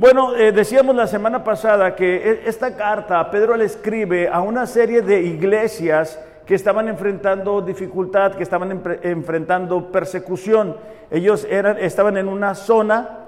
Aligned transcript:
Bueno, 0.00 0.34
eh, 0.34 0.50
decíamos 0.50 0.96
la 0.96 1.06
semana 1.06 1.44
pasada 1.44 1.94
que 1.94 2.16
e, 2.16 2.48
esta 2.48 2.74
carta 2.74 3.30
Pedro 3.30 3.54
le 3.54 3.66
escribe 3.66 4.28
a 4.28 4.40
una 4.40 4.66
serie 4.66 5.02
de 5.02 5.20
iglesias 5.20 6.18
que 6.46 6.54
estaban 6.54 6.88
enfrentando 6.88 7.60
dificultad, 7.60 8.32
que 8.32 8.42
estaban 8.42 8.82
enfrentando 9.02 9.92
persecución. 9.92 10.74
Ellos 11.10 11.46
eran, 11.50 11.76
estaban 11.76 12.16
en 12.16 12.28
una 12.28 12.54
zona 12.54 13.26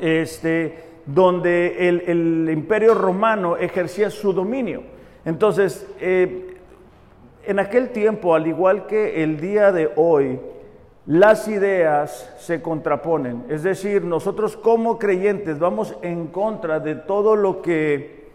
este, 0.00 0.82
donde 1.06 1.88
el, 1.88 2.50
imperio 2.50 2.94
romano 2.94 3.56
ejercía 3.56 4.10
su 4.10 4.32
dominio. 4.32 4.82
Entonces, 5.24 5.86
eh, 6.00 6.56
en 7.44 7.60
aquel 7.60 7.90
tiempo, 7.90 8.34
al 8.34 8.48
igual 8.48 8.88
que 8.88 9.22
el 9.22 9.40
día 9.40 9.70
de 9.70 9.92
hoy, 9.94 10.40
las 11.08 11.48
ideas 11.48 12.30
se 12.38 12.60
contraponen. 12.60 13.44
Es 13.48 13.62
decir, 13.62 14.04
nosotros 14.04 14.58
como 14.58 14.98
creyentes 14.98 15.58
vamos 15.58 15.96
en 16.02 16.26
contra 16.26 16.80
de 16.80 16.96
todo 16.96 17.34
lo 17.34 17.62
que 17.62 18.28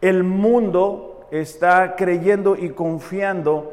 el 0.00 0.22
mundo 0.22 1.26
está 1.32 1.96
creyendo 1.96 2.54
y 2.54 2.70
confiando. 2.70 3.72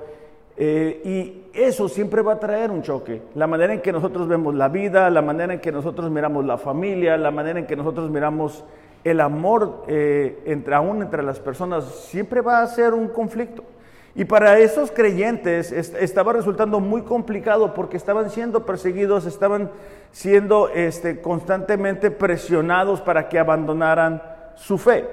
Eh, 0.58 1.02
y 1.06 1.44
eso 1.54 1.88
siempre 1.88 2.24
va 2.24 2.34
a 2.34 2.40
traer 2.40 2.72
un 2.72 2.82
choque. 2.82 3.22
La 3.36 3.46
manera 3.46 3.76
en 3.76 3.82
que 3.82 3.92
nosotros 3.92 4.28
vemos 4.28 4.56
la 4.56 4.70
vida, 4.70 5.08
la 5.12 5.22
manera 5.22 5.54
en 5.54 5.60
que 5.60 5.72
nosotros 5.72 6.10
miramos 6.10 6.44
la 6.44 6.58
familia, 6.58 7.16
la 7.16 7.30
manera 7.30 7.60
en 7.60 7.68
que 7.68 7.76
nosotros 7.76 8.10
miramos 8.10 8.64
el 9.04 9.22
amor 9.22 9.84
eh, 9.88 10.40
entre 10.46 10.74
aún 10.74 11.04
entre 11.04 11.22
las 11.22 11.40
personas, 11.40 11.86
siempre 11.86 12.42
va 12.42 12.64
a 12.64 12.68
ser 12.68 12.96
un 12.96 13.10
conflicto. 13.10 13.64
Y 14.18 14.26
para 14.26 14.58
esos 14.58 14.90
creyentes 14.90 15.72
estaba 15.72 16.34
resultando 16.34 16.80
muy 16.80 17.04
complicado 17.04 17.76
porque 17.76 17.98
estaban 17.98 18.32
siendo 18.32 18.66
perseguidos, 18.66 19.28
estaban 19.28 19.70
siendo 20.12 20.70
este, 20.70 21.22
constantemente 21.22 22.10
presionados 22.10 23.00
para 23.00 23.30
que 23.30 23.38
abandonaran 23.38 24.20
su 24.56 24.80
fe. 24.80 25.08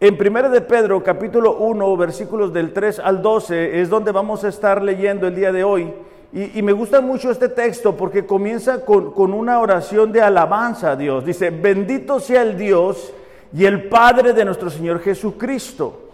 En 0.00 0.18
1 0.20 0.50
de 0.50 0.60
Pedro, 0.62 1.00
capítulo 1.04 1.58
1, 1.58 1.96
versículos 1.96 2.52
del 2.52 2.72
3 2.72 2.98
al 2.98 3.22
12, 3.22 3.80
es 3.80 3.88
donde 3.88 4.10
vamos 4.10 4.42
a 4.42 4.48
estar 4.48 4.82
leyendo 4.82 5.28
el 5.28 5.36
día 5.36 5.52
de 5.52 5.62
hoy. 5.62 5.94
Y, 6.32 6.60
me 6.60 6.72
gusta 6.72 7.00
mucho 7.00 7.30
este 7.30 7.48
texto 7.48 7.96
porque 7.96 8.26
comienza 8.26 8.84
con, 8.84 9.12
con 9.12 9.32
una 9.32 9.60
oración 9.60 10.10
de 10.10 10.22
alabanza 10.22 10.90
a 10.90 10.96
Dios. 10.96 11.24
Dice, 11.24 11.50
bendito 11.50 12.18
sea 12.18 12.42
el 12.42 12.58
Dios 12.58 13.14
y 13.52 13.64
el 13.64 13.88
Padre 13.88 14.32
de 14.32 14.44
nuestro 14.44 14.70
Señor 14.70 14.98
Jesucristo 14.98 16.07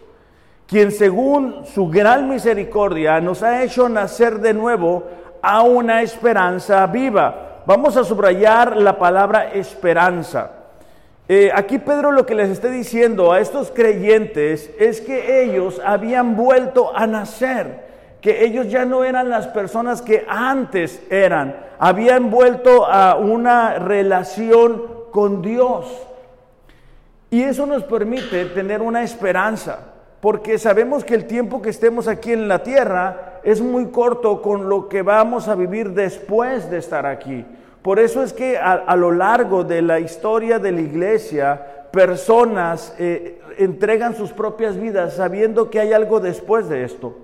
quien 0.66 0.92
según 0.92 1.66
su 1.66 1.88
gran 1.88 2.28
misericordia 2.28 3.20
nos 3.20 3.42
ha 3.42 3.62
hecho 3.62 3.88
nacer 3.88 4.40
de 4.40 4.54
nuevo 4.54 5.04
a 5.42 5.62
una 5.62 6.02
esperanza 6.02 6.86
viva. 6.86 7.62
Vamos 7.66 7.96
a 7.96 8.04
subrayar 8.04 8.76
la 8.76 8.98
palabra 8.98 9.52
esperanza. 9.52 10.50
Eh, 11.28 11.50
aquí 11.54 11.78
Pedro 11.78 12.12
lo 12.12 12.26
que 12.26 12.34
les 12.34 12.50
está 12.50 12.68
diciendo 12.68 13.32
a 13.32 13.40
estos 13.40 13.70
creyentes 13.70 14.70
es 14.78 15.00
que 15.00 15.42
ellos 15.42 15.80
habían 15.84 16.36
vuelto 16.36 16.94
a 16.94 17.06
nacer, 17.06 17.84
que 18.20 18.44
ellos 18.44 18.70
ya 18.70 18.84
no 18.84 19.04
eran 19.04 19.30
las 19.30 19.46
personas 19.48 20.02
que 20.02 20.24
antes 20.28 21.02
eran, 21.10 21.56
habían 21.78 22.30
vuelto 22.30 22.86
a 22.86 23.16
una 23.16 23.78
relación 23.78 24.82
con 25.10 25.40
Dios. 25.40 25.86
Y 27.30 27.42
eso 27.42 27.66
nos 27.66 27.84
permite 27.84 28.46
tener 28.46 28.80
una 28.80 29.02
esperanza 29.02 29.93
porque 30.24 30.56
sabemos 30.56 31.04
que 31.04 31.14
el 31.14 31.26
tiempo 31.26 31.60
que 31.60 31.68
estemos 31.68 32.08
aquí 32.08 32.32
en 32.32 32.48
la 32.48 32.62
tierra 32.62 33.40
es 33.42 33.60
muy 33.60 33.88
corto 33.88 34.40
con 34.40 34.70
lo 34.70 34.88
que 34.88 35.02
vamos 35.02 35.48
a 35.48 35.54
vivir 35.54 35.90
después 35.90 36.70
de 36.70 36.78
estar 36.78 37.04
aquí. 37.04 37.44
Por 37.82 37.98
eso 37.98 38.22
es 38.22 38.32
que 38.32 38.56
a, 38.56 38.96
lo 38.96 39.10
largo 39.10 39.64
de 39.64 39.82
la 39.82 40.00
historia 40.00 40.58
de 40.58 40.72
la 40.72 40.80
iglesia, 40.80 41.60
personas 41.92 42.94
eh, 42.98 43.38
entregan 43.58 44.16
sus 44.16 44.32
propias 44.32 44.80
vidas 44.80 45.12
sabiendo 45.12 45.68
que 45.68 45.78
hay 45.78 45.92
algo 45.92 46.20
después 46.20 46.70
de 46.70 46.84
esto. 46.84 47.14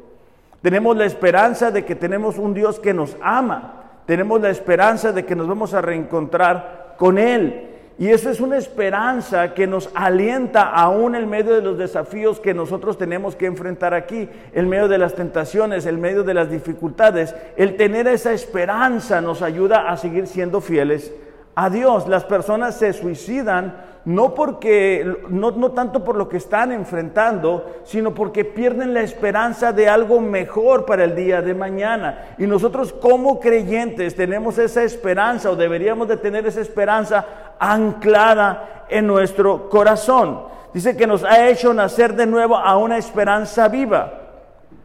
Tenemos 0.61 0.94
la 0.94 1.06
esperanza 1.06 1.71
de 1.71 1.87
que 1.87 1.94
tenemos 1.94 2.37
un 2.37 2.53
Dios 2.53 2.78
que 2.78 2.93
nos 2.93 3.17
ama. 3.22 4.03
Tenemos 4.05 4.43
la 4.43 4.50
esperanza 4.50 5.11
de 5.11 5.25
que 5.25 5.34
nos 5.34 5.49
vamos 5.49 5.72
a 5.72 5.81
reencontrar 5.81 6.97
con 6.99 7.17
Él. 7.17 7.69
Y 8.00 8.09
eso 8.09 8.31
es 8.31 8.41
una 8.41 8.56
esperanza 8.56 9.53
que 9.53 9.66
nos 9.66 9.91
alienta 9.93 10.62
aún 10.62 11.15
en 11.15 11.28
medio 11.28 11.55
de 11.55 11.61
los 11.61 11.77
desafíos 11.77 12.41
que 12.41 12.55
nosotros 12.55 12.97
tenemos 12.97 13.37
que 13.37 13.44
enfrentar 13.44 13.93
aquí, 13.93 14.27
en 14.55 14.71
medio 14.71 14.88
de 14.88 14.97
las 14.97 15.15
tentaciones, 15.15 15.84
en 15.84 16.00
medio 16.00 16.25
de 16.25 16.33
las 16.33 16.50
dificultades. 16.50 17.34
El 17.59 17.77
tener 17.77 18.09
esa 18.09 18.33
esperanza 18.33 19.21
nos 19.21 19.43
ayuda 19.43 19.91
a 19.91 19.99
seguir 19.99 20.27
siendo 20.28 20.62
fieles 20.62 21.12
a 21.55 21.69
Dios. 21.69 22.09
Las 22.09 22.25
personas 22.25 22.78
se 22.78 22.94
suicidan 22.94 23.77
no 24.05 24.34
porque 24.34 25.19
no, 25.28 25.50
no, 25.50 25.72
tanto 25.72 26.05
por 26.05 26.16
lo 26.16 26.28
que 26.28 26.38
están 26.38 26.72
enfrentando, 26.72 27.83
sino 27.84 28.15
porque 28.15 28.44
pierden 28.44 28.94
la 28.94 29.03
esperanza 29.03 29.72
de 29.72 29.88
algo 29.88 30.21
mejor 30.21 30.87
para 30.87 31.05
el 31.05 31.15
día 31.15 31.43
de 31.43 31.55
mañana. 31.55 32.34
Y 32.38 32.47
nosotros 32.47 32.93
como 32.93 33.41
creyentes 33.41 34.15
tenemos 34.16 34.59
esa 34.59 34.83
esperanza 34.83 35.50
o 35.50 35.56
deberíamos 35.56 36.09
de 36.09 36.16
tener 36.16 36.47
esa 36.47 36.62
esperanza 36.62 37.27
anclada 37.59 38.87
en 38.88 39.06
nuestro 39.06 39.69
corazón. 39.69 40.44
Dice 40.72 40.97
que 40.97 41.06
nos 41.06 41.25
ha 41.25 41.49
hecho 41.49 41.75
nacer 41.75 42.15
de 42.15 42.27
nuevo 42.27 42.56
a 42.56 42.77
una 42.78 42.97
esperanza 42.97 43.69
viva. 43.69 44.15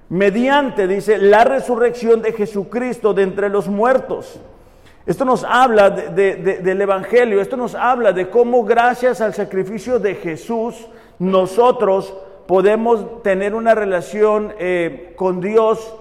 Mediante, 0.10 0.88
dice, 0.88 1.18
la 1.18 1.44
resurrección 1.44 2.22
de 2.22 2.34
Jesucristo 2.34 3.14
de 3.14 3.24
entre 3.24 3.50
los 3.50 3.68
muertos. 3.68 4.40
Esto 5.06 5.24
nos 5.24 5.44
habla 5.44 5.92
del 5.92 6.82
Evangelio, 6.82 7.40
esto 7.40 7.56
nos 7.56 7.76
habla 7.76 8.12
de 8.12 8.28
cómo 8.32 8.64
gracias 8.64 9.22
al 9.22 9.36
sacrificio 9.36 10.00
de 10.00 10.16
Jesús 10.16 10.88
nosotros 11.20 12.12
podemos 12.48 13.22
tener 13.22 13.54
una 13.54 13.76
relación 13.76 14.54
eh, 14.58 15.14
con 15.16 15.42
Dios. 15.42 15.96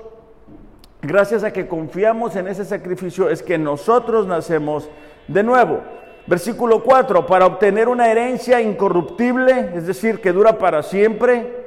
Gracias 1.02 1.44
a 1.44 1.52
que 1.52 1.68
confiamos 1.68 2.34
en 2.34 2.48
ese 2.48 2.64
sacrificio 2.64 3.28
es 3.28 3.42
que 3.42 3.58
nosotros 3.58 4.26
nacemos 4.26 4.88
de 5.28 5.42
nuevo. 5.42 5.80
Versículo 6.26 6.82
4, 6.82 7.26
para 7.26 7.44
obtener 7.44 7.90
una 7.90 8.10
herencia 8.10 8.62
incorruptible, 8.62 9.72
es 9.74 9.86
decir, 9.86 10.22
que 10.22 10.32
dura 10.32 10.56
para 10.56 10.82
siempre, 10.82 11.66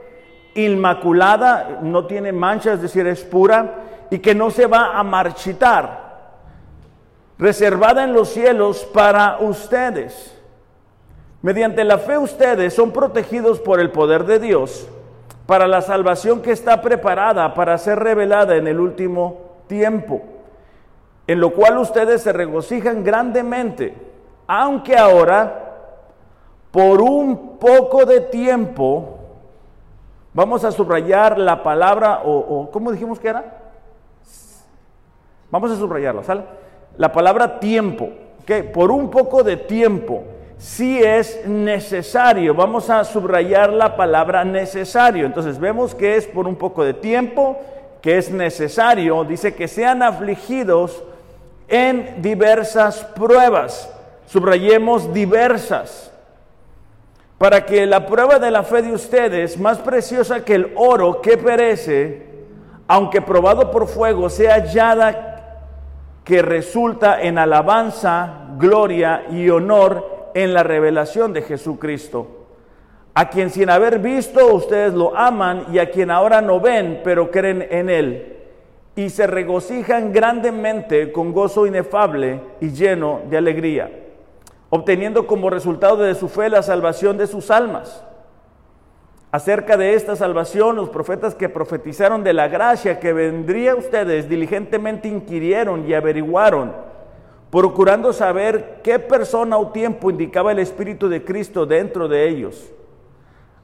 inmaculada, 0.56 1.82
no 1.84 2.08
tiene 2.08 2.32
mancha, 2.32 2.74
es 2.74 2.82
decir, 2.82 3.06
es 3.06 3.24
pura, 3.24 3.76
y 4.10 4.18
que 4.18 4.34
no 4.34 4.50
se 4.50 4.66
va 4.66 4.98
a 4.98 5.04
marchitar 5.04 6.07
reservada 7.40 8.04
en 8.04 8.14
los 8.14 8.30
cielos 8.30 8.84
para 8.94 9.38
ustedes. 9.40 10.34
Mediante 11.42 11.84
la 11.84 11.98
fe 12.00 12.18
ustedes 12.18 12.74
son 12.74 12.92
protegidos 12.92 13.60
por 13.60 13.80
el 13.80 13.92
poder 13.92 14.26
de 14.26 14.40
Dios 14.40 14.88
para 15.48 15.66
la 15.66 15.82
salvación 15.82 16.42
que 16.42 16.52
está 16.52 16.82
preparada 16.82 17.54
para 17.54 17.78
ser 17.78 18.00
revelada 18.00 18.58
en 18.58 18.68
el 18.68 18.80
último 18.80 19.38
tiempo, 19.68 20.22
en 21.26 21.40
lo 21.40 21.52
cual 21.52 21.78
ustedes 21.78 22.22
se 22.22 22.34
regocijan 22.34 23.04
grandemente, 23.04 23.96
aunque 24.46 24.98
ahora, 24.98 25.76
por 26.70 27.02
un 27.02 27.58
poco 27.58 28.06
de 28.06 28.20
tiempo, 28.20 29.20
vamos 30.34 30.66
a 30.66 30.72
subrayar 30.72 31.38
la 31.38 31.64
palabra, 31.64 32.22
o, 32.26 32.70
¿cómo 32.72 32.92
dijimos 32.92 33.18
que 33.20 33.30
era? 33.30 33.60
Vamos 35.50 35.72
a 35.72 35.78
subrayarla, 35.78 36.24
¿sale? 36.24 36.44
La 36.98 37.12
palabra 37.12 37.60
tiempo, 37.60 38.10
que 38.46 38.64
por 38.64 38.92
un 38.92 39.10
poco 39.10 39.44
de 39.44 39.58
tiempo, 39.58 40.24
si 40.58 41.00
es 41.04 41.46
necesario, 41.46 42.56
vamos 42.56 42.90
a 42.90 43.04
subrayar 43.04 43.72
la 43.72 43.96
palabra 43.96 44.44
necesario. 44.44 45.26
Entonces 45.26 45.60
vemos 45.60 45.94
que 45.94 46.16
es 46.16 46.26
por 46.26 46.48
un 46.48 46.56
poco 46.56 46.84
de 46.84 46.94
tiempo, 46.94 47.58
que 48.02 48.18
es 48.18 48.32
necesario, 48.32 49.24
dice 49.24 49.54
que 49.54 49.68
sean 49.68 50.02
afligidos 50.02 51.04
en 51.68 52.22
diversas 52.22 53.04
pruebas. 53.04 53.94
Subrayemos 54.26 55.14
diversas. 55.14 56.12
Para 57.38 57.66
que 57.66 57.86
la 57.86 58.08
prueba 58.08 58.40
de 58.40 58.50
la 58.50 58.64
fe 58.64 58.82
de 58.82 58.94
ustedes, 58.94 59.60
más 59.60 59.78
preciosa 59.78 60.44
que 60.44 60.56
el 60.56 60.74
oro 60.76 61.22
que 61.22 61.38
perece, 61.38 62.26
aunque 62.88 63.22
probado 63.22 63.70
por 63.70 63.88
fuego, 63.88 64.28
sea 64.30 64.56
hallada 64.56 65.37
que 66.28 66.42
resulta 66.42 67.22
en 67.22 67.38
alabanza, 67.38 68.50
gloria 68.58 69.28
y 69.32 69.50
honor 69.50 70.32
en 70.34 70.54
la 70.54 70.62
revelación 70.62 71.32
de 71.32 71.42
Jesucristo, 71.42 72.48
a 73.14 73.30
quien 73.30 73.50
sin 73.50 73.70
haber 73.70 74.00
visto 74.00 74.54
ustedes 74.54 74.94
lo 74.94 75.16
aman 75.16 75.68
y 75.72 75.80
a 75.80 75.90
quien 75.90 76.12
ahora 76.12 76.42
no 76.42 76.60
ven, 76.60 77.00
pero 77.02 77.32
creen 77.32 77.66
en 77.72 77.90
Él, 77.90 78.36
y 78.98 79.10
se 79.10 79.26
regocijan 79.26 80.12
grandemente 80.12 81.14
con 81.14 81.32
gozo 81.32 81.66
inefable 81.66 82.42
y 82.60 82.72
lleno 82.72 83.22
de 83.30 83.38
alegría, 83.38 83.90
obteniendo 84.70 85.28
como 85.28 85.50
resultado 85.50 85.96
de 85.96 86.14
su 86.14 86.28
fe 86.28 86.50
la 86.50 86.62
salvación 86.62 87.18
de 87.18 87.28
sus 87.28 87.50
almas. 87.50 88.04
Acerca 89.30 89.76
de 89.76 89.94
esta 89.94 90.16
salvación, 90.16 90.78
los 90.78 90.90
profetas 90.90 91.36
que 91.36 91.50
profetizaron 91.50 92.24
de 92.24 92.32
la 92.32 92.48
gracia 92.48 93.00
que 93.00 93.12
vendría 93.12 93.74
a 93.74 93.76
ustedes 93.76 94.30
diligentemente 94.30 95.10
inquirieron 95.10 95.88
y 95.88 95.94
averiguaron, 95.94 96.74
procurando 97.52 98.14
saber 98.14 98.80
qué 98.84 99.00
persona 99.00 99.58
o 99.58 99.72
tiempo 99.72 100.10
indicaba 100.10 100.54
el 100.54 100.60
Espíritu 100.60 101.10
de 101.10 101.26
Cristo 101.26 101.66
dentro 101.66 102.08
de 102.08 102.30
ellos, 102.30 102.72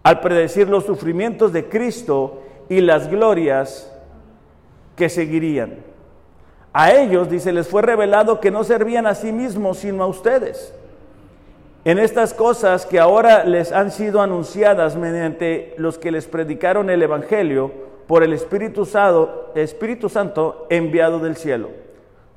al 0.04 0.19
predecir 0.19 0.68
los 0.68 0.86
sufrimientos 0.86 1.54
de 1.54 1.69
Cristo 1.69 2.42
y 2.68 2.81
las 2.81 3.09
glorias 3.09 3.89
que 4.98 5.07
seguirían. 5.07 5.77
A 6.74 6.92
ellos, 6.92 7.30
dice, 7.30 7.54
les 7.54 7.68
fue 7.68 7.83
revelado 7.83 8.42
que 8.42 8.51
no 8.51 8.66
servían 8.66 9.07
a 9.07 9.16
sí 9.16 9.31
mismos, 9.31 9.77
sino 9.77 10.04
a 10.04 10.07
ustedes. 10.07 10.74
En 11.85 12.00
estas 12.00 12.33
cosas 12.33 12.85
que 12.85 12.97
ahora 12.97 13.44
les 13.44 13.74
han 13.74 13.91
sido 13.91 14.21
anunciadas 14.21 14.95
mediante 14.95 15.75
los 15.77 15.97
que 15.97 16.12
les 16.12 16.27
predicaron 16.27 16.89
el 16.89 17.03
Evangelio 17.03 17.71
por 18.07 18.24
el 18.24 18.31
Espíritu 18.31 18.85
Santo, 18.85 19.51
Espíritu 19.53 20.07
Santo 20.07 20.65
enviado 20.69 21.19
del 21.19 21.35
cielo, 21.35 21.71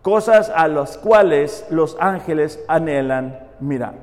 cosas 0.03 0.51
a 0.51 0.67
las 0.67 0.99
cuales 0.99 1.65
los 1.71 1.97
ángeles 2.01 2.59
anhelan 2.67 3.39
mirar. 3.61 3.95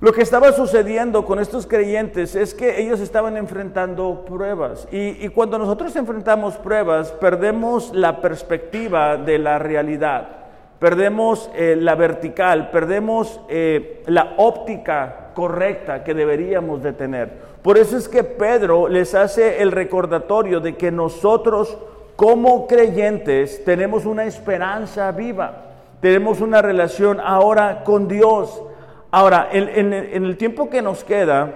Lo 0.00 0.12
que 0.12 0.22
estaba 0.22 0.50
sucediendo 0.52 1.24
con 1.24 1.38
estos 1.38 1.66
creyentes 1.66 2.34
es 2.34 2.54
que 2.54 2.80
ellos 2.80 2.98
estaban 2.98 3.36
enfrentando 3.36 4.24
pruebas 4.24 4.88
y, 4.90 5.28
cuando 5.28 5.58
nosotros 5.58 5.94
enfrentamos 5.94 6.56
pruebas 6.56 7.12
perdemos 7.12 7.92
la 7.94 8.20
perspectiva 8.20 9.16
de 9.16 9.38
la 9.38 9.58
realidad, 9.58 10.47
perdemos 10.78 11.50
eh, 11.54 11.76
la 11.78 11.94
vertical, 11.94 12.70
perdemos 12.70 13.40
eh, 13.48 14.02
la 14.06 14.34
óptica 14.36 15.30
correcta 15.34 16.04
que 16.04 16.14
deberíamos 16.14 16.82
de 16.82 16.92
tener. 16.92 17.30
Por 17.62 17.78
eso 17.78 17.96
es 17.96 18.08
que 18.08 18.24
Pedro 18.24 18.88
les 18.88 19.14
hace 19.14 19.62
el 19.62 19.72
recordatorio 19.72 20.60
de 20.60 20.76
que 20.76 20.90
nosotros 20.90 21.76
como 22.16 22.66
creyentes 22.66 23.64
tenemos 23.64 24.06
una 24.06 24.24
esperanza 24.24 25.10
viva, 25.12 25.64
tenemos 26.00 26.40
una 26.40 26.62
relación 26.62 27.20
ahora 27.20 27.82
con 27.84 28.08
Dios 28.08 28.62
Ahora, 29.10 29.48
en, 29.52 29.94
el 29.94 30.36
tiempo 30.36 30.68
que 30.68 30.82
nos 30.82 31.02
queda, 31.02 31.50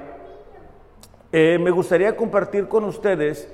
eh, 1.30 1.58
me 1.60 1.70
gustaría 1.70 2.16
compartir 2.16 2.66
con 2.66 2.84
ustedes 2.84 3.46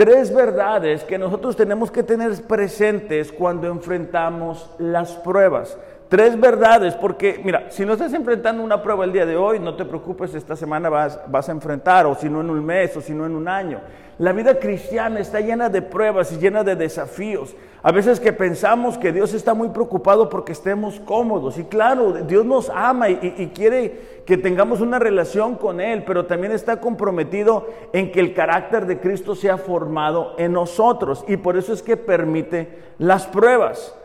tres 0.00 0.34
verdades 0.34 1.04
que 1.04 1.18
nosotros 1.18 1.54
tenemos 1.54 1.90
que 1.90 2.02
tener 2.02 2.32
presentes 2.44 3.30
cuando 3.30 3.66
enfrentamos 3.66 4.70
las 4.78 5.12
pruebas. 5.12 5.76
Tres 6.08 6.40
verdades, 6.40 6.94
porque 6.94 7.38
mira, 7.44 7.66
si 7.68 7.84
no 7.84 7.92
estás 7.92 8.14
enfrentando 8.14 8.62
una 8.62 8.82
prueba 8.82 9.04
el 9.04 9.12
día 9.12 9.26
de 9.26 9.36
hoy, 9.36 9.58
no 9.58 9.76
te 9.76 9.84
preocupes, 9.84 10.34
esta 10.34 10.56
semana 10.56 10.88
vas, 10.88 11.20
vas 11.26 11.50
a 11.50 11.52
enfrentar, 11.52 12.06
o 12.06 12.14
si 12.14 12.30
no 12.30 12.40
en 12.40 12.48
un 12.48 12.64
mes, 12.64 12.96
o 12.96 13.02
si 13.02 13.12
no 13.12 13.26
en 13.26 13.36
un 13.36 13.46
año. 13.46 13.82
La 14.20 14.34
vida 14.34 14.58
cristiana 14.58 15.18
está 15.18 15.40
llena 15.40 15.70
de 15.70 15.80
pruebas 15.80 16.30
y 16.30 16.36
llena 16.36 16.62
de 16.62 16.76
desafíos. 16.76 17.56
A 17.82 17.90
veces 17.90 18.20
que 18.20 18.34
pensamos 18.34 18.98
que 18.98 19.12
Dios 19.12 19.32
está 19.32 19.54
muy 19.54 19.70
preocupado 19.70 20.28
porque 20.28 20.52
estemos 20.52 21.00
cómodos. 21.00 21.56
Y 21.56 21.64
claro, 21.64 22.12
Dios 22.12 22.44
nos 22.44 22.68
ama 22.68 23.08
y, 23.08 23.50
quiere 23.54 24.20
que 24.26 24.36
tengamos 24.36 24.82
una 24.82 24.98
relación 24.98 25.54
con 25.54 25.80
Él, 25.80 26.04
pero 26.06 26.26
también 26.26 26.52
está 26.52 26.82
comprometido 26.82 27.66
en 27.94 28.12
que 28.12 28.20
el 28.20 28.34
carácter 28.34 28.84
de 28.84 29.00
Cristo 29.00 29.34
sea 29.34 29.56
formado 29.56 30.34
en 30.36 30.52
nosotros. 30.52 31.24
Y 31.26 31.38
por 31.38 31.56
eso 31.56 31.72
es 31.72 31.80
que 31.82 31.96
permite 31.96 32.68
las 32.98 33.26
pruebas. 33.26 33.96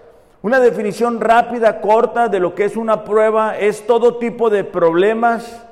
Una 0.42 0.62
definición 0.62 1.20
rápida, 1.20 1.82
corta 1.82 2.30
de 2.30 2.40
lo 2.40 2.56
que 2.56 2.64
es 2.64 2.78
una 2.78 3.04
prueba 3.04 3.58
es 3.58 3.86
todo 3.86 4.16
tipo 4.16 4.50
de 4.50 4.64
problemas 4.64 5.68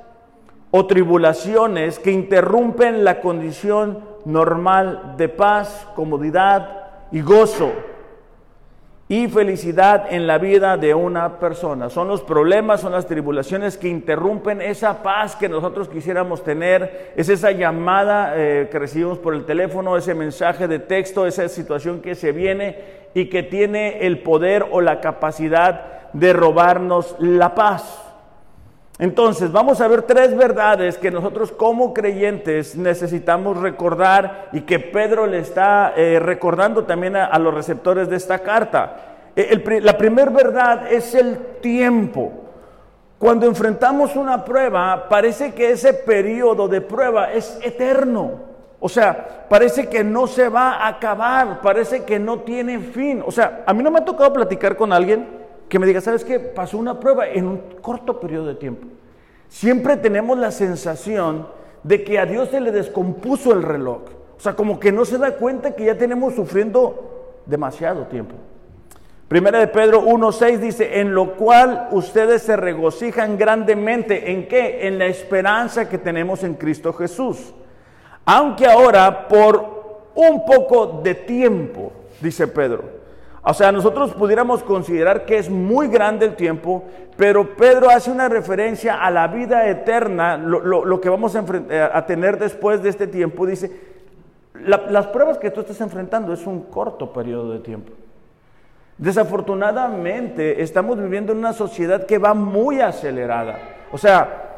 o 0.72 0.86
tribulaciones 0.86 1.98
que 1.98 2.12
interrumpen 2.12 3.06
la 3.06 3.22
condición 3.22 4.12
normal 4.26 5.16
de 5.18 5.30
paz, 5.30 5.88
comodidad 5.96 6.84
y 7.12 7.22
gozo 7.22 7.72
y 9.08 9.28
felicidad 9.28 10.08
en 10.12 10.26
la 10.28 10.38
vida 10.38 10.78
de 10.78 10.94
una 10.96 11.38
persona. 11.38 11.90
Son 11.90 12.08
los 12.08 12.22
problemas, 12.22 12.82
son 12.82 12.94
las 12.94 13.06
tribulaciones 13.06 13.78
que 13.78 13.90
interrumpen 13.90 14.62
esa 14.62 15.04
paz 15.04 15.36
que 15.36 15.50
nosotros 15.50 15.90
quisiéramos 15.90 16.44
tener, 16.44 17.14
es 17.16 17.30
esa 17.30 17.52
llamada 17.52 18.34
eh, 18.36 18.70
que 18.72 18.80
recibimos 18.80 19.20
por 19.20 19.36
el 19.36 19.46
teléfono, 19.46 19.98
ese 19.98 20.16
mensaje 20.16 20.68
de 20.68 20.80
texto, 20.80 21.28
esa 21.28 21.48
situación 21.50 22.02
que 22.02 22.16
se 22.16 22.32
viene 22.32 23.04
y 23.14 23.30
que 23.30 23.44
tiene 23.44 24.08
el 24.08 24.20
poder 24.24 24.66
o 24.72 24.82
la 24.82 25.02
capacidad 25.02 26.12
de 26.14 26.34
robarnos 26.34 27.16
la 27.20 27.54
paz. 27.56 28.03
Entonces, 29.00 29.52
vamos 29.52 29.82
a 29.82 29.88
ver 29.88 30.04
tres 30.04 30.38
verdades 30.38 31.00
que 31.00 31.10
nosotros 31.10 31.52
como 31.52 31.94
creyentes 31.94 32.76
necesitamos 32.76 33.58
recordar 33.58 34.50
y 34.54 34.62
que 34.62 34.80
Pedro 34.80 35.26
le 35.26 35.40
está 35.40 35.94
eh, 35.96 36.20
recordando 36.20 36.84
también 36.84 37.16
a, 37.16 37.38
los 37.40 37.54
receptores 37.54 38.08
de 38.08 38.18
esta 38.18 38.40
carta. 38.40 39.32
E, 39.36 39.82
la 39.82 39.98
primera 39.98 40.30
verdad 40.30 40.92
es 40.92 41.16
el 41.16 41.38
tiempo. 41.60 42.32
Cuando 43.18 43.48
enfrentamos 43.48 44.16
una 44.16 44.46
prueba, 44.46 45.08
parece 45.10 45.54
que 45.54 45.72
ese 45.72 45.94
periodo 45.94 46.68
de 46.68 46.82
prueba 46.82 47.32
es 47.32 47.58
eterno. 47.64 48.54
O 48.80 48.90
sea, 48.90 49.48
parece 49.50 49.88
que 49.88 50.04
no 50.04 50.28
se 50.28 50.50
va 50.50 50.74
a 50.74 50.90
acabar, 50.90 51.62
parece 51.62 52.04
que 52.04 52.20
no 52.20 52.42
tiene 52.42 52.78
fin. 52.80 53.24
O 53.26 53.32
sea, 53.32 53.64
a 53.66 53.74
mí 53.74 53.82
no 53.82 53.90
me 53.90 54.00
ha 54.00 54.06
tocado 54.06 54.34
platicar 54.34 54.76
con 54.76 54.94
alguien 54.94 55.43
que 55.74 55.80
me 55.80 55.88
diga, 55.88 56.00
¿sabes 56.00 56.24
qué? 56.24 56.40
Pasó 56.40 56.78
una 56.78 57.00
prueba 57.00 57.28
en 57.28 57.48
un 57.48 57.58
corto 57.82 58.20
periodo 58.20 58.46
de 58.46 58.54
tiempo. 58.54 58.88
Siempre 59.50 59.98
tenemos 59.98 60.38
la 60.38 60.52
sensación 60.52 61.48
de 61.82 62.04
que 62.04 62.20
a 62.20 62.28
Dios 62.28 62.50
se 62.50 62.62
le 62.62 62.72
descompuso 62.72 63.52
el 63.54 63.64
reloj. 63.64 64.04
O 64.38 64.40
sea, 64.40 64.56
como 64.56 64.80
que 64.80 64.92
no 64.92 65.04
se 65.04 65.18
da 65.18 65.32
cuenta 65.36 65.76
que 65.76 65.86
ya 65.86 65.98
tenemos 65.98 66.36
sufriendo 66.36 67.42
demasiado 67.48 68.06
tiempo. 68.06 68.36
Primera 69.28 69.58
de 69.58 69.68
Pedro 69.68 70.04
1.6 70.04 70.60
dice, 70.60 71.00
en 71.00 71.16
lo 71.16 71.34
cual 71.34 71.88
ustedes 71.92 72.44
se 72.44 72.56
regocijan 72.56 73.36
grandemente. 73.38 74.32
¿En 74.32 74.48
qué? 74.48 74.88
En 74.88 75.00
la 75.00 75.08
esperanza 75.08 75.90
que 75.90 75.98
tenemos 75.98 76.44
en 76.44 76.54
Cristo 76.54 76.94
Jesús 76.94 77.54
aunque 78.26 78.66
ahora 78.66 79.28
por 79.28 80.12
un 80.16 80.46
poco 80.46 81.02
de 81.04 81.16
tiempo, 81.16 81.92
dice 82.22 82.48
Pedro. 82.48 83.03
O 83.46 83.54
sea, 83.54 83.74
nosotros 83.74 84.14
pudiéramos 84.14 84.64
considerar 84.64 85.26
que 85.26 85.38
es 85.38 85.50
muy 85.50 85.90
grande 85.90 86.26
el 86.26 86.36
tiempo, 86.36 86.86
pero 87.18 87.56
Pedro 87.56 87.90
hace 87.90 88.10
una 88.10 88.30
referencia 88.30 89.04
a 89.04 89.12
la 89.12 89.28
vida 89.28 89.68
eterna, 89.68 90.38
lo, 90.38 91.02
que 91.02 91.10
vamos 91.10 91.36
eh, 91.36 91.90
a, 91.94 92.06
tener 92.06 92.40
después 92.40 92.82
de 92.82 92.90
este 92.90 93.06
tiempo. 93.06 93.46
Dice, 93.46 93.70
las 94.54 95.08
pruebas 95.08 95.38
que 95.38 95.52
tú 95.52 95.60
estás 95.60 95.82
enfrentando 95.82 96.32
es 96.32 96.48
un 96.48 96.62
corto 96.64 97.12
periodo 97.12 97.52
de 97.52 97.60
tiempo. 97.60 97.92
Desafortunadamente, 98.98 100.62
estamos 100.62 100.98
viviendo 100.98 101.34
en 101.34 101.40
una 101.40 101.52
sociedad 101.52 102.06
que 102.06 102.20
va 102.20 102.34
muy 102.34 102.80
acelerada. 102.80 103.60
O 103.92 103.98
sea, 103.98 104.53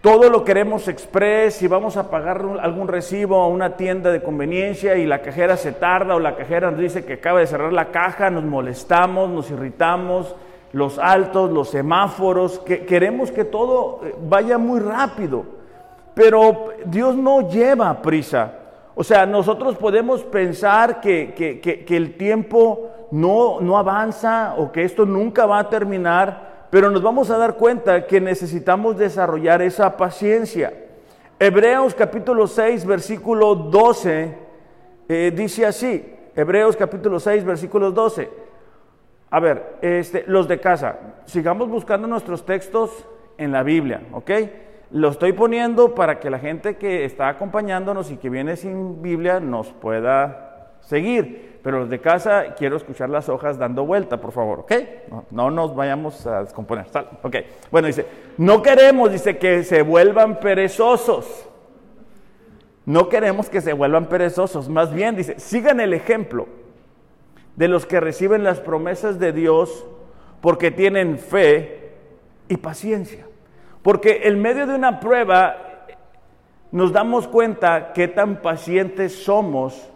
todo 0.00 0.30
lo 0.30 0.44
queremos 0.44 0.88
express 0.88 1.62
y 1.62 1.68
vamos 1.68 1.98
a 1.98 2.10
pagar 2.10 2.42
algún 2.62 2.88
recibo 2.88 3.42
a 3.42 3.48
una 3.48 3.76
tienda 3.76 4.10
de 4.10 4.22
conveniencia 4.22 4.96
y 4.96 5.04
la 5.04 5.20
cajera 5.20 5.58
se 5.58 5.72
tarda 5.72 6.14
o 6.14 6.20
la 6.20 6.36
cajera 6.36 6.70
nos 6.70 6.80
dice 6.80 7.04
que 7.04 7.14
acaba 7.14 7.40
de 7.40 7.46
cerrar 7.46 7.72
la 7.72 7.90
caja, 7.90 8.30
nos 8.30 8.44
molestamos, 8.44 9.28
nos 9.28 9.50
irritamos, 9.50 10.34
los 10.72 10.98
altos, 10.98 11.50
los 11.50 11.68
semáforos, 11.68 12.60
que 12.60 12.86
queremos 12.86 13.30
que 13.30 13.44
todo 13.44 14.00
eh, 14.04 14.14
vaya 14.26 14.56
muy 14.56 14.80
rápido. 14.80 15.44
Pero 16.14 16.70
Dios 16.86 17.14
no 17.16 17.48
lleva 17.50 18.00
prisa. 18.00 18.52
O 18.94 19.04
sea, 19.04 19.26
nosotros 19.26 19.76
podemos 19.76 20.22
pensar 20.24 21.00
que, 21.00 21.34
que 21.86 21.96
el 21.96 22.16
tiempo 22.16 22.90
no, 23.10 23.60
no 23.60 23.78
avanza 23.78 24.54
o 24.56 24.72
que 24.72 24.84
esto 24.84 25.06
nunca 25.06 25.46
va 25.46 25.60
a 25.60 25.68
terminar, 25.68 26.49
pero 26.70 26.90
nos 26.90 27.02
vamos 27.02 27.30
a 27.30 27.36
dar 27.36 27.56
cuenta 27.56 28.06
que 28.06 28.20
necesitamos 28.20 28.96
desarrollar 28.96 29.60
esa 29.60 29.96
paciencia. 29.96 30.72
Hebreos 31.38 31.94
capítulo 31.94 32.46
6, 32.46 32.86
versículo 32.86 33.54
12, 33.56 34.38
eh, 35.08 35.32
dice 35.34 35.66
así, 35.66 36.14
Hebreos 36.36 36.76
capítulo 36.76 37.18
6, 37.18 37.44
versículo 37.44 37.90
12. 37.90 38.30
A 39.30 39.40
ver, 39.40 39.78
este, 39.82 40.24
los 40.26 40.46
de 40.46 40.60
casa, 40.60 40.98
sigamos 41.26 41.68
buscando 41.68 42.06
nuestros 42.06 42.46
textos 42.46 43.06
en 43.36 43.50
la 43.52 43.62
Biblia, 43.62 44.02
¿ok? 44.12 44.30
Lo 44.92 45.08
estoy 45.08 45.32
poniendo 45.32 45.94
para 45.94 46.20
que 46.20 46.30
la 46.30 46.38
gente 46.38 46.76
que 46.76 47.04
está 47.04 47.28
acompañándonos 47.28 48.10
y 48.10 48.16
que 48.16 48.30
viene 48.30 48.56
sin 48.56 49.02
Biblia 49.02 49.40
nos 49.40 49.68
pueda 49.72 50.72
seguir 50.80 51.49
pero 51.62 51.80
los 51.80 51.90
de 51.90 52.00
casa 52.00 52.54
quiero 52.56 52.76
escuchar 52.76 53.10
las 53.10 53.28
hojas 53.28 53.58
dando 53.58 53.84
vuelta, 53.84 54.20
por 54.20 54.32
favor, 54.32 54.60
¿ok? 54.60 54.72
No, 55.30 55.50
nos 55.50 55.74
vayamos 55.74 56.26
a 56.26 56.42
descomponer. 56.42 56.86
Ok, 57.22 57.36
bueno, 57.70 57.88
dice, 57.88 58.06
no 58.38 58.62
queremos, 58.62 59.12
dice, 59.12 59.36
que 59.38 59.62
se 59.62 59.82
vuelvan 59.82 60.40
perezosos. 60.40 61.46
No 62.86 63.08
queremos 63.08 63.50
que 63.50 63.60
se 63.60 63.72
vuelvan 63.74 64.06
perezosos, 64.06 64.68
más 64.68 64.92
bien, 64.92 65.16
dice, 65.16 65.38
sigan 65.38 65.80
el 65.80 65.92
ejemplo 65.92 66.48
de 67.56 67.68
los 67.68 67.84
que 67.84 68.00
reciben 68.00 68.42
las 68.42 68.60
promesas 68.60 69.18
de 69.18 69.32
Dios 69.32 69.84
porque 70.40 70.70
tienen 70.70 71.18
fe 71.18 71.92
y 72.48 72.56
paciencia. 72.56 73.26
Porque 73.82 74.22
en 74.24 74.40
medio 74.40 74.66
de 74.66 74.74
una 74.74 74.98
prueba 74.98 75.86
nos 76.72 76.92
damos 76.92 77.28
cuenta 77.28 77.92
qué 77.92 78.08
tan 78.08 78.40
pacientes 78.40 79.24
somos 79.24 79.90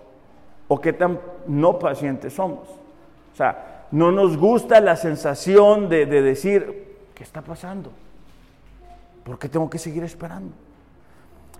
o 0.68 0.80
qué 0.80 0.92
tan 0.92 1.20
no 1.46 1.78
pacientes 1.78 2.34
somos. 2.34 2.68
O 3.32 3.36
sea, 3.36 3.86
no 3.90 4.10
nos 4.10 4.36
gusta 4.36 4.80
la 4.80 4.96
sensación 4.96 5.88
de, 5.88 6.06
de 6.06 6.22
decir, 6.22 6.96
¿qué 7.14 7.22
está 7.22 7.42
pasando? 7.42 7.90
¿Por 9.24 9.38
qué 9.38 9.48
tengo 9.48 9.68
que 9.70 9.78
seguir 9.78 10.02
esperando? 10.04 10.52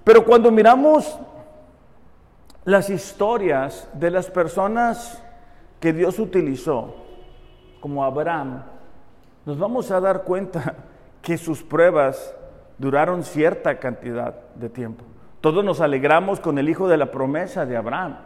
Pero 0.05 0.25
cuando 0.25 0.51
miramos 0.51 1.19
las 2.65 2.91
historias 2.91 3.89
de 3.95 4.11
las 4.11 4.31
personas 4.31 5.23
que 5.81 5.93
Dios 5.93 6.19
utilizó, 6.19 6.95
como 7.81 8.05
Abraham, 8.05 8.63
nos 9.45 9.59
vamos 9.59 9.91
a 9.91 10.01
dar 10.01 10.23
cuenta 10.23 10.75
que 11.21 11.37
sus 11.37 11.63
pruebas 11.63 12.35
duraron 12.79 13.23
cierta 13.23 13.79
cantidad 13.79 14.35
de 14.55 14.69
tiempo. 14.69 15.05
Todos 15.41 15.65
nos 15.65 15.81
alegramos 15.81 16.41
con 16.41 16.59
el 16.59 16.69
hijo 16.69 16.89
de 16.89 16.97
la 16.97 17.11
promesa 17.11 17.67
de 17.67 17.77
Abraham. 17.77 18.17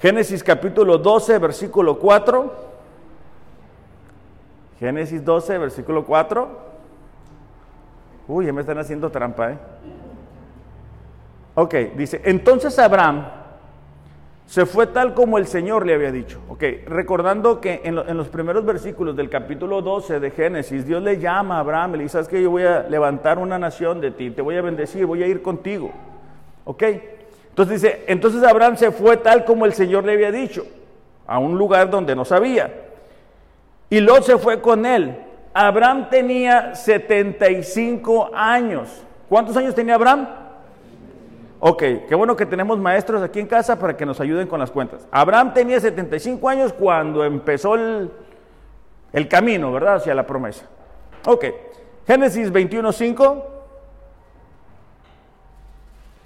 Génesis 0.00 0.42
capítulo 0.42 0.98
12, 0.98 1.38
versículo 1.38 1.98
4. 1.98 2.52
Génesis 4.80 5.24
12, 5.24 5.58
versículo 5.58 6.04
4. 6.04 6.48
Uy, 8.28 8.46
ya 8.46 8.52
me 8.52 8.60
están 8.62 8.78
haciendo 8.78 9.10
trampa, 9.10 9.52
¿eh? 9.52 9.58
Ok, 11.54 11.74
dice, 11.96 12.20
entonces 12.24 12.78
Abraham 12.78 13.26
se 14.46 14.66
fue 14.66 14.86
tal 14.86 15.14
como 15.14 15.38
el 15.38 15.46
Señor 15.46 15.86
le 15.86 15.94
había 15.94 16.10
dicho. 16.10 16.40
Ok, 16.48 16.62
recordando 16.86 17.60
que 17.60 17.80
en, 17.84 17.94
los 17.94 18.28
primeros 18.28 18.64
versículos 18.64 19.16
del 19.16 19.30
capítulo 19.30 19.82
12 19.82 20.20
de 20.20 20.30
Génesis, 20.30 20.86
Dios 20.86 21.02
le 21.02 21.18
llama 21.18 21.56
a 21.56 21.60
Abraham, 21.60 21.92
le 21.92 22.02
dice, 22.04 22.12
sabes 22.12 22.28
que 22.28 22.42
yo 22.42 22.50
voy 22.50 22.64
a 22.64 22.82
levantar 22.88 23.38
una 23.38 23.58
nación 23.58 24.00
de 24.00 24.10
ti, 24.10 24.30
te 24.30 24.42
voy 24.42 24.56
a 24.56 24.62
bendecir, 24.62 25.06
voy 25.06 25.22
a 25.22 25.26
ir 25.26 25.42
contigo. 25.42 25.90
Ok, 26.64 26.82
entonces 27.52 27.82
dice, 27.82 28.04
entonces 28.06 28.42
Abraham 28.44 28.78
se 28.78 28.90
fue 28.90 29.18
tal 29.18 29.44
como 29.44 29.66
el 29.66 29.74
Señor 29.74 30.04
le 30.04 30.14
había 30.14 30.32
dicho, 30.32 30.66
a 31.26 31.38
un 31.38 31.58
lugar 31.58 31.90
donde 31.90 32.16
no 32.16 32.24
sabía. 32.24 32.72
Y 33.90 34.00
Lot 34.00 34.22
se 34.22 34.38
fue 34.38 34.62
con 34.62 34.86
él. 34.86 35.18
Abraham 35.52 36.08
tenía 36.08 36.74
75 36.74 38.30
años. 38.32 38.88
¿Cuántos 39.28 39.54
años 39.54 39.74
tenía 39.74 39.96
Abraham? 39.96 40.28
Ok, 41.60 41.82
qué 42.08 42.14
bueno 42.14 42.34
que 42.36 42.46
tenemos 42.46 42.78
maestros 42.78 43.20
aquí 43.20 43.38
en 43.38 43.46
casa 43.46 43.78
para 43.78 43.98
que 43.98 44.06
nos 44.06 44.18
ayuden 44.18 44.48
con 44.48 44.58
las 44.58 44.70
cuentas. 44.70 45.06
Abraham 45.10 45.52
tenía 45.52 45.78
75 45.78 46.48
años 46.48 46.72
cuando 46.72 47.22
empezó 47.22 47.74
el, 47.74 49.28
camino, 49.28 49.70
¿verdad? 49.72 49.96
Hacia 49.96 50.14
la 50.14 50.26
promesa. 50.26 50.64
Ok, 51.26 51.44
Génesis 52.06 52.50
21.5. 52.50 53.44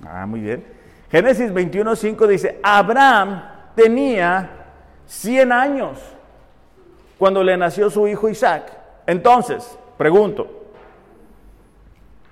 Ah, 0.07 0.25
muy 0.25 0.39
bien. 0.39 0.76
Génesis 1.17 1.51
21.5 1.51 2.27
dice, 2.27 2.61
Abraham 2.63 3.43
tenía 3.75 4.51
100 5.07 5.51
años 5.51 5.99
cuando 7.17 7.43
le 7.43 7.57
nació 7.57 7.89
su 7.89 8.07
hijo 8.07 8.29
Isaac. 8.29 8.71
Entonces, 9.07 9.79
pregunto, 9.97 10.47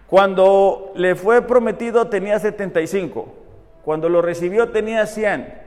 cuando 0.07 0.93
le 0.97 1.15
fue 1.15 1.41
prometido 1.41 2.09
tenía 2.09 2.39
75. 2.39 3.27
Cuando 3.83 4.11
lo 4.11 4.21
recibió 4.21 4.69
tenía 4.69 5.07
100. 5.07 5.63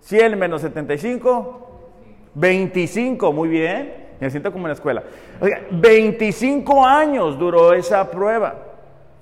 100 0.00 0.38
menos 0.40 0.62
75, 0.62 1.70
25, 2.34 3.32
muy 3.32 3.48
bien. 3.48 4.08
Me 4.18 4.28
siento 4.28 4.50
como 4.50 4.64
en 4.64 4.70
la 4.70 4.74
escuela. 4.74 5.04
25 5.70 6.84
años 6.84 7.38
duró 7.38 7.74
esa 7.74 8.10
prueba. 8.10 8.67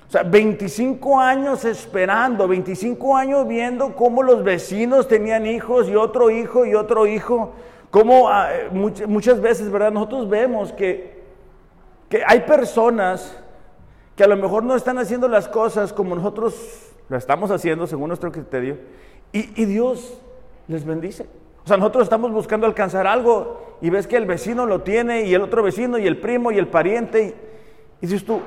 O 0.09 0.11
sea, 0.11 0.23
25 0.23 1.19
años 1.19 1.65
esperando, 1.65 2.47
25 2.47 3.17
años 3.17 3.49
viendo 3.49 3.97
cómo 3.97 4.23
los 4.23 4.45
vecinos 4.45 5.09
tenían 5.09 5.47
hijos 5.47 5.89
y 5.89 5.97
otro 5.97 6.31
hijo 6.31 6.65
y 6.65 6.75
otro 6.75 7.07
hijo. 7.07 7.53
Cómo 7.91 8.29
ah, 8.29 8.49
muchas 8.73 9.41
veces, 9.41 9.71
¿verdad? 9.71 9.91
Nosotros 9.91 10.29
vemos 10.29 10.73
que, 10.73 11.23
que 12.09 12.23
hay 12.25 12.41
personas 12.41 13.37
que 14.15 14.23
a 14.23 14.29
lo 14.29 14.37
mejor 14.37 14.63
no 14.63 14.77
están 14.77 14.99
haciendo 14.99 15.29
las 15.29 15.49
cosas 15.49 15.93
como 15.93 16.15
nosotros 16.15 16.93
lo 17.09 17.17
estamos 17.17 17.51
haciendo 17.51 17.87
según 17.87 18.09
nuestro 18.09 18.33
criterio, 18.33 18.79
y, 19.33 19.65
Dios 19.67 20.19
les 20.67 20.85
bendice. 20.85 21.27
O 21.65 21.69
sea, 21.69 21.77
nosotros 21.77 22.05
estamos 22.05 22.33
buscando 22.33 22.67
alcanzar 22.67 23.07
algo 23.07 23.77
y 23.83 23.91
ves 23.91 24.07
que 24.07 24.17
el 24.17 24.25
vecino 24.25 24.65
lo 24.67 24.83
tiene 24.83 25.27
y 25.27 25.35
el 25.35 25.43
otro 25.43 25.63
vecino 25.63 25.99
y 25.99 26.07
el 26.07 26.19
primo 26.19 26.53
y 26.53 26.59
el 26.59 26.69
pariente. 26.69 27.23
Y, 28.01 28.05
y 28.05 28.09
dices 28.09 28.25
tú, 28.25 28.41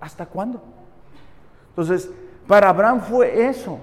¿hasta 0.00 0.26
cuándo? 0.26 0.62
Entonces, 1.76 2.10
para 2.46 2.70
Abraham 2.70 3.02
fue 3.02 3.48
eso. 3.48 3.78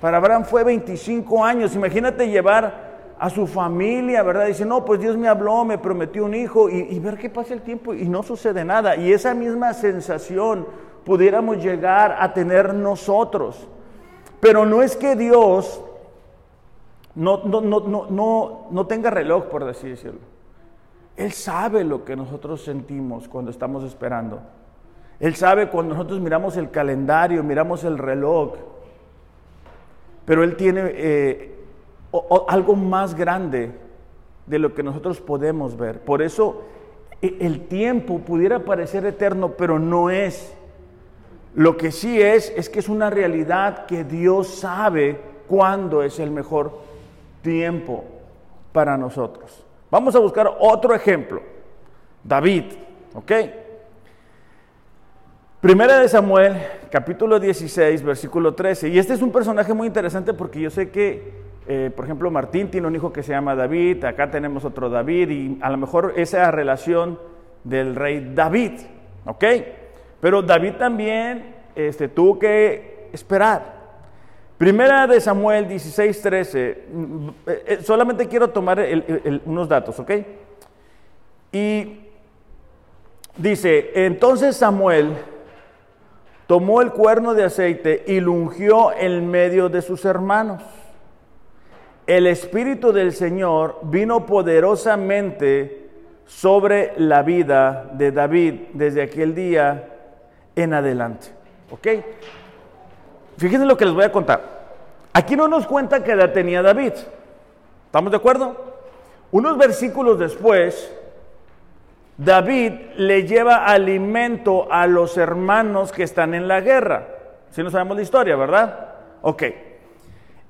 Para 0.00 0.16
Abraham 0.16 0.44
fue 0.44 0.64
25 0.64 1.44
años. 1.44 1.76
Imagínate 1.76 2.28
llevar 2.28 3.14
a 3.16 3.30
su 3.30 3.46
familia, 3.46 4.24
¿verdad? 4.24 4.46
Dice, 4.46 4.66
no, 4.66 4.84
pues 4.84 5.00
Dios 5.00 5.16
me 5.16 5.28
habló, 5.28 5.64
me 5.64 5.78
prometió 5.78 6.24
un 6.24 6.34
hijo 6.34 6.68
y, 6.68 6.98
ver 6.98 7.16
qué 7.16 7.30
pasa 7.30 7.54
el 7.54 7.62
tiempo 7.62 7.94
y 7.94 8.08
no 8.08 8.24
sucede 8.24 8.64
nada. 8.64 8.96
Y 8.96 9.12
esa 9.12 9.32
misma 9.32 9.72
sensación 9.74 10.66
pudiéramos 11.04 11.62
llegar 11.62 12.16
a 12.18 12.34
tener 12.34 12.74
nosotros. 12.74 13.68
Pero 14.40 14.66
no 14.66 14.82
es 14.82 14.96
que 14.96 15.14
Dios 15.14 15.80
no, 17.14 17.44
no, 17.44 17.60
no, 17.60 18.06
no, 18.10 18.66
no 18.72 18.86
tenga 18.88 19.10
reloj, 19.10 19.44
por 19.44 19.62
así 19.62 19.88
decirlo. 19.88 20.20
Él 21.16 21.30
sabe 21.30 21.84
lo 21.84 22.04
que 22.04 22.16
nosotros 22.16 22.64
sentimos 22.64 23.28
cuando 23.28 23.52
estamos 23.52 23.84
esperando. 23.84 24.40
Él 25.20 25.34
sabe 25.36 25.68
cuando 25.68 25.94
nosotros 25.94 26.20
miramos 26.20 26.56
el 26.56 26.70
calendario, 26.70 27.42
miramos 27.42 27.84
el 27.84 27.98
reloj. 27.98 28.54
Pero 30.24 30.42
Él 30.42 30.56
tiene 30.56 30.82
eh, 30.86 31.54
algo 32.48 32.76
más 32.76 33.14
grande 33.14 33.72
de 34.46 34.58
lo 34.58 34.74
que 34.74 34.82
nosotros 34.82 35.20
podemos 35.20 35.76
ver. 35.76 36.00
Por 36.00 36.22
eso 36.22 36.62
e, 37.22 37.36
el 37.40 37.66
tiempo 37.66 38.18
pudiera 38.18 38.60
parecer 38.60 39.06
eterno, 39.06 39.50
pero 39.50 39.78
no 39.78 40.10
es. 40.10 40.54
Lo 41.54 41.76
que 41.76 41.92
sí 41.92 42.20
es, 42.20 42.52
es 42.56 42.68
que 42.68 42.80
es 42.80 42.88
una 42.88 43.10
realidad 43.10 43.86
que 43.86 44.02
Dios 44.02 44.48
sabe 44.48 45.20
cuándo 45.46 46.02
es 46.02 46.18
el 46.18 46.30
mejor 46.30 46.78
tiempo 47.42 48.04
para 48.72 48.98
nosotros. 48.98 49.64
Vamos 49.90 50.16
a 50.16 50.18
buscar 50.18 50.56
otro 50.58 50.94
ejemplo. 50.94 51.40
David, 52.24 52.64
¿ok? 53.14 53.32
Primera 55.64 55.98
de 55.98 56.10
Samuel, 56.10 56.58
capítulo 56.90 57.40
16, 57.40 58.02
versículo 58.02 58.52
13. 58.52 58.90
Y 58.90 58.98
este 58.98 59.14
es 59.14 59.22
un 59.22 59.32
personaje 59.32 59.72
muy 59.72 59.86
interesante 59.86 60.34
porque 60.34 60.60
yo 60.60 60.68
sé 60.68 60.90
que 60.90 61.32
eh, 61.66 61.90
por 61.96 62.04
ejemplo, 62.04 62.30
Martín 62.30 62.70
tiene 62.70 62.86
un 62.86 62.94
hijo 62.94 63.14
que 63.14 63.22
se 63.22 63.32
llama 63.32 63.54
David, 63.54 64.04
acá 64.04 64.30
tenemos 64.30 64.66
otro 64.66 64.90
David, 64.90 65.30
y 65.30 65.58
a 65.62 65.70
lo 65.70 65.78
mejor 65.78 66.12
esa 66.16 66.50
relación 66.50 67.18
del 67.64 67.94
rey 67.94 68.32
David, 68.34 68.72
¿ok? 69.24 69.44
Pero 70.20 70.42
David 70.42 70.74
también 70.74 71.54
este, 71.74 72.08
tuvo 72.08 72.38
que 72.38 73.08
esperar. 73.14 73.62
Primera 74.58 75.06
de 75.06 75.18
Samuel 75.18 75.66
16, 75.66 76.20
13, 76.20 76.84
mm, 76.92 77.28
eh, 77.46 77.78
solamente 77.82 78.28
quiero 78.28 78.50
tomar 78.50 78.86
unos 79.46 79.66
datos, 79.66 79.98
¿ok? 79.98 80.10
Y 81.52 82.00
dice, 83.38 83.92
entonces 83.94 84.58
Samuel 84.58 85.14
tomó 86.46 86.82
el 86.82 86.92
cuerno 86.92 87.34
de 87.34 87.44
aceite 87.44 88.04
y 88.06 88.20
lo 88.20 88.32
ungió 88.32 88.92
en 88.92 89.30
medio 89.30 89.68
de 89.68 89.82
sus 89.82 90.04
hermanos 90.04 90.62
el 92.06 92.26
Espíritu 92.26 92.92
del 92.92 93.12
Señor 93.12 93.78
vino 93.82 94.26
poderosamente 94.26 95.88
sobre 96.26 96.92
la 96.98 97.22
vida 97.22 97.90
de 97.92 98.12
David 98.12 98.54
desde 98.74 99.02
aquel 99.02 99.34
día 99.34 99.88
en 100.54 100.74
adelante. 100.74 101.28
¿Ok? 101.70 101.88
Fíjense 103.38 103.66
lo 103.66 103.76
que 103.76 103.86
les 103.86 103.94
voy 103.94 104.04
a 104.04 104.12
contar. 104.12 104.54
Aquí 105.12 105.34
no 105.34 105.48
nos 105.48 105.66
cuenta 105.66 106.04
qué 106.04 106.12
edad 106.12 106.32
tenía 106.32 106.60
David. 106.60 106.92
¿Estamos 107.86 108.10
de 108.10 108.16
acuerdo? 108.16 108.74
Unos 109.30 109.56
versículos 109.56 110.18
después, 110.18 110.92
David 112.16 112.72
le 112.96 113.26
lleva 113.26 113.66
alimento 113.66 114.68
a 114.70 114.86
los 114.86 115.16
hermanos 115.16 115.90
que 115.92 116.04
están 116.04 116.34
en 116.34 116.46
la 116.46 116.60
guerra. 116.60 117.08
Si 117.50 117.62
no 117.62 117.70
sabemos 117.70 117.96
la 117.96 118.02
historia, 118.02 118.36
¿verdad? 118.36 118.94
Ok. 119.22 119.42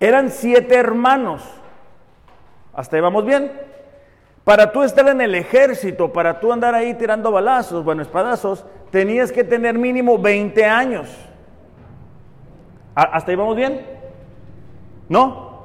Eran 0.01 0.31
siete 0.31 0.75
hermanos. 0.75 1.43
Hasta 2.75 2.97
ahí 2.97 3.03
vamos 3.03 3.25
bien. 3.25 3.53
Para 4.43 4.73
tú 4.73 4.83
estar 4.83 5.09
en 5.09 5.23
el 5.23 5.35
ejército, 5.35 6.13
para 6.13 6.39
tú 6.39 6.53
andar 6.53 6.75
ahí 6.75 6.93
tirando 6.95 7.33
balazos, 7.33 7.83
bueno, 7.83 8.03
espadazos, 8.03 8.67
tenías 8.91 9.33
que 9.33 9.43
tener 9.43 9.79
mínimo 9.79 10.19
20 10.19 10.65
años. 10.67 11.09
¿Hasta 12.95 13.31
ahí 13.31 13.37
vamos 13.37 13.57
bien? 13.57 13.87
¿No? 15.09 15.65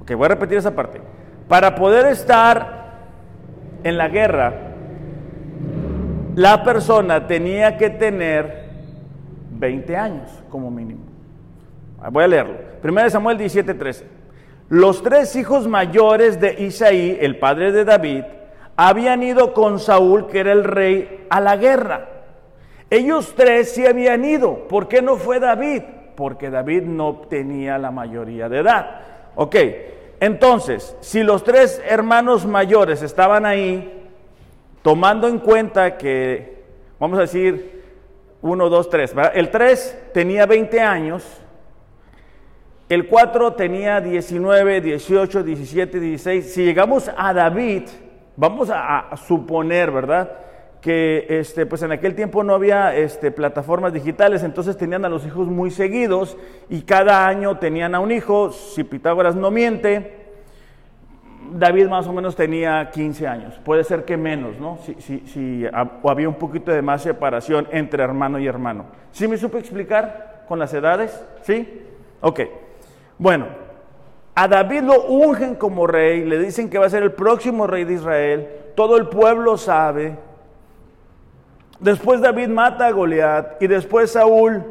Ok, 0.00 0.12
voy 0.14 0.26
a 0.26 0.28
repetir 0.28 0.58
esa 0.58 0.74
parte. 0.74 1.00
Para 1.48 1.74
poder 1.74 2.06
estar 2.06 3.00
en 3.82 3.98
la 3.98 4.08
guerra, 4.08 4.69
la 6.34 6.62
persona 6.62 7.26
tenía 7.26 7.76
que 7.76 7.90
tener 7.90 8.70
20 9.52 9.96
años 9.96 10.30
como 10.48 10.70
mínimo. 10.70 11.00
Voy 12.10 12.24
a 12.24 12.28
leerlo. 12.28 12.54
1 12.82 13.10
Samuel 13.10 13.38
17:13. 13.38 14.04
Los 14.68 15.02
tres 15.02 15.34
hijos 15.36 15.66
mayores 15.66 16.40
de 16.40 16.62
Isaí, 16.62 17.18
el 17.20 17.38
padre 17.38 17.72
de 17.72 17.84
David, 17.84 18.22
habían 18.76 19.22
ido 19.22 19.52
con 19.52 19.78
Saúl, 19.78 20.28
que 20.28 20.40
era 20.40 20.52
el 20.52 20.64
rey, 20.64 21.26
a 21.28 21.40
la 21.40 21.56
guerra. 21.56 22.08
Ellos 22.88 23.34
tres 23.36 23.72
sí 23.72 23.84
habían 23.86 24.24
ido. 24.24 24.68
¿Por 24.68 24.88
qué 24.88 25.02
no 25.02 25.16
fue 25.16 25.40
David? 25.40 25.82
Porque 26.16 26.50
David 26.50 26.82
no 26.84 27.22
tenía 27.28 27.78
la 27.78 27.90
mayoría 27.90 28.48
de 28.48 28.58
edad. 28.58 29.00
Ok, 29.34 29.56
entonces, 30.20 30.96
si 31.00 31.22
los 31.22 31.44
tres 31.44 31.82
hermanos 31.86 32.46
mayores 32.46 33.02
estaban 33.02 33.46
ahí, 33.46 33.99
tomando 34.82 35.28
en 35.28 35.38
cuenta 35.38 35.96
que, 35.96 36.62
vamos 36.98 37.18
a 37.18 37.22
decir, 37.22 37.82
uno, 38.42 38.68
dos, 38.68 38.88
tres, 38.88 39.14
el 39.34 39.50
tres 39.50 39.98
tenía 40.12 40.46
20 40.46 40.80
años, 40.80 41.40
el 42.90 43.06
4 43.06 43.52
tenía 43.52 44.00
19, 44.00 44.80
18, 44.80 45.44
17, 45.44 46.00
16. 46.00 46.52
Si 46.52 46.64
llegamos 46.64 47.08
a 47.16 47.32
David, 47.32 47.82
vamos 48.34 48.68
a, 48.68 49.16
suponer, 49.16 49.92
¿verdad? 49.92 50.28
Que 50.80 51.24
este, 51.28 51.66
pues 51.66 51.82
en 51.82 51.92
aquel 51.92 52.16
tiempo 52.16 52.42
no 52.42 52.52
había 52.52 52.96
este, 52.96 53.30
plataformas 53.30 53.92
digitales, 53.92 54.42
entonces 54.42 54.76
tenían 54.76 55.04
a 55.04 55.08
los 55.08 55.24
hijos 55.24 55.46
muy 55.46 55.70
seguidos 55.70 56.36
y 56.68 56.82
cada 56.82 57.28
año 57.28 57.58
tenían 57.58 57.94
a 57.94 58.00
un 58.00 58.10
hijo, 58.10 58.50
si 58.50 58.82
Pitágoras 58.82 59.36
no 59.36 59.52
miente, 59.52 60.29
David 61.52 61.88
más 61.88 62.06
o 62.06 62.12
menos 62.12 62.36
tenía 62.36 62.90
15 62.90 63.26
años, 63.26 63.60
puede 63.64 63.84
ser 63.84 64.04
que 64.04 64.16
menos, 64.16 64.58
¿no? 64.58 64.78
Si, 64.84 64.94
si, 65.00 65.20
si 65.26 65.64
o 66.02 66.10
había 66.10 66.28
un 66.28 66.36
poquito 66.36 66.70
de 66.70 66.82
más 66.82 67.02
separación 67.02 67.66
entre 67.70 68.02
hermano 68.02 68.38
y 68.38 68.46
hermano. 68.46 68.86
¿Sí 69.12 69.26
me 69.28 69.36
supe 69.36 69.58
explicar 69.58 70.44
con 70.48 70.58
las 70.58 70.72
edades? 70.74 71.24
¿Sí? 71.42 71.82
Ok. 72.20 72.40
Bueno, 73.18 73.46
a 74.34 74.48
David 74.48 74.82
lo 74.82 75.04
ungen 75.04 75.54
como 75.56 75.86
rey, 75.86 76.24
le 76.24 76.38
dicen 76.38 76.70
que 76.70 76.78
va 76.78 76.86
a 76.86 76.90
ser 76.90 77.02
el 77.02 77.12
próximo 77.12 77.66
rey 77.66 77.84
de 77.84 77.94
Israel, 77.94 78.48
todo 78.74 78.96
el 78.96 79.08
pueblo 79.08 79.56
sabe. 79.56 80.16
Después 81.80 82.20
David 82.20 82.48
mata 82.48 82.86
a 82.86 82.90
Goliat 82.92 83.60
y 83.62 83.66
después 83.66 84.12
Saúl 84.12 84.64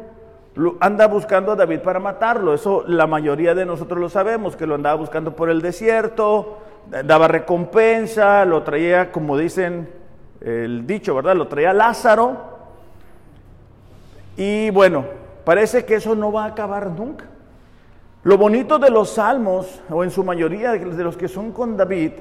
anda 0.80 1.06
buscando 1.06 1.52
a 1.52 1.56
David 1.56 1.80
para 1.80 2.00
matarlo. 2.00 2.54
Eso 2.54 2.84
la 2.86 3.06
mayoría 3.06 3.54
de 3.54 3.66
nosotros 3.66 4.00
lo 4.00 4.08
sabemos, 4.08 4.56
que 4.56 4.66
lo 4.66 4.74
andaba 4.74 4.96
buscando 4.96 5.36
por 5.36 5.50
el 5.50 5.62
desierto, 5.62 6.58
daba 6.90 7.28
recompensa, 7.28 8.44
lo 8.44 8.62
traía, 8.62 9.12
como 9.12 9.38
dicen 9.38 9.88
el 10.40 10.86
dicho, 10.86 11.14
¿verdad? 11.14 11.36
Lo 11.36 11.48
traía 11.48 11.72
Lázaro. 11.72 12.50
Y 14.36 14.70
bueno, 14.70 15.04
parece 15.44 15.84
que 15.84 15.96
eso 15.96 16.14
no 16.14 16.32
va 16.32 16.44
a 16.44 16.48
acabar 16.48 16.88
nunca. 16.88 17.26
Lo 18.22 18.36
bonito 18.36 18.78
de 18.78 18.90
los 18.90 19.10
salmos, 19.10 19.80
o 19.88 20.04
en 20.04 20.10
su 20.10 20.24
mayoría 20.24 20.72
de 20.72 21.04
los 21.04 21.16
que 21.16 21.28
son 21.28 21.52
con 21.52 21.76
David, 21.76 22.12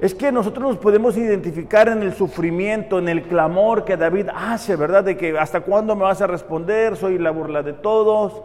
es 0.00 0.14
que 0.14 0.32
nosotros 0.32 0.66
nos 0.66 0.78
podemos 0.78 1.16
identificar 1.16 1.88
en 1.88 2.02
el 2.02 2.14
sufrimiento, 2.14 2.98
en 2.98 3.08
el 3.08 3.22
clamor 3.22 3.84
que 3.84 3.96
David 3.96 4.28
hace, 4.34 4.76
¿verdad? 4.76 5.04
De 5.04 5.16
que 5.16 5.38
hasta 5.38 5.60
cuándo 5.60 5.94
me 5.94 6.04
vas 6.04 6.20
a 6.22 6.26
responder, 6.26 6.96
soy 6.96 7.18
la 7.18 7.30
burla 7.30 7.62
de 7.62 7.74
todos, 7.74 8.42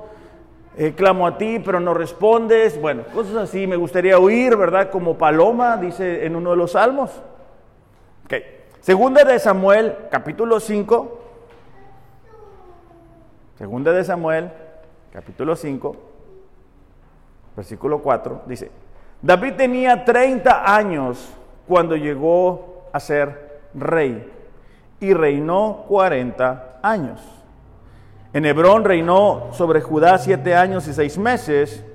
eh, 0.78 0.94
clamo 0.96 1.28
a 1.28 1.38
ti, 1.38 1.60
pero 1.60 1.80
no 1.80 1.94
respondes. 1.94 2.80
Bueno, 2.80 3.04
cosas 3.14 3.36
así, 3.36 3.68
me 3.68 3.76
gustaría 3.76 4.18
oír, 4.18 4.56
¿verdad? 4.56 4.90
Como 4.90 5.18
paloma, 5.18 5.78
dice 5.78 6.26
en 6.26 6.36
uno 6.36 6.52
de 6.52 6.58
los 6.58 6.72
salmos. 6.74 7.12
Ok, 8.26 8.34
segunda 8.82 9.24
de 9.24 9.40
Samuel, 9.40 9.96
capítulo 10.10 10.60
5. 10.60 11.22
Segunda 13.58 13.92
de 13.94 14.04
Samuel, 14.04 14.52
capítulo 15.14 15.56
5 15.56 16.16
versículo 17.56 18.00
4, 18.00 18.44
dice, 18.46 18.72
David 19.22 19.54
tenía 19.54 20.04
30 20.04 20.76
años 20.76 21.30
cuando 21.68 21.96
llegó 21.96 22.84
a 22.92 23.00
ser 23.00 23.62
rey 23.74 24.32
y 25.00 25.14
reinó 25.14 25.86
40 25.88 26.80
años. 26.82 27.22
En 28.36 28.44
Hebrón 28.44 28.84
reinó 28.84 29.48
sobre 29.54 29.80
Judá 29.80 30.18
siete 30.18 30.56
años 30.56 30.90
y 30.90 30.94
seis 30.94 31.18
meses, 31.18 31.86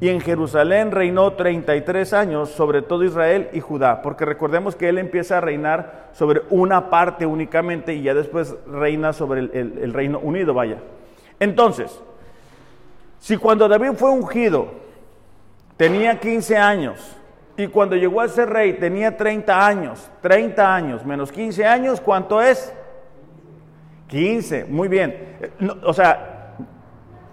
y 0.00 0.08
en 0.08 0.22
Jerusalén 0.22 0.90
reinó 0.90 1.34
33 1.34 2.14
años 2.14 2.48
sobre 2.48 2.80
todo 2.80 3.04
Israel 3.04 3.50
y 3.52 3.60
Judá, 3.60 4.00
porque 4.00 4.24
recordemos 4.24 4.74
que 4.74 4.88
él 4.88 4.96
empieza 4.96 5.36
a 5.36 5.42
reinar 5.42 6.08
sobre 6.14 6.44
una 6.48 6.88
parte 6.88 7.26
únicamente 7.26 7.92
y 7.92 8.04
ya 8.04 8.14
después 8.14 8.56
reina 8.66 9.12
sobre 9.12 9.40
el, 9.40 9.78
el 9.82 9.92
reino 9.92 10.18
unido, 10.18 10.54
vaya. 10.54 10.78
Entonces, 11.38 12.00
si 13.20 13.36
cuando 13.36 13.68
David 13.68 13.92
fue 13.96 14.12
ungido 14.12 14.68
tenía 15.76 16.18
15 16.18 16.56
años 16.56 17.16
y 17.58 17.66
cuando 17.66 17.96
llegó 17.96 18.22
a 18.22 18.28
ser 18.28 18.48
rey 18.48 18.72
tenía 18.78 19.14
30 19.14 19.66
años. 19.66 20.10
30 20.22 20.74
años 20.74 21.04
menos 21.04 21.30
15 21.30 21.66
años, 21.66 22.00
¿cuánto 22.00 22.40
es? 22.40 22.72
15, 24.12 24.66
muy 24.66 24.88
bien. 24.88 25.16
o 25.82 25.94
sea, 25.94 26.54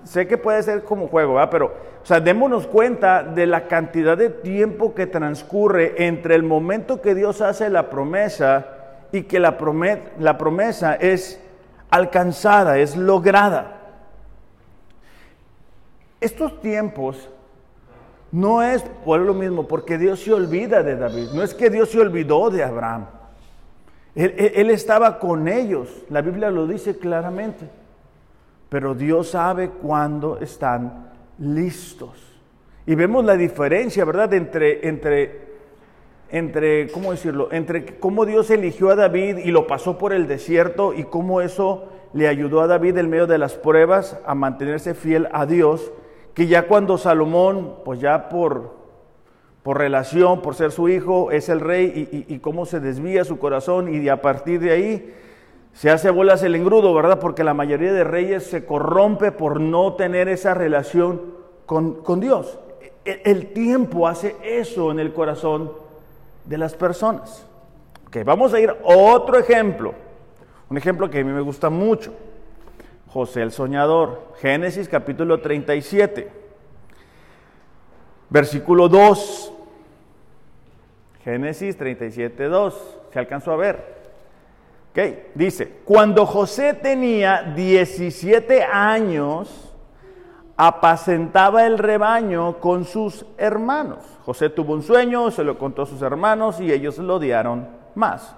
sé 0.05 0.25
que 0.25 0.37
puede 0.37 0.63
ser 0.63 0.85
como 0.85 1.09
juego, 1.09 1.33
¿verdad? 1.33 1.49
pero 1.51 1.73
o 2.01 2.05
sea, 2.05 2.21
démonos 2.21 2.67
cuenta 2.67 3.21
de 3.21 3.45
la 3.45 3.67
cantidad 3.67 4.17
de 4.17 4.29
tiempo 4.29 4.95
que 4.95 5.05
transcurre 5.05 6.05
entre 6.05 6.35
el 6.35 6.43
momento 6.43 7.01
que 7.01 7.15
Dios 7.15 7.41
hace 7.41 7.69
la 7.69 7.89
promesa 7.89 8.65
y 9.11 9.23
que 9.23 9.39
la, 9.39 9.57
la 10.19 10.37
promesa 10.37 10.95
es 10.95 11.41
alcanzada, 11.89 12.77
es 12.77 12.95
lograda. 12.95 13.75
Estos 16.21 16.61
tiempos 16.61 17.29
no 18.31 18.63
es 18.63 18.83
por 19.03 19.19
lo 19.19 19.33
mismo, 19.33 19.67
porque 19.67 19.97
Dios 19.97 20.21
se 20.21 20.31
olvida 20.31 20.81
de 20.81 20.95
David. 20.95 21.31
No 21.33 21.43
es 21.43 21.53
que 21.53 21.69
Dios 21.69 21.89
se 21.89 21.99
olvidó 21.99 22.49
de 22.49 22.63
Abraham. 22.63 23.07
Él, 24.15 24.69
estaba 24.69 25.19
con 25.19 25.47
ellos. 25.47 26.03
La 26.09 26.21
Biblia 26.21 26.49
lo 26.49 26.67
dice 26.67 26.97
claramente. 26.97 27.69
Pero 28.69 28.93
Dios 28.93 29.29
sabe 29.29 29.69
cuándo 29.69 30.39
están 30.39 31.11
listos. 31.39 32.11
Y 32.85 32.95
vemos 32.95 33.23
la 33.23 33.35
diferencia, 33.35 34.05
¿verdad? 34.05 34.33
Entre, 34.33 34.87
entre, 34.87 35.41
entre, 36.29 36.89
¿cómo 36.91 37.11
decirlo? 37.11 37.49
Entre 37.51 37.99
cómo 37.99 38.25
Dios 38.25 38.49
eligió 38.49 38.89
a 38.89 38.95
David 38.95 39.37
y 39.37 39.51
lo 39.51 39.67
pasó 39.67 39.97
por 39.97 40.13
el 40.13 40.27
desierto 40.27 40.93
y 40.93 41.03
cómo 41.03 41.41
eso 41.41 41.89
le 42.13 42.27
ayudó 42.27 42.61
a 42.61 42.67
David 42.67 42.97
en 42.97 43.09
medio 43.09 43.27
de 43.27 43.37
las 43.37 43.53
pruebas 43.53 44.19
a 44.25 44.33
mantenerse 44.35 44.95
fiel 44.95 45.27
a 45.31 45.45
Dios 45.45 45.91
que 46.33 46.47
ya 46.47 46.67
cuando 46.67 46.97
Salomón, 46.97 47.75
pues 47.83 47.99
ya 47.99 48.29
por, 48.29 48.78
por 49.63 49.77
relación, 49.77 50.41
por 50.41 50.55
ser 50.55 50.71
su 50.71 50.89
hijo, 50.89 51.31
es 51.31 51.49
el 51.49 51.59
rey 51.59 52.25
y, 52.27 52.39
cómo 52.39 52.65
se 52.65 52.79
desvía 52.79 53.25
su 53.25 53.39
corazón 53.39 53.93
y 53.93 54.07
a 54.09 54.21
partir 54.21 54.59
de 54.59 54.71
ahí 54.71 55.15
se 55.73 55.89
hace 55.89 56.09
bolas 56.09 56.43
el 56.43 56.55
engrudo, 56.55 56.93
¿verdad? 56.93 57.19
Porque 57.19 57.43
la 57.43 57.53
mayoría 57.53 57.93
de 57.93 58.03
reyes 58.03 58.43
se 58.43 58.65
corrompe 58.65 59.31
por 59.31 59.59
no 59.59 59.93
tener 59.93 60.27
esa 60.27 60.53
relación 60.53 61.33
con, 61.65 62.19
Dios. 62.19 62.57
El, 63.05 63.21
el, 63.25 63.53
tiempo 63.53 64.07
hace 64.07 64.35
eso 64.43 64.91
en 64.91 64.99
el 64.99 65.13
corazón 65.13 65.71
de 66.45 66.57
las 66.57 66.73
personas. 66.75 67.45
Ok, 68.07 68.17
vamos 68.25 68.53
a 68.53 68.59
ir 68.59 68.69
a 68.69 68.77
otro 68.83 69.37
ejemplo, 69.37 69.93
un 70.69 70.77
ejemplo 70.77 71.09
que 71.09 71.19
a 71.19 71.23
mí 71.23 71.31
me 71.31 71.41
gusta 71.41 71.69
mucho. 71.69 72.13
José 73.11 73.41
el 73.41 73.51
soñador. 73.51 74.33
Génesis 74.39 74.87
capítulo 74.87 75.41
37, 75.41 76.38
versículo 78.29 78.87
2. 78.87 79.53
Génesis 81.23 81.77
37, 81.77 82.45
2. 82.45 82.97
¿Se 83.11 83.19
alcanzó 83.19 83.51
a 83.51 83.57
ver? 83.57 83.99
Ok, 84.91 84.99
dice, 85.35 85.81
cuando 85.85 86.25
José 86.25 86.73
tenía 86.73 87.43
17 87.55 88.63
años, 88.63 89.73
apacentaba 90.57 91.65
el 91.65 91.77
rebaño 91.77 92.59
con 92.59 92.85
sus 92.85 93.25
hermanos. 93.37 93.99
José 94.25 94.49
tuvo 94.49 94.73
un 94.73 94.83
sueño, 94.83 95.31
se 95.31 95.43
lo 95.43 95.57
contó 95.57 95.83
a 95.83 95.85
sus 95.85 96.01
hermanos 96.01 96.59
y 96.59 96.71
ellos 96.71 96.97
lo 96.97 97.15
odiaron 97.15 97.67
más. 97.95 98.35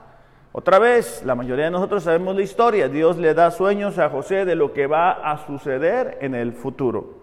Otra 0.52 0.80
vez, 0.80 1.24
la 1.26 1.36
mayoría 1.36 1.66
de 1.66 1.72
nosotros 1.72 2.04
sabemos 2.04 2.36
la 2.36 2.42
historia. 2.42 2.90
Dios 2.90 3.18
le 3.18 3.34
da 3.34 3.52
sueños 3.52 3.98
a 3.98 4.10
José 4.10 4.44
de 4.44 4.56
lo 4.56 4.74
que 4.74 4.86
va 4.86 5.12
a 5.12 5.46
suceder 5.48 6.18
en 6.20 6.36
el 6.36 6.52
futuro. 6.52 7.21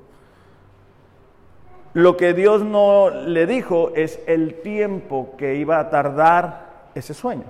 Lo 1.99 2.17
que 2.17 2.33
Dios 2.33 2.63
no 2.63 3.11
le 3.11 3.45
dijo 3.45 3.91
es 3.97 4.21
el 4.29 4.61
tiempo 4.61 5.35
que 5.37 5.57
iba 5.57 5.81
a 5.81 5.91
tardar 5.91 6.91
ese 6.95 7.13
sueño. 7.13 7.43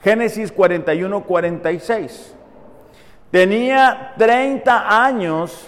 Génesis 0.00 0.52
41, 0.52 1.24
46. 1.24 2.32
Tenía 3.32 4.14
30 4.16 5.04
años 5.04 5.66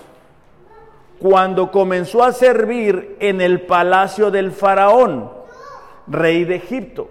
cuando 1.19 1.73
comenzó 1.73 2.23
a 2.23 2.31
servir 2.31 3.17
en 3.19 3.41
el 3.41 3.63
palacio 3.63 4.31
del 4.31 4.53
faraón, 4.53 5.33
rey 6.07 6.45
de 6.45 6.55
Egipto. 6.55 7.11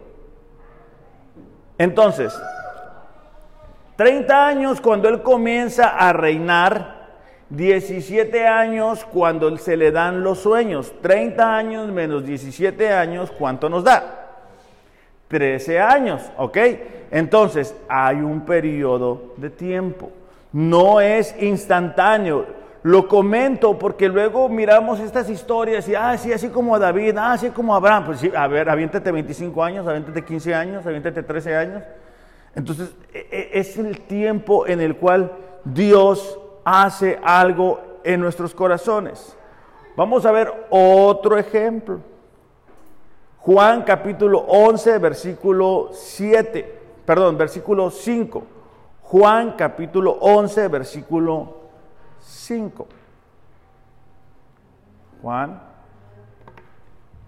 Entonces, 1.77 2.33
30 3.97 4.47
años 4.47 4.79
cuando 4.79 5.09
él 5.09 5.21
comienza 5.21 5.89
a 5.89 6.13
reinar, 6.13 6.92
17 7.55 8.47
años 8.47 9.05
cuando 9.05 9.55
se 9.57 9.77
le 9.77 9.91
dan 9.91 10.23
los 10.23 10.39
sueños, 10.39 10.91
30 11.01 11.55
años 11.55 11.91
menos 11.91 12.25
17 12.25 12.91
años, 12.91 13.31
¿cuánto 13.31 13.69
nos 13.69 13.83
da? 13.83 14.23
13 15.27 15.79
años, 15.79 16.21
¿ok? 16.37 16.57
Entonces, 17.11 17.75
hay 17.87 18.17
un 18.17 18.41
periodo 18.41 19.33
de 19.37 19.51
tiempo. 19.51 20.11
No 20.51 20.99
es 20.99 21.35
instantáneo. 21.39 22.45
Lo 22.81 23.07
comento 23.07 23.77
porque 23.77 24.09
luego 24.09 24.49
miramos 24.49 24.99
estas 24.99 25.29
historias 25.29 25.87
y, 25.87 25.95
ah, 25.95 26.17
sí, 26.17 26.33
así 26.33 26.49
como 26.49 26.77
David, 26.79 27.17
ah, 27.17 27.33
así 27.33 27.49
como 27.51 27.75
Abraham. 27.75 28.05
Pues 28.05 28.19
sí, 28.19 28.31
a 28.35 28.47
ver, 28.47 28.67
aviéntate 28.67 29.11
25 29.11 29.63
años, 29.63 29.87
aviéntate 29.87 30.23
15 30.23 30.55
años, 30.55 30.85
aviéntate 30.85 31.21
13 31.21 31.55
años. 31.55 31.83
Entonces, 32.55 32.93
e, 33.13 33.27
e, 33.31 33.59
es 33.59 33.77
el 33.77 34.01
tiempo 34.01 34.67
en 34.67 34.81
el 34.81 34.95
cual 34.95 35.31
Dios 35.63 36.39
hace 36.63 37.19
algo 37.23 37.81
en 38.03 38.19
nuestros 38.19 38.53
corazones. 38.53 39.35
Vamos 39.95 40.25
a 40.25 40.31
ver 40.31 40.67
otro 40.69 41.37
ejemplo. 41.37 41.99
Juan 43.39 43.83
capítulo 43.83 44.39
11, 44.39 44.97
versículo 44.99 45.89
7, 45.91 46.79
perdón, 47.05 47.37
versículo 47.37 47.89
5. 47.89 48.43
Juan 49.01 49.51
capítulo 49.57 50.13
11, 50.21 50.67
versículo 50.69 51.57
5. 52.21 52.87
Juan. 55.21 55.61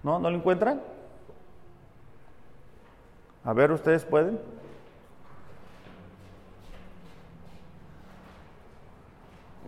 ¿No? 0.02 0.18
¿No 0.18 0.30
lo 0.30 0.36
encuentran? 0.36 0.80
A 3.44 3.52
ver, 3.52 3.70
ustedes 3.70 4.04
pueden. 4.04 4.40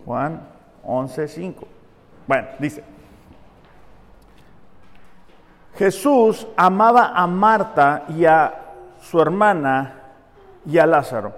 Juan 0.08 0.40
11, 0.84 1.28
5. 1.28 1.68
Bueno, 2.26 2.48
dice. 2.58 2.82
Jesús 5.76 6.46
amaba 6.56 7.12
a 7.14 7.26
Marta 7.26 8.06
y 8.08 8.24
a 8.24 8.54
su 9.02 9.20
hermana 9.20 10.14
y 10.64 10.78
a 10.78 10.86
Lázaro. 10.86 11.34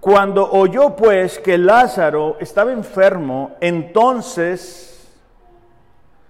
Cuando 0.00 0.50
oyó 0.50 0.94
pues 0.94 1.38
que 1.38 1.56
Lázaro 1.56 2.36
estaba 2.40 2.72
enfermo, 2.72 3.52
entonces 3.58 5.10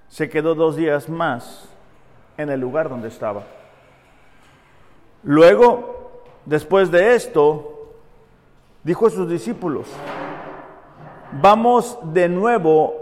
se 0.06 0.30
quedó 0.30 0.54
dos 0.54 0.76
días 0.76 1.08
más 1.08 1.68
en 2.36 2.50
el 2.50 2.60
lugar 2.60 2.88
donde 2.88 3.08
estaba. 3.08 3.42
Luego, 5.24 6.22
después 6.44 6.92
de 6.92 7.16
esto, 7.16 7.94
dijo 8.84 9.08
a 9.08 9.10
sus 9.10 9.28
discípulos, 9.28 9.88
vamos 11.40 11.98
de 12.12 12.28
nuevo 12.28 12.94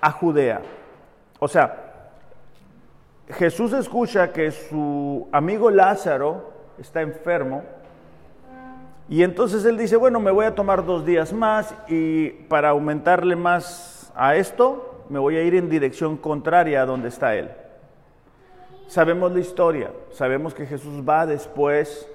a 0.00 0.10
Judea. 0.10 0.62
O 1.38 1.48
sea, 1.48 2.02
Jesús 3.28 3.72
escucha 3.72 4.32
que 4.32 4.50
su 4.50 5.28
amigo 5.32 5.70
Lázaro 5.70 6.50
está 6.78 7.00
enfermo 7.00 7.62
y 9.08 9.22
entonces 9.22 9.64
él 9.64 9.76
dice, 9.76 9.96
bueno, 9.96 10.20
me 10.20 10.30
voy 10.30 10.46
a 10.46 10.54
tomar 10.54 10.84
dos 10.84 11.04
días 11.04 11.32
más 11.32 11.74
y 11.88 12.30
para 12.30 12.70
aumentarle 12.70 13.36
más 13.36 14.12
a 14.14 14.36
esto, 14.36 15.04
me 15.08 15.18
voy 15.18 15.36
a 15.36 15.42
ir 15.42 15.54
en 15.54 15.68
dirección 15.68 16.16
contraria 16.16 16.82
a 16.82 16.86
donde 16.86 17.08
está 17.08 17.34
él. 17.34 17.50
Sabemos 18.86 19.32
la 19.32 19.40
historia, 19.40 19.90
sabemos 20.12 20.54
que 20.54 20.66
Jesús 20.66 21.08
va 21.08 21.26
después, 21.26 22.08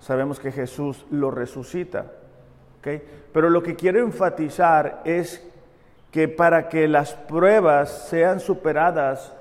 sabemos 0.00 0.38
que 0.38 0.52
Jesús 0.52 1.06
lo 1.10 1.30
resucita. 1.30 2.06
Pero 2.82 3.50
lo 3.50 3.62
que 3.62 3.76
quiero 3.76 4.00
enfatizar 4.00 5.02
es 5.04 5.46
que 6.10 6.28
para 6.28 6.68
que 6.68 6.88
las 6.88 7.14
pruebas 7.14 8.08
sean 8.08 8.40
superadas, 8.40 9.32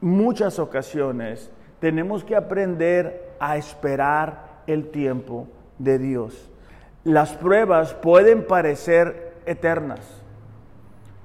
muchas 0.00 0.58
ocasiones 0.58 1.50
tenemos 1.78 2.24
que 2.24 2.36
aprender 2.36 3.30
a 3.38 3.56
esperar 3.56 4.62
el 4.66 4.90
tiempo 4.90 5.46
de 5.78 5.98
Dios. 5.98 6.50
Las 7.04 7.32
pruebas 7.32 7.94
pueden 7.94 8.46
parecer 8.46 9.34
eternas, 9.46 10.00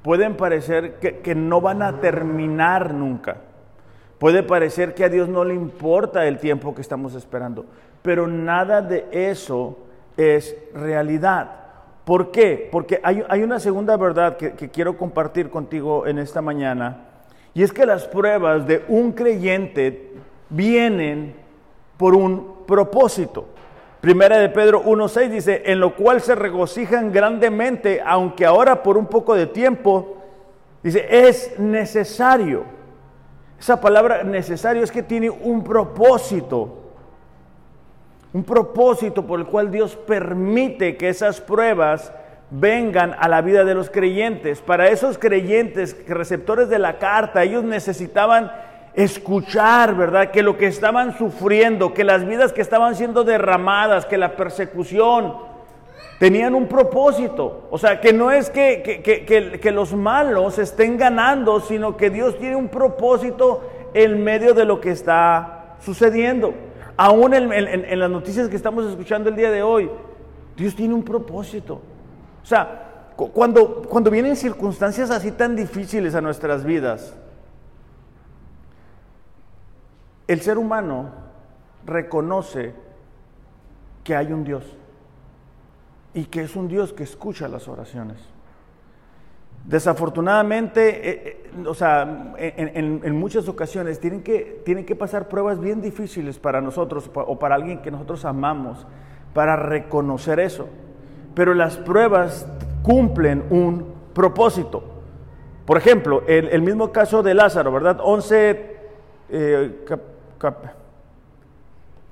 pueden 0.01 0.37
parecer 0.37 0.95
que, 0.95 1.35
no 1.35 1.61
van 1.61 1.81
a 1.81 1.99
terminar 1.99 2.93
nunca, 2.93 3.37
puede 4.19 4.43
parecer 4.43 4.93
que 4.93 5.03
a 5.03 5.09
Dios 5.09 5.27
no 5.27 5.43
le 5.43 5.53
importa 5.53 6.25
el 6.25 6.39
tiempo 6.39 6.73
que 6.73 6.81
estamos 6.81 7.15
esperando, 7.15 7.65
pero 8.01 8.27
nada 8.27 8.81
de 8.81 9.07
eso 9.11 9.84
es 10.17 10.55
realidad. 10.73 11.51
¿Por 12.03 12.31
qué? 12.31 12.69
Porque 12.71 12.99
hay, 13.03 13.43
una 13.43 13.59
segunda 13.59 13.97
verdad 13.97 14.37
que 14.37 14.69
quiero 14.69 14.97
compartir 14.97 15.49
contigo 15.49 16.05
en 16.05 16.19
esta 16.19 16.41
mañana 16.41 17.05
y 17.55 17.63
es 17.63 17.71
que 17.71 17.85
las 17.85 18.05
pruebas 18.05 18.67
de 18.67 18.83
un 18.89 19.13
creyente 19.13 20.11
vienen 20.49 21.33
por 21.97 22.13
un 22.13 22.65
propósito. 22.67 23.45
Primera 24.01 24.37
de 24.37 24.49
Pedro 24.49 24.83
1.6 24.83 25.29
dice, 25.29 25.63
en 25.65 25.79
lo 25.79 25.95
cual 25.95 26.19
se 26.19 26.35
regocijan 26.35 27.13
grandemente, 27.13 28.01
aunque 28.05 28.45
ahora 28.45 28.83
por 28.83 28.97
un 28.97 29.07
poco 29.07 29.35
de 29.35 29.47
tiempo, 29.47 30.17
dice, 30.83 31.07
es 31.09 31.57
necesario. 31.57 32.65
Esa 33.57 33.79
palabra 33.79 34.23
necesario 34.23 34.83
es 34.83 34.91
que 34.91 35.01
tiene 35.01 35.29
un 35.29 35.63
propósito. 35.63 36.84
Un 38.35 38.43
propósito 38.43 39.25
por 39.25 39.39
el 39.39 39.45
cual 39.45 39.71
Dios 39.71 39.95
permite 39.95 40.97
que 40.97 41.07
esas 41.07 41.39
pruebas 41.39 42.11
vengan 42.51 43.15
a 43.17 43.29
la 43.29 43.41
vida 43.41 43.63
de 43.63 43.73
los 43.73 43.89
creyentes. 43.89 44.59
Para 44.59 44.89
esos 44.89 45.17
creyentes, 45.17 45.95
receptores 46.05 46.67
de 46.67 46.77
la 46.77 46.97
carta, 46.99 47.43
ellos 47.43 47.63
necesitaban 47.63 48.51
escuchar, 48.93 49.95
¿verdad? 49.95 50.31
Que 50.31 50.43
lo 50.43 50.57
que 50.57 50.67
estaban 50.67 51.17
sufriendo, 51.17 51.93
que 51.93 52.03
las 52.03 52.27
vidas 52.27 52.51
que 52.51 52.59
estaban 52.59 52.95
siendo 52.95 53.23
derramadas, 53.23 54.05
que 54.05 54.17
la 54.17 54.35
persecución, 54.35 55.37
tenían 56.19 56.55
un 56.55 56.67
propósito. 56.67 57.69
O 57.71 57.77
sea, 57.77 58.01
que 58.01 58.11
no 58.11 58.31
es 58.31 58.49
que, 58.49 59.01
que, 59.61 59.71
los 59.71 59.93
malos 59.93 60.59
estén 60.59 60.97
ganando, 60.97 61.61
sino 61.61 61.95
que 61.95 62.09
Dios 62.09 62.37
tiene 62.37 62.57
un 62.57 62.67
propósito 62.67 63.63
en 63.93 64.21
medio 64.21 64.53
de 64.53 64.65
lo 64.65 64.81
que 64.81 64.91
está 64.91 65.77
sucediendo. 65.79 66.53
Aún 66.97 67.33
en 67.33 67.99
las 67.99 68.09
noticias 68.09 68.47
que 68.47 68.55
estamos 68.55 68.85
escuchando 68.85 69.29
el 69.29 69.35
día 69.35 69.51
de 69.51 69.61
hoy, 69.61 69.89
Dios 70.55 70.75
tiene 70.75 70.93
un 70.93 71.03
propósito. 71.03 71.81
O 72.41 72.45
sea, 72.45 73.11
cuando, 73.15 73.81
cuando 73.83 74.09
vienen 74.09 74.35
circunstancias 74.35 75.09
así 75.09 75.31
tan 75.31 75.55
difíciles 75.55 76.15
a 76.15 76.21
nuestras 76.21 76.63
vidas, 76.63 77.15
el 80.27 80.41
ser 80.41 80.57
humano 80.57 81.11
reconoce 81.85 82.73
que 84.03 84.15
hay 84.15 84.31
un 84.31 84.43
Dios 84.43 84.63
y 86.13 86.25
que 86.25 86.41
es 86.41 86.55
un 86.55 86.67
Dios 86.67 86.93
que 86.93 87.03
escucha 87.03 87.47
las 87.47 87.67
oraciones. 87.67 88.19
Desafortunadamente, 89.67 91.09
eh, 91.09 91.47
eh, 91.53 91.63
o 91.67 91.73
sea, 91.73 92.35
en, 92.37 93.15
muchas 93.15 93.47
ocasiones 93.47 93.99
tienen 93.99 94.21
que, 94.21 94.61
tienen 94.63 94.85
que 94.85 94.95
pasar 94.95 95.27
pruebas 95.27 95.59
bien 95.59 95.81
difíciles 95.81 96.37
para 96.37 96.61
nosotros 96.61 97.09
o 97.13 97.39
para 97.39 97.55
alguien 97.55 97.81
que 97.81 97.89
nosotros 97.89 98.25
amamos 98.25 98.85
para 99.33 99.55
reconocer 99.55 100.39
eso 100.39 100.67
pero 101.35 101.53
las 101.53 101.77
pruebas 101.77 102.47
cumplen 102.81 103.45
un 103.49 103.93
propósito. 104.13 104.83
Por 105.65 105.77
ejemplo, 105.77 106.23
el, 106.27 106.61
mismo 106.61 106.91
caso 106.91 107.21
de 107.21 107.33
Lázaro, 107.33 107.71
¿verdad? 107.71 107.99
11, 108.01 108.77
eh, 109.29 109.85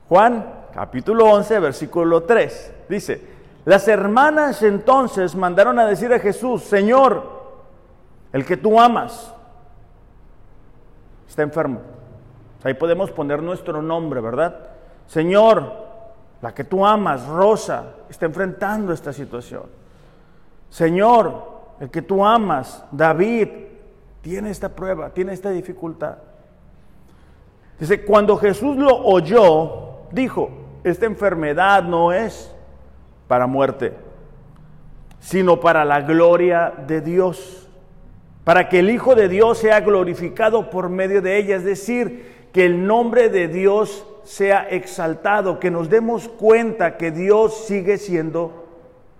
Juan, 0.10 0.46
capítulo 0.74 1.26
11, 1.26 1.60
versículo 1.60 2.24
3, 2.24 2.74
dice, 2.90 3.22
las 3.66 3.88
hermanas 3.88 4.62
entonces 4.64 5.36
mandaron 5.36 5.80
a 5.80 5.86
decir 5.86 6.12
a 6.14 6.20
Jesús, 6.20 6.64
Señor, 6.64 7.33
el 8.34 8.46
que 8.46 8.58
tú 8.58 8.80
amas, 8.80 9.34
está 11.28 11.44
enfermo. 11.44 11.80
Ahí 12.64 12.74
podemos 12.74 13.12
poner 13.12 13.42
nuestro 13.42 13.82
nombre, 13.82 14.20
¿verdad? 14.20 14.68
Señor, 15.08 15.72
la 16.42 16.54
que 16.54 16.64
tú 16.64 16.86
amas, 16.86 17.26
Rosa, 17.28 17.86
está 18.10 18.26
enfrentando 18.26 18.92
esta 18.92 19.14
situación. 19.14 19.64
Señor, 20.70 21.54
el 21.80 21.90
que 21.90 22.02
tú 22.02 22.26
amas, 22.26 22.84
David, 22.92 23.48
tiene 24.22 24.50
esta 24.50 24.70
prueba, 24.70 25.10
tiene 25.12 25.34
esta 25.34 25.52
dificultad. 25.52 26.18
Dice, 27.80 28.04
cuando 28.06 28.38
Jesús 28.38 28.78
lo 28.78 28.96
oyó, 28.96 30.08
dijo, 30.12 30.50
esta 30.84 31.06
enfermedad 31.06 31.84
no 31.84 32.12
es 32.12 32.54
para 33.28 33.48
muerte, 33.48 33.94
sino 35.20 35.60
para 35.60 35.86
la 35.86 36.02
gloria 36.02 36.74
de 36.88 37.02
Dios, 37.02 37.63
para 38.44 38.68
que 38.70 38.80
el 38.80 38.90
Hijo 38.90 39.16
de 39.16 39.30
Dios 39.30 39.60
sea 39.60 39.80
glorificado 39.82 40.70
por 40.70 40.90
medio 40.90 41.22
de 41.22 41.38
ella, 41.38 41.56
es 41.56 41.64
decir, 41.64 42.48
que 42.52 42.66
el 42.66 42.86
nombre 42.86 43.30
de 43.30 43.48
Dios 43.48 44.06
sea 44.24 44.68
exaltado, 44.70 45.60
que 45.60 45.72
nos 45.72 45.90
demos 45.90 46.28
cuenta 46.28 46.98
que 46.98 47.12
Dios 47.12 47.66
sigue 47.66 47.98
siendo 47.98 48.66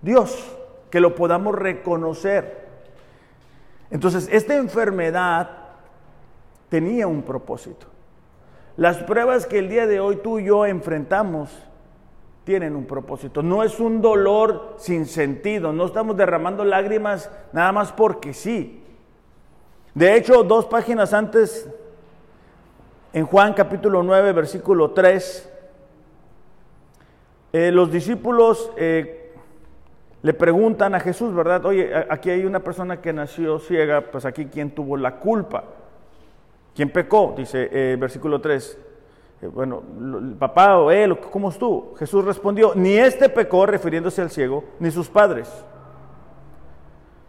Dios, 0.02 0.56
que 0.90 1.00
lo 1.00 1.14
podamos 1.14 1.54
reconocer. 1.54 2.64
Entonces, 3.90 4.28
esta 4.30 4.56
enfermedad 4.56 5.50
tenía 6.68 7.06
un 7.06 7.22
propósito. 7.22 7.86
Las 8.76 8.98
pruebas 8.98 9.46
que 9.46 9.58
el 9.58 9.68
día 9.68 9.86
de 9.86 10.00
hoy 10.00 10.16
tú 10.16 10.38
y 10.38 10.44
yo 10.44 10.66
enfrentamos 10.66 11.50
tienen 12.44 12.76
un 12.76 12.84
propósito. 12.84 13.42
No 13.42 13.62
es 13.62 13.80
un 13.80 14.02
dolor 14.02 14.74
sin 14.78 15.06
sentido, 15.06 15.72
no 15.72 15.86
estamos 15.86 16.16
derramando 16.16 16.64
lágrimas 16.64 17.30
nada 17.52 17.72
más 17.72 17.92
porque 17.92 18.34
sí. 18.34 18.83
De 19.94 20.16
hecho, 20.16 20.42
dos 20.42 20.66
páginas 20.66 21.12
antes, 21.12 21.68
en 23.12 23.26
Juan 23.26 23.54
capítulo 23.54 24.02
9, 24.02 24.32
versículo 24.32 24.90
3, 24.90 25.50
eh, 27.52 27.70
los 27.70 27.92
discípulos 27.92 28.72
eh, 28.76 29.32
le 30.22 30.34
preguntan 30.34 30.94
a 30.94 31.00
Jesús, 31.00 31.34
¿verdad? 31.34 31.64
Oye, 31.66 31.92
aquí 32.08 32.30
hay 32.30 32.44
una 32.44 32.60
persona 32.60 33.00
que 33.00 33.12
nació 33.12 33.58
ciega, 33.58 34.00
pues 34.10 34.24
aquí 34.24 34.46
quién 34.46 34.70
tuvo 34.70 34.96
la 34.96 35.16
culpa. 35.16 35.64
¿Quién 36.74 36.90
pecó? 36.90 37.34
Dice 37.36 37.68
eh, 37.70 37.96
versículo 38.00 38.40
3. 38.40 38.78
Eh, 39.42 39.46
bueno, 39.46 39.82
el 40.00 40.34
papá 40.34 40.78
o 40.78 40.90
él, 40.90 41.18
¿cómo 41.18 41.50
estuvo? 41.50 41.94
Jesús 41.98 42.24
respondió, 42.24 42.72
ni 42.74 42.96
este 42.96 43.28
pecó, 43.28 43.66
refiriéndose 43.66 44.22
al 44.22 44.30
ciego, 44.30 44.64
ni 44.80 44.90
sus 44.90 45.08
padres, 45.08 45.48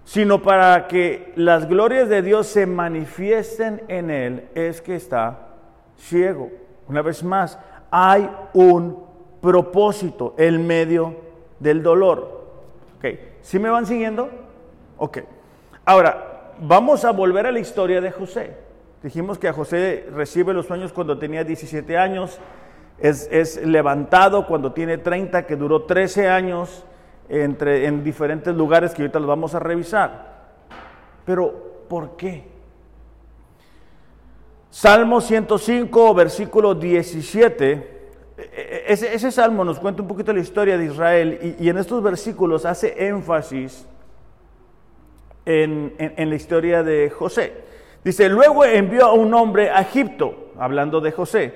sino 0.06 0.41
para 0.41 0.88
que 0.88 1.34
las 1.36 1.68
glorias 1.68 2.08
de 2.08 2.22
Dios 2.22 2.48
se 2.48 2.65
manifiesten 2.65 3.84
en 3.89 4.10
él, 4.10 4.48
es 4.56 4.82
que 4.82 4.96
está 4.96 5.50
ciego. 5.98 6.52
Una 6.88 7.02
vez 7.02 7.24
más, 7.24 7.60
hay 7.91 8.30
un 8.54 9.04
propósito, 9.41 10.34
el 10.38 10.60
medio 10.60 11.15
del 11.60 11.84
dolor. 11.84 12.46
Ok, 12.98 13.06
¿sí 13.41 13.60
me 13.60 13.70
van 13.70 13.86
siguiendo? 13.86 14.30
Ok. 14.98 15.20
Ahora, 15.84 16.52
vamos 16.60 17.04
a 17.04 17.12
volver 17.12 17.48
a 17.48 17.52
la 17.52 17.60
historia 17.60 18.00
de 18.00 18.12
José. 18.12 18.56
Dijimos 19.04 19.38
que 19.38 19.48
a 19.48 19.54
José 19.54 20.08
recibe 20.13 20.54
los 20.54 20.65
sueños 20.65 20.94
cuando 20.94 21.20
tenía 21.20 21.44
17 21.44 21.98
años, 21.98 22.39
es, 23.00 23.63
levantado 23.63 24.48
cuando 24.48 24.72
tiene 24.72 24.98
30, 24.98 25.46
que 25.46 25.56
duró 25.56 25.84
13 25.84 26.30
años 26.30 26.86
entre, 27.29 27.85
en 27.85 28.03
diferentes 28.03 28.55
lugares 28.55 28.93
que 28.93 29.01
ahorita 29.01 29.19
los 29.19 29.27
vamos 29.27 29.55
a 29.55 29.59
revisar. 29.59 30.35
Pero, 31.25 31.85
¿por 31.88 32.15
qué? 32.15 32.43
Salmo 34.69 35.21
105, 35.21 36.13
versículo 36.13 36.75
17. 36.75 37.71
E, 38.38 38.41
e, 38.41 38.83
ese, 38.88 39.13
ese, 39.13 39.31
salmo 39.31 39.63
nos 39.63 39.79
cuenta 39.79 40.01
un 40.01 40.07
poquito 40.07 40.33
la 40.33 40.41
historia 40.41 40.77
de 40.77 40.85
Israel 40.85 41.55
y, 41.59 41.69
en 41.69 41.77
estos 41.77 42.03
versículos 42.03 42.65
hace 42.65 43.07
énfasis 43.07 43.88
en, 45.45 45.93
en 45.97 46.29
la 46.29 46.35
historia 46.35 46.83
de 46.83 47.09
José. 47.09 47.53
Dice, 48.03 48.29
luego 48.29 48.65
envió 48.65 49.05
a 49.05 49.13
un 49.13 49.33
hombre 49.33 49.71
a 49.71 49.81
Egipto, 49.81 50.51
hablando 50.59 51.01
de 51.01 51.11
José, 51.11 51.53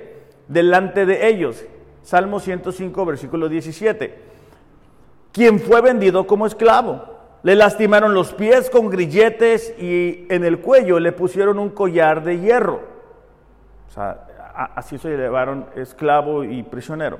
delante 0.48 1.06
de 1.06 1.28
ellos. 1.28 1.64
Salmo 2.02 2.40
105, 2.40 3.04
versículo 3.04 3.48
17. 3.48 4.29
Quien 5.32 5.60
fue 5.60 5.80
vendido 5.80 6.26
como 6.26 6.46
esclavo. 6.46 7.04
Le 7.42 7.54
lastimaron 7.54 8.12
los 8.12 8.34
pies 8.34 8.68
con 8.68 8.90
grilletes 8.90 9.74
y 9.78 10.26
en 10.28 10.44
el 10.44 10.60
cuello 10.60 11.00
le 11.00 11.12
pusieron 11.12 11.58
un 11.58 11.70
collar 11.70 12.22
de 12.22 12.38
hierro. 12.38 12.80
O 13.88 13.92
sea, 13.92 14.26
así 14.74 14.98
se 14.98 15.16
llevaron 15.16 15.66
esclavo 15.74 16.44
y 16.44 16.62
prisionero. 16.62 17.18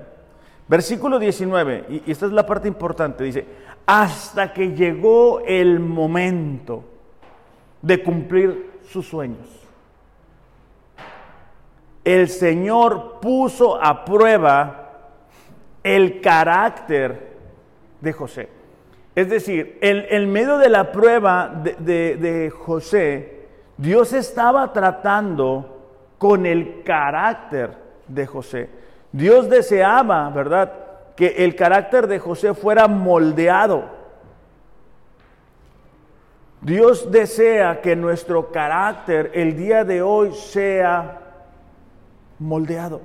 Versículo 0.69 1.19
19, 1.19 1.87
y 2.07 2.11
esta 2.11 2.27
es 2.27 2.33
la 2.33 2.47
parte 2.47 2.69
importante, 2.69 3.25
dice, 3.25 3.45
hasta 3.87 4.53
que 4.53 4.73
llegó 4.73 5.41
el 5.41 5.81
momento 5.81 6.85
de 7.83 8.03
cumplir 8.03 8.79
sus 8.89 9.09
sueños. 9.09 9.49
El 12.05 12.29
Señor 12.29 13.19
puso 13.21 13.83
a 13.83 14.05
prueba 14.05 14.91
el 15.83 16.21
carácter 16.21 17.30
de 18.01 18.13
José. 18.13 18.49
Es 19.15 19.29
decir, 19.29 19.79
en, 19.81 20.33
medio 20.33 20.59
de 20.59 20.69
la 20.69 20.93
prueba 20.93 21.49
de, 21.49 22.17
de 22.17 22.51
José, 22.51 23.47
Dios 23.77 24.13
estaba 24.13 24.73
tratando 24.73 25.79
con 26.19 26.47
el 26.47 26.83
carácter 26.85 27.71
de 28.07 28.27
José. 28.27 28.69
Dios 29.13 29.49
deseaba, 29.49 30.31
¿verdad?, 30.31 30.73
que 31.17 31.45
el 31.45 31.55
carácter 31.57 32.07
de 32.07 32.19
José 32.19 32.55
fuera 32.55 32.89
moldeado 32.89 34.01
Dios 36.61 37.11
desea 37.11 37.81
que 37.81 37.97
nuestro 37.97 38.53
carácter 38.53 39.31
el 39.35 39.57
día 39.57 39.83
de 39.85 40.03
hoy 40.03 40.35
sea 40.35 41.21
moldeado. 42.39 43.01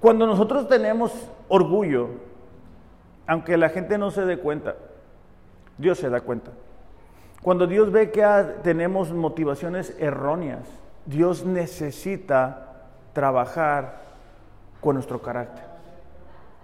Cuando 0.00 0.26
nosotros 0.26 0.66
tenemos 0.66 1.12
orgullo, 1.48 2.08
aunque 3.26 3.56
la 3.56 3.68
gente 3.68 3.98
no 3.98 4.10
se 4.10 4.24
dé 4.24 4.38
cuenta, 4.38 4.76
Dios 5.78 5.98
se 5.98 6.10
da 6.10 6.20
cuenta. 6.20 6.52
Cuando 7.42 7.66
Dios 7.66 7.92
ve 7.92 8.10
que 8.10 8.24
tenemos 8.62 9.12
motivaciones 9.12 9.94
erróneas, 9.98 10.66
Dios 11.04 11.44
necesita 11.44 12.72
trabajar 13.12 14.00
con 14.80 14.94
nuestro 14.94 15.20
carácter. 15.22 15.64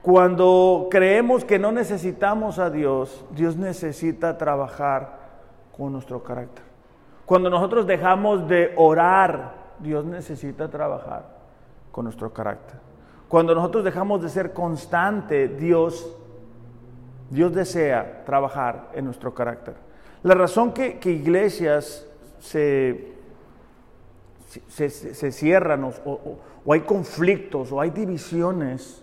Cuando 0.02 0.88
creemos 0.90 1.44
que 1.44 1.60
no 1.60 1.70
necesitamos 1.70 2.58
a 2.58 2.70
Dios, 2.70 3.24
Dios 3.30 3.56
necesita 3.56 4.36
trabajar 4.36 5.20
con 5.76 5.92
nuestro 5.92 6.22
carácter. 6.22 6.64
Cuando 7.24 7.48
nosotros 7.48 7.86
dejamos 7.86 8.48
de 8.48 8.72
orar, 8.76 9.52
Dios 9.78 10.04
necesita 10.04 10.68
trabajar 10.68 11.24
con 11.92 12.04
nuestro 12.04 12.32
carácter. 12.32 12.80
Cuando 13.28 13.54
nosotros 13.54 13.84
dejamos 13.84 14.20
de 14.22 14.28
ser 14.28 14.52
constante, 14.52 15.48
Dios, 15.48 16.16
Dios 17.32 17.54
desea 17.54 18.22
trabajar 18.24 18.90
en 18.94 19.04
nuestro 19.04 19.34
carácter. 19.34 19.74
La 20.22 20.34
razón 20.34 20.72
que, 20.72 20.98
iglesias 21.04 22.06
se, 22.38 23.12
se, 24.68 25.32
cierran 25.32 25.84
o 25.84 26.72
hay 26.72 26.80
conflictos 26.80 27.72
o 27.72 27.80
hay 27.80 27.90
divisiones 27.90 29.02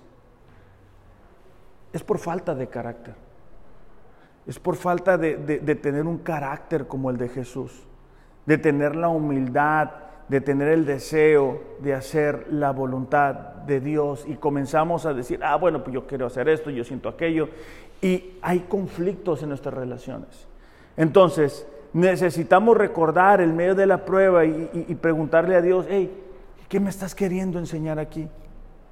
es 1.92 2.04
por 2.04 2.20
falta 2.20 2.56
de 2.56 2.68
carácter 2.68 3.16
es 4.50 4.58
por 4.58 4.76
falta 4.76 5.16
de, 5.16 5.36
tener 5.76 6.08
un 6.08 6.18
carácter 6.18 6.88
como 6.88 7.12
el 7.12 7.18
de 7.18 7.30
Jesús, 7.30 7.84
de 8.48 8.58
tener 8.58 8.96
la 8.96 9.08
humildad, 9.08 9.92
de 10.28 10.42
tener 10.42 10.70
el 10.70 10.88
deseo 10.88 11.62
de 11.82 11.94
hacer 11.94 12.48
la 12.52 12.72
voluntad 12.72 13.36
de 13.68 13.80
Dios 13.80 14.26
y 14.28 14.38
comenzamos 14.38 15.06
a 15.06 15.14
decir, 15.14 15.40
ah, 15.44 15.56
bueno, 15.56 15.84
pues 15.84 15.94
yo 15.94 16.08
quiero 16.08 16.26
hacer 16.26 16.50
esto, 16.50 16.72
yo 16.72 16.84
siento 16.84 17.10
aquello, 17.10 17.48
y 18.02 18.38
hay 18.42 18.62
conflictos 18.62 19.44
en 19.44 19.50
nuestras 19.50 19.74
relaciones. 19.74 20.48
Entonces, 20.96 21.68
necesitamos 21.94 22.78
recordar 22.78 23.42
el 23.42 23.54
medio 23.54 23.76
de 23.76 23.86
la 23.86 24.06
prueba 24.06 24.46
y, 24.46 24.98
preguntarle 25.02 25.56
a 25.56 25.62
Dios, 25.62 25.86
hey, 25.90 26.12
¿qué 26.68 26.80
me 26.80 26.90
estás 26.90 27.16
queriendo 27.16 27.60
enseñar 27.60 28.00
aquí? 28.00 28.28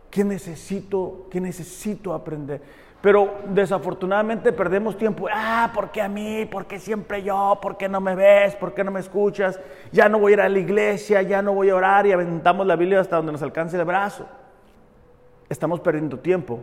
¿Qué 0.10 0.24
necesito, 0.24 1.28
qué 1.30 1.39
necesito 1.39 2.13
aprender? 2.13 2.62
Pero 3.02 3.36
desafortunadamente 3.50 4.52
perdemos 4.52 4.98
tiempo. 4.98 5.28
Ah, 5.32 5.72
¿por 5.74 5.91
qué 5.91 6.02
a 6.02 6.10
mí? 6.10 6.46
¿Por 6.46 6.65
qué 6.65 6.80
siempre 6.80 7.22
yo? 7.22 7.60
¿Por 7.62 7.78
qué 7.78 7.88
no 7.88 8.02
me 8.02 8.15
ves? 8.15 8.56
¿Por 8.56 8.74
qué 8.74 8.84
no 8.84 8.91
me 8.91 9.00
escuchas? 9.00 9.60
Ya 9.91 10.10
no 10.10 10.17
voy 10.20 10.32
a 10.32 10.36
ir 10.36 10.41
a 10.41 10.50
la 10.50 10.60
iglesia, 10.60 11.22
ya 11.22 11.41
no 11.41 11.54
voy 11.54 11.70
a 11.70 11.76
orar 11.76 12.08
y 12.08 12.12
aventamos 12.12 12.65
la 12.65 12.76
Biblia 12.76 13.00
hasta 13.00 13.17
donde 13.17 13.34
nos 13.34 13.43
alcance 13.43 13.78
el 13.78 13.86
brazo. 13.86 14.26
Estamos 15.48 15.80
perdiendo 15.80 16.17
tiempo 16.20 16.62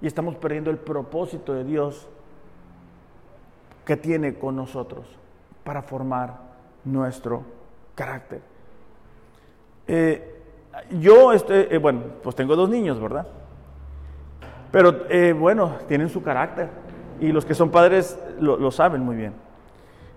y 0.00 0.06
estamos 0.06 0.36
perdiendo 0.36 0.70
el 0.70 0.78
propósito 0.78 1.52
de 1.52 1.64
Dios 1.64 2.08
que 3.84 3.96
tiene 3.96 4.34
con 4.34 4.56
nosotros 4.56 5.04
para 5.64 5.82
formar 5.82 6.38
nuestro 6.84 7.42
carácter. 7.94 8.40
Eh, 9.86 10.42
yo, 11.00 11.32
este, 11.32 11.74
eh, 11.74 11.78
bueno, 11.78 12.02
pues 12.22 12.36
tengo 12.36 12.56
dos 12.56 12.70
niños, 12.70 13.00
¿verdad? 13.00 13.26
Pero 14.70 15.06
eh, 15.08 15.32
bueno, 15.32 15.76
tienen 15.88 16.08
su 16.08 16.22
carácter 16.22 16.68
y 17.18 17.32
los 17.32 17.44
que 17.44 17.54
son 17.54 17.70
padres 17.70 18.18
lo, 18.38 18.70
saben 18.70 19.02
muy 19.02 19.16
bien. 19.16 19.34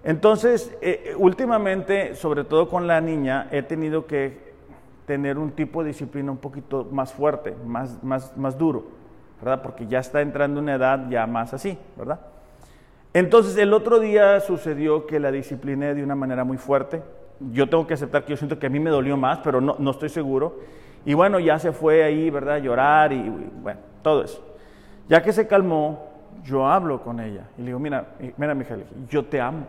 Entonces, 0.04 0.78
últimamente, 1.18 2.14
sobre 2.16 2.44
todo 2.44 2.70
con 2.70 2.88
la 2.88 3.02
niña, 3.02 3.48
he 3.52 3.64
tenido 3.64 4.06
que 4.06 4.54
tener 5.06 5.38
un 5.38 5.52
tipo 5.52 5.82
de 5.82 5.88
disciplina 5.90 6.32
un 6.32 6.38
poquito 6.38 6.88
más 6.92 7.12
fuerte, 7.12 7.56
más, 7.66 8.04
más, 8.04 8.36
más 8.38 8.58
duro, 8.58 8.84
¿verdad? 9.44 9.62
Porque 9.62 9.88
ya 9.88 10.00
está 10.00 10.22
entrando 10.22 10.60
en 10.60 10.64
una 10.64 10.76
edad 10.76 11.10
ya 11.10 11.28
más 11.28 11.54
así, 11.54 11.78
¿verdad? 11.98 12.20
Entonces, 13.14 13.58
el 13.58 13.74
otro 13.74 14.00
día 14.00 14.40
sucedió 14.40 15.06
que 15.06 15.20
la 15.20 15.32
discipliné 15.32 15.94
de 15.94 16.04
una 16.04 16.16
manera 16.16 16.46
muy 16.46 16.58
fuerte. 16.58 17.04
Yo 17.52 17.68
tengo 17.68 17.86
que 17.86 17.94
aceptar 17.94 18.24
que 18.24 18.32
yo 18.32 18.38
siento 18.38 18.58
que 18.58 18.68
a 18.68 18.70
mí 18.70 18.80
me 18.80 18.90
dolió 18.90 19.18
más, 19.18 19.40
pero 19.44 19.60
no, 19.60 19.76
no 19.78 19.92
estoy 19.92 20.10
seguro. 20.10 20.60
Y 21.06 21.14
bueno, 21.14 21.40
ya 21.40 21.60
se 21.60 21.74
fue 21.74 22.04
ahí, 22.04 22.30
¿verdad? 22.30 22.62
Llorar 22.62 23.12
y 23.12 23.30
bueno, 23.62 23.82
todo 24.02 24.24
eso. 24.24 24.42
Ya 25.10 25.22
que 25.22 25.34
se 25.34 25.46
calmó, 25.46 26.08
yo 26.46 26.66
hablo 26.66 27.02
con 27.02 27.20
ella 27.20 27.50
y 27.58 27.62
le 27.62 27.68
digo, 27.68 27.80
mira, 27.80 28.08
mira, 28.38 28.56
hija, 28.56 28.78
yo 29.10 29.26
te 29.26 29.42
amo. 29.42 29.68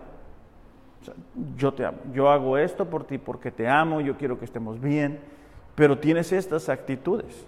yo 1.56 1.74
te 1.74 1.84
amo. 1.84 1.98
Yo 2.12 2.30
hago 2.30 2.56
esto 2.56 2.88
por 2.88 3.04
ti 3.04 3.18
porque 3.18 3.50
te 3.50 3.68
amo, 3.68 4.00
yo 4.00 4.16
quiero 4.16 4.38
que 4.38 4.44
estemos 4.44 4.80
bien. 4.80 5.18
pero 5.74 5.98
tienes 5.98 6.30
estas 6.32 6.68
actitudes. 6.68 7.44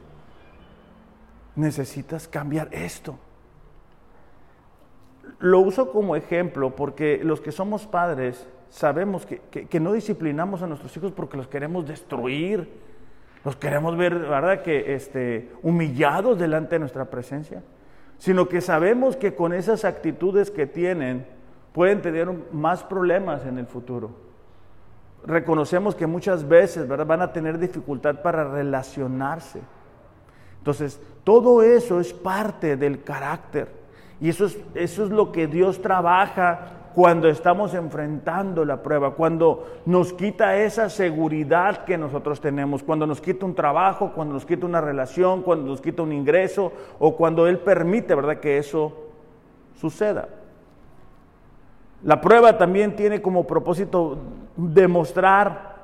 Necesitas 1.56 2.28
cambiar 2.28 2.68
esto. 2.70 3.18
Lo 5.38 5.60
uso 5.60 5.90
como 5.90 6.16
ejemplo 6.16 6.74
porque 6.74 7.20
los 7.22 7.40
que 7.40 7.52
somos 7.52 7.86
padres 7.86 8.46
sabemos 8.70 9.26
que, 9.26 9.80
no 9.80 9.92
disciplinamos 9.92 10.62
a 10.62 10.66
nuestros 10.66 10.96
hijos 10.96 11.12
porque 11.12 11.36
los 11.36 11.48
queremos 11.48 11.86
destruir, 11.86 12.68
los 13.44 13.56
queremos 13.56 13.96
ver, 13.96 14.18
¿verdad?, 14.18 14.62
que 14.62 14.94
este, 14.94 15.52
humillados 15.62 16.38
delante 16.38 16.76
de 16.76 16.80
nuestra 16.80 17.06
presencia, 17.06 17.62
sino 18.18 18.48
que 18.48 18.60
sabemos 18.60 19.16
que 19.16 19.34
con 19.34 19.52
esas 19.52 19.84
actitudes 19.84 20.50
que 20.50 20.66
tienen 20.66 21.26
pueden 21.72 22.02
tener 22.02 22.28
más 22.52 22.82
problemas 22.82 23.44
en 23.46 23.58
el 23.58 23.66
futuro. 23.66 24.10
Reconocemos 25.24 25.94
que 25.94 26.06
muchas 26.06 26.46
veces, 26.46 26.88
¿verdad?, 26.88 27.06
van 27.06 27.22
a 27.22 27.32
tener 27.32 27.58
dificultad 27.58 28.22
para 28.22 28.44
relacionarse. 28.44 29.60
Entonces, 30.66 31.00
todo 31.22 31.62
eso 31.62 32.00
es 32.00 32.12
parte 32.12 32.76
del 32.76 33.04
carácter. 33.04 33.68
Y 34.20 34.30
eso 34.30 34.46
es, 34.46 34.58
eso 34.74 35.04
es 35.04 35.10
lo 35.10 35.30
que 35.30 35.46
Dios 35.46 35.80
trabaja 35.80 36.88
cuando 36.92 37.28
estamos 37.28 37.72
enfrentando 37.72 38.64
la 38.64 38.82
prueba, 38.82 39.12
cuando 39.12 39.64
nos 39.86 40.12
quita 40.12 40.56
esa 40.56 40.90
seguridad 40.90 41.84
que 41.84 41.96
nosotros 41.96 42.40
tenemos, 42.40 42.82
cuando 42.82 43.06
nos 43.06 43.20
quita 43.20 43.46
un 43.46 43.54
trabajo, 43.54 44.10
cuando 44.12 44.34
nos 44.34 44.44
quita 44.44 44.66
una 44.66 44.80
relación, 44.80 45.42
cuando 45.42 45.70
nos 45.70 45.80
quita 45.80 46.02
un 46.02 46.12
ingreso 46.12 46.72
o 46.98 47.14
cuando 47.14 47.46
Él 47.46 47.60
permite, 47.60 48.16
¿verdad?, 48.16 48.40
que 48.40 48.58
eso 48.58 48.92
suceda. 49.80 50.28
La 52.02 52.20
prueba 52.20 52.58
también 52.58 52.96
tiene 52.96 53.22
como 53.22 53.46
propósito 53.46 54.18
demostrar 54.56 55.75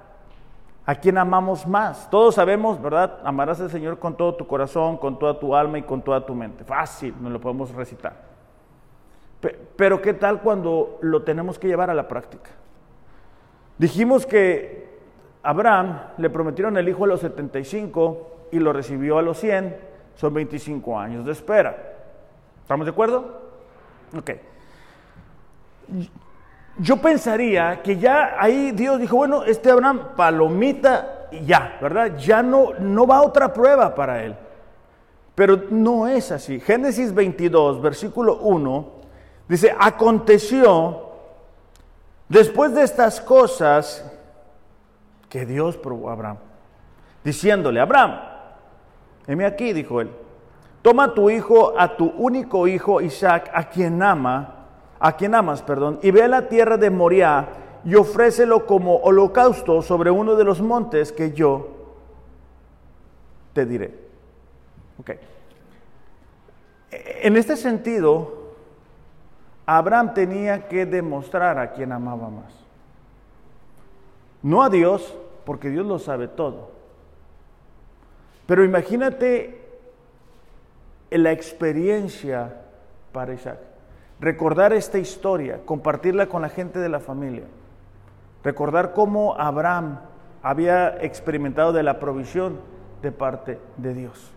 a 0.85 0.95
quién 0.97 1.18
amamos 1.18 1.66
más. 1.66 2.11
Todos 2.11 2.35
sabemos, 2.35 2.81
¿verdad? 2.81 3.21
Amarás 3.25 3.61
al 3.61 3.71
Señor 3.71 3.99
con 3.99 4.16
todo 4.16 4.35
tu 4.35 4.47
corazón, 4.47 4.97
con 4.97 5.18
toda 5.18 5.38
tu 5.38 5.55
alma 5.55 5.79
y 5.79 5.83
con 5.83 6.03
toda 6.03 6.25
tu 6.25 6.35
mente. 6.35 6.64
Fácil, 6.64 7.14
no 7.21 7.31
lo 7.31 7.40
podemos 7.40 7.73
recitar. 7.73 8.33
Pero 9.77 10.01
¿qué 10.01 10.14
tal 10.14 10.40
cuando 10.40 10.99
lo 11.03 11.23
tenemos 11.23 11.59
que 11.59 11.68
llevar 11.68 11.90
a 11.90 11.95
la 11.95 12.07
práctica? 12.07 12.51
Dijimos 13.79 14.27
que 14.27 14.92
Abraham 15.42 15.99
le 16.18 16.31
prometieron 16.31 16.77
el 16.77 16.88
hijo 16.88 17.05
a 17.05 17.09
los 17.09 17.21
75 17.21 18.49
y 18.53 18.61
lo 18.61 18.73
recibió 18.73 19.18
a 19.18 19.23
los 19.23 19.38
100, 19.38 19.77
son 20.14 20.35
25 20.35 20.99
años 20.99 21.25
de 21.25 21.33
espera. 21.33 21.77
¿Estamos 22.62 22.87
de 22.87 22.92
acuerdo? 22.92 23.40
Ok. 24.16 24.31
Yo 26.78 26.96
pensaría 26.96 27.82
que 27.82 27.98
ya 27.98 28.37
ahí 28.38 28.72
Dios 28.72 28.98
dijo, 28.98 29.16
bueno, 29.16 29.44
este 29.44 29.70
Abraham, 29.70 30.11
palomita 30.16 31.28
y 31.30 31.44
ya, 31.44 31.78
¿verdad? 31.80 32.16
Ya 32.16 32.42
no, 32.42 32.70
no 32.78 33.06
va 33.06 33.22
otra 33.22 33.52
prueba 33.52 33.94
para 33.94 34.22
él. 34.22 34.35
Pero 35.35 35.62
no 35.70 36.08
es 36.08 36.32
así. 36.32 36.61
Génesis 36.61 37.14
22, 37.14 37.80
versículo 37.80 38.37
1 38.37 39.02
Dice, 39.52 39.74
aconteció 39.78 41.11
después 42.26 42.74
de 42.74 42.85
estas 42.85 43.20
cosas 43.20 44.11
que 45.28 45.44
Dios 45.44 45.76
probó 45.76 46.08
a 46.08 46.12
Abraham, 46.12 46.38
diciéndole, 47.22 47.78
Abraham, 47.78 48.18
heme 49.26 49.44
aquí, 49.44 49.74
dijo 49.74 50.00
él, 50.00 50.11
toma 50.80 51.12
tu 51.12 51.28
hijo, 51.28 51.74
a 51.78 51.96
tu 51.96 52.06
único 52.16 52.66
hijo 52.66 53.02
Isaac, 53.02 53.50
a 53.52 53.68
quien 53.68 54.02
ama, 54.02 54.62
a 55.04 55.16
quien 55.16 55.34
amas, 55.34 55.62
perdón, 55.62 55.98
y 56.00 56.12
ve 56.12 56.22
a 56.22 56.28
la 56.28 56.48
tierra 56.48 56.76
de 56.76 56.88
Moriah 56.88 57.48
y 57.84 57.96
ofrécelo 57.96 58.66
como 58.66 58.98
holocausto 58.98 59.82
sobre 59.82 60.12
uno 60.12 60.36
de 60.36 60.44
los 60.44 60.62
montes 60.62 61.10
que 61.10 61.32
yo 61.32 61.70
te 63.52 63.66
diré. 63.66 63.92
Ok. 65.00 65.10
En 66.92 67.36
este 67.36 67.56
sentido, 67.56 68.52
Abraham 69.66 70.14
tenía 70.14 70.68
que 70.68 70.86
demostrar 70.86 71.58
a 71.58 71.72
quien 71.72 71.90
amaba 71.90 72.28
más. 72.30 72.52
No 74.40 74.62
a 74.62 74.70
Dios, 74.70 75.18
porque 75.44 75.68
Dios 75.68 75.84
lo 75.84 75.98
sabe 75.98 76.28
todo. 76.28 76.70
Pero 78.46 78.62
imagínate 78.62 79.60
la 81.10 81.32
experiencia 81.32 82.54
para 83.10 83.34
Isaac. 83.34 83.71
Recordar 84.22 84.72
esta 84.72 84.98
historia, 84.98 85.62
compartirla 85.64 86.28
con 86.28 86.42
la 86.42 86.48
gente 86.48 86.78
de 86.78 86.88
la 86.88 87.00
familia. 87.00 87.42
Recordar 88.44 88.92
cómo 88.92 89.35
Abraham 89.37 89.98
había 90.44 91.02
experimentado 91.02 91.72
de 91.72 91.82
la 91.82 91.98
provisión 91.98 92.61
de 93.02 93.11
parte 93.11 93.58
de 93.78 93.94
Dios. 93.94 94.32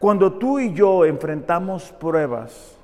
Cuando 0.00 0.32
tú 0.32 0.58
y 0.58 0.74
yo 0.74 1.04
enfrentamos 1.04 1.92
pruebas, 1.92 2.76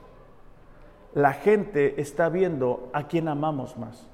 la 1.13 1.33
gente 1.33 2.01
está 2.01 2.29
viendo 2.29 2.89
a 2.93 3.09
quien 3.09 3.27
amamos 3.27 3.77
más. 3.77 4.07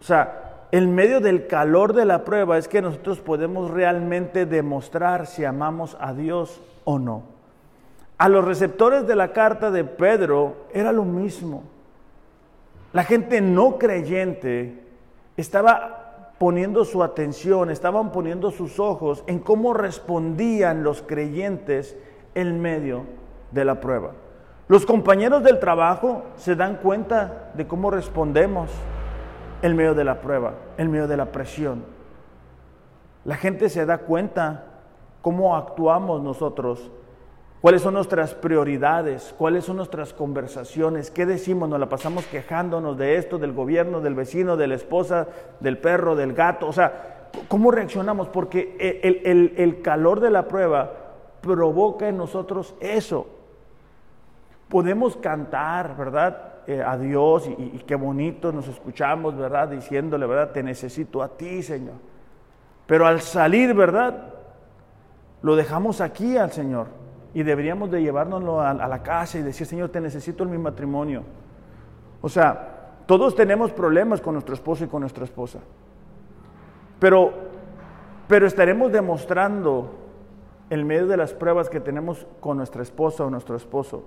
O 0.00 0.04
sea, 0.04 0.68
en 0.72 0.94
medio 0.94 1.20
del 1.20 1.46
calor 1.46 1.92
de 1.92 2.06
la 2.06 2.24
prueba 2.24 2.56
es 2.56 2.68
que 2.68 2.80
nosotros 2.80 3.20
podemos 3.20 3.70
realmente 3.70 4.46
demostrar 4.46 5.26
si 5.26 5.44
amamos 5.44 5.94
a 6.00 6.14
Dios 6.14 6.58
o 6.84 6.98
no. 6.98 7.35
A 8.18 8.28
los 8.28 8.44
receptores 8.44 9.06
de 9.06 9.14
la 9.14 9.32
carta 9.32 9.70
de 9.70 9.84
Pedro 9.84 10.66
era 10.72 10.92
lo 10.92 11.04
mismo. 11.04 11.64
La 12.92 13.04
gente 13.04 13.40
no 13.40 13.78
creyente 13.78 14.82
estaba 15.36 16.32
poniendo 16.38 16.84
su 16.84 17.02
atención, 17.02 17.70
estaban 17.70 18.12
poniendo 18.12 18.50
sus 18.50 18.80
ojos 18.80 19.22
en 19.26 19.38
cómo 19.38 19.74
respondían 19.74 20.82
los 20.82 21.02
creyentes 21.02 21.96
en 22.34 22.60
medio 22.60 23.04
de 23.52 23.64
la 23.64 23.80
prueba. 23.80 24.12
Los 24.68 24.84
compañeros 24.84 25.44
del 25.44 25.60
trabajo 25.60 26.24
se 26.36 26.56
dan 26.56 26.76
cuenta 26.76 27.50
de 27.54 27.66
cómo 27.66 27.90
respondemos 27.90 28.70
en 29.62 29.76
medio 29.76 29.94
de 29.94 30.04
la 30.04 30.20
prueba, 30.20 30.54
en 30.76 30.90
medio 30.90 31.06
de 31.06 31.16
la 31.16 31.26
presión. 31.26 31.84
La 33.24 33.36
gente 33.36 33.68
se 33.68 33.86
da 33.86 33.98
cuenta 33.98 34.64
cómo 35.22 35.56
actuamos 35.56 36.22
nosotros, 36.22 36.90
cuáles 37.60 37.82
son 37.82 37.94
nuestras 37.94 38.34
prioridades, 38.34 39.34
cuáles 39.36 39.64
son 39.64 39.76
nuestras 39.76 40.12
conversaciones, 40.12 41.10
qué 41.10 41.26
decimos, 41.26 41.68
nos 41.68 41.80
la 41.80 41.88
pasamos 41.88 42.26
quejándonos 42.26 42.98
de 42.98 43.16
esto, 43.16 43.38
del 43.38 43.52
gobierno, 43.52 44.00
del 44.00 44.14
vecino, 44.14 44.56
de 44.56 44.66
la 44.66 44.74
esposa, 44.74 45.26
del 45.60 45.78
perro, 45.78 46.16
del 46.16 46.34
gato, 46.34 46.68
o 46.68 46.72
sea, 46.72 47.30
cómo 47.48 47.70
reaccionamos, 47.70 48.28
porque 48.28 48.76
el, 49.02 49.82
calor 49.82 50.20
de 50.20 50.30
la 50.30 50.46
prueba 50.48 50.92
provoca 51.40 52.08
en 52.08 52.18
nosotros 52.18 52.74
eso, 52.80 53.26
podemos 54.68 55.16
cantar, 55.16 55.96
¿verdad? 55.96 56.42
Eh, 56.66 56.82
a 56.84 56.98
Dios 56.98 57.48
y, 57.48 57.78
qué 57.86 57.94
bonito 57.94 58.50
nos 58.50 58.66
escuchamos, 58.66 59.36
¿verdad? 59.36 59.68
Diciéndole, 59.68 60.26
¿verdad? 60.26 60.50
Te 60.50 60.64
necesito 60.64 61.22
a 61.22 61.28
ti, 61.28 61.62
Señor. 61.62 61.94
Pero 62.88 63.06
al 63.06 63.20
salir, 63.20 63.72
¿verdad? 63.72 64.34
Lo 65.42 65.54
dejamos 65.54 66.00
aquí 66.00 66.36
al 66.36 66.50
Señor 66.50 67.05
y 67.36 67.42
deberíamos 67.42 67.90
de 67.90 68.00
llevárnoslo 68.00 68.62
a, 68.62 68.70
a 68.70 68.88
la 68.88 69.02
casa 69.02 69.36
y 69.36 69.42
decir, 69.42 69.66
Señor, 69.66 69.90
te 69.90 70.00
necesito 70.00 70.42
en 70.42 70.50
mi 70.50 70.56
matrimonio. 70.56 71.22
O 72.22 72.30
sea, 72.30 72.94
todos 73.04 73.34
tenemos 73.34 73.72
problemas 73.72 74.22
con 74.22 74.32
nuestro 74.32 74.54
esposo 74.54 74.84
y 74.84 74.86
con 74.86 75.02
nuestra 75.02 75.24
esposa. 75.24 75.58
Pero, 76.98 77.34
pero 78.26 78.46
estaremos 78.46 78.90
demostrando 78.90 79.96
en 80.70 80.86
medio 80.86 81.06
de 81.08 81.18
las 81.18 81.34
pruebas 81.34 81.68
que 81.68 81.78
tenemos 81.78 82.26
con 82.40 82.56
nuestra 82.56 82.82
esposa 82.82 83.26
o 83.26 83.28
nuestro 83.28 83.54
esposo 83.54 84.04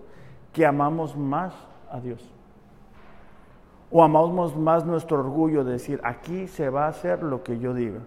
que 0.51 0.65
amamos 0.65 1.15
más 1.15 1.53
a 1.91 1.99
Dios. 1.99 2.27
O 3.91 4.03
amamos 4.03 4.57
más 4.57 4.87
nuestro 4.87 5.19
orgullo 5.19 5.63
de 5.63 5.73
decir, 5.73 6.01
aquí 6.03 6.47
se 6.47 6.71
va 6.71 6.85
a 6.85 6.89
hacer 6.89 7.21
lo 7.21 7.43
que 7.43 7.59
yo 7.59 7.75
diga. 7.75 7.99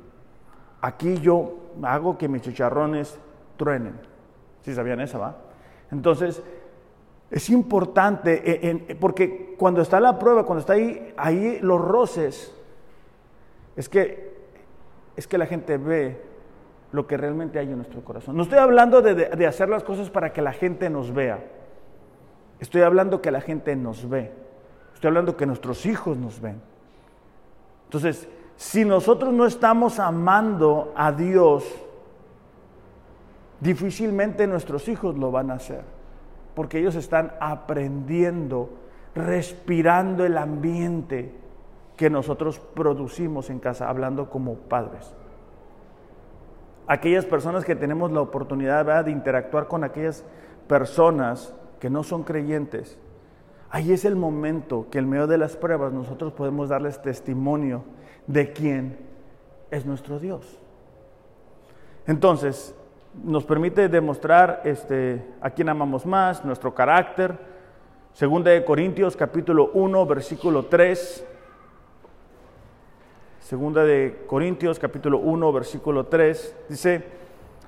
Aquí 0.80 1.18
yo 1.18 1.60
hago 1.80 2.18
que 2.18 2.26
mis 2.26 2.42
chicharrones 2.42 3.20
truenen. 3.56 4.10
Si 4.62 4.74
sabían 4.74 5.00
esa, 5.00 5.18
va? 5.18 5.36
Entonces, 5.90 6.42
es 7.30 7.50
importante, 7.50 8.42
eh, 8.44 8.96
porque 9.00 9.54
cuando 9.58 9.82
está 9.82 10.00
la 10.00 10.18
prueba, 10.18 10.44
cuando 10.44 10.60
está 10.60 10.74
ahí, 10.74 11.12
ahí 11.16 11.58
los 11.60 11.80
roces, 11.80 12.54
es 13.76 13.88
que, 13.88 14.32
es 15.16 15.26
que 15.26 15.38
la 15.38 15.46
gente 15.46 15.76
ve 15.78 16.20
lo 16.92 17.06
que 17.06 17.16
realmente 17.16 17.58
hay 17.58 17.68
en 17.68 17.76
nuestro 17.76 18.04
corazón. 18.04 18.36
No 18.36 18.42
estoy 18.42 18.58
hablando 18.58 19.00
de 19.00 19.46
hacer 19.46 19.68
las 19.68 19.82
cosas 19.82 20.10
para 20.10 20.32
que 20.32 20.42
la 20.42 20.52
gente 20.52 20.90
nos 20.90 21.12
vea. 21.12 21.42
Estoy 22.60 22.82
hablando 22.82 23.20
que 23.20 23.30
la 23.32 23.40
gente 23.40 23.74
nos 23.74 24.08
ve. 24.08 24.30
Estoy 24.94 25.08
hablando 25.08 25.36
que 25.36 25.46
nuestros 25.46 25.84
hijos 25.84 26.16
nos 26.16 26.40
ven. 26.40 26.60
Entonces, 27.86 28.28
si 28.54 28.84
nosotros 28.84 29.34
no 29.34 29.46
estamos 29.46 29.98
amando 29.98 30.92
a 30.94 31.10
Dios, 31.10 31.64
difícilmente 33.62 34.46
nuestros 34.46 34.88
hijos 34.88 35.16
lo 35.16 35.30
van 35.30 35.50
a 35.50 35.54
hacer, 35.54 35.82
porque 36.54 36.80
ellos 36.80 36.96
están 36.96 37.32
aprendiendo, 37.40 38.70
respirando 39.14 40.24
el 40.24 40.36
ambiente 40.36 41.32
que 41.96 42.10
nosotros 42.10 42.58
producimos 42.58 43.50
en 43.50 43.60
casa, 43.60 43.88
hablando 43.88 44.28
como 44.28 44.54
padres. 44.54 45.14
aquellas 46.88 47.24
personas 47.24 47.64
que 47.64 47.76
tenemos 47.76 48.10
la 48.10 48.20
oportunidad 48.20 49.04
de 49.04 49.12
interactuar 49.12 49.68
con 49.68 49.84
aquellas 49.84 50.24
personas 50.66 51.54
que 51.78 51.88
no 51.88 52.02
son 52.02 52.24
creyentes, 52.24 52.98
ahí 53.70 53.92
es 53.92 54.04
el 54.04 54.16
momento 54.16 54.88
que 54.90 54.98
en 54.98 55.08
medio 55.08 55.28
de 55.28 55.38
las 55.38 55.56
pruebas 55.56 55.92
nosotros 55.92 56.32
podemos 56.32 56.68
darles 56.68 57.00
testimonio 57.00 57.84
de 58.26 58.52
quién 58.52 58.98
es 59.70 59.86
nuestro 59.86 60.18
Dios. 60.18 60.58
Entonces, 62.06 62.74
nos 63.14 63.44
permite 63.44 63.88
demostrar 63.88 64.62
este, 64.64 65.24
a 65.40 65.50
quién 65.50 65.68
amamos 65.68 66.06
más, 66.06 66.44
nuestro 66.44 66.74
carácter. 66.74 67.36
Segunda 68.12 68.50
de 68.50 68.64
Corintios 68.64 69.16
capítulo 69.16 69.70
1, 69.74 70.06
versículo 70.06 70.66
3. 70.66 71.26
Segunda 73.40 73.84
de 73.84 74.24
Corintios 74.26 74.78
capítulo 74.78 75.18
1, 75.18 75.52
versículo 75.52 76.06
3. 76.06 76.56
Dice, 76.68 77.04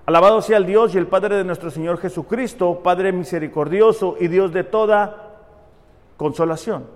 alabado 0.07 0.41
sea 0.41 0.57
el 0.57 0.67
Dios 0.67 0.95
y 0.95 0.99
el 0.99 1.07
Padre 1.07 1.37
de 1.37 1.45
nuestro 1.45 1.71
Señor 1.71 1.99
Jesucristo, 1.99 2.81
Padre 2.83 3.13
misericordioso 3.13 4.17
y 4.19 4.29
Dios 4.29 4.53
de 4.53 4.65
toda 4.65 5.41
consolación. 6.17 6.87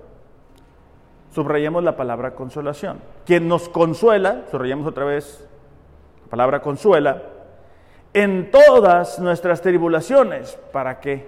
Subrayemos 1.32 1.84
la 1.84 1.96
palabra 1.96 2.34
consolación. 2.34 3.00
Quien 3.26 3.46
nos 3.46 3.68
consuela, 3.68 4.44
subrayemos 4.50 4.86
otra 4.86 5.04
vez 5.04 5.46
la 6.24 6.30
palabra 6.30 6.60
consuela, 6.60 7.22
en 8.12 8.50
todas 8.50 9.18
nuestras 9.18 9.60
tribulaciones. 9.62 10.58
¿Para 10.72 11.00
qué? 11.00 11.26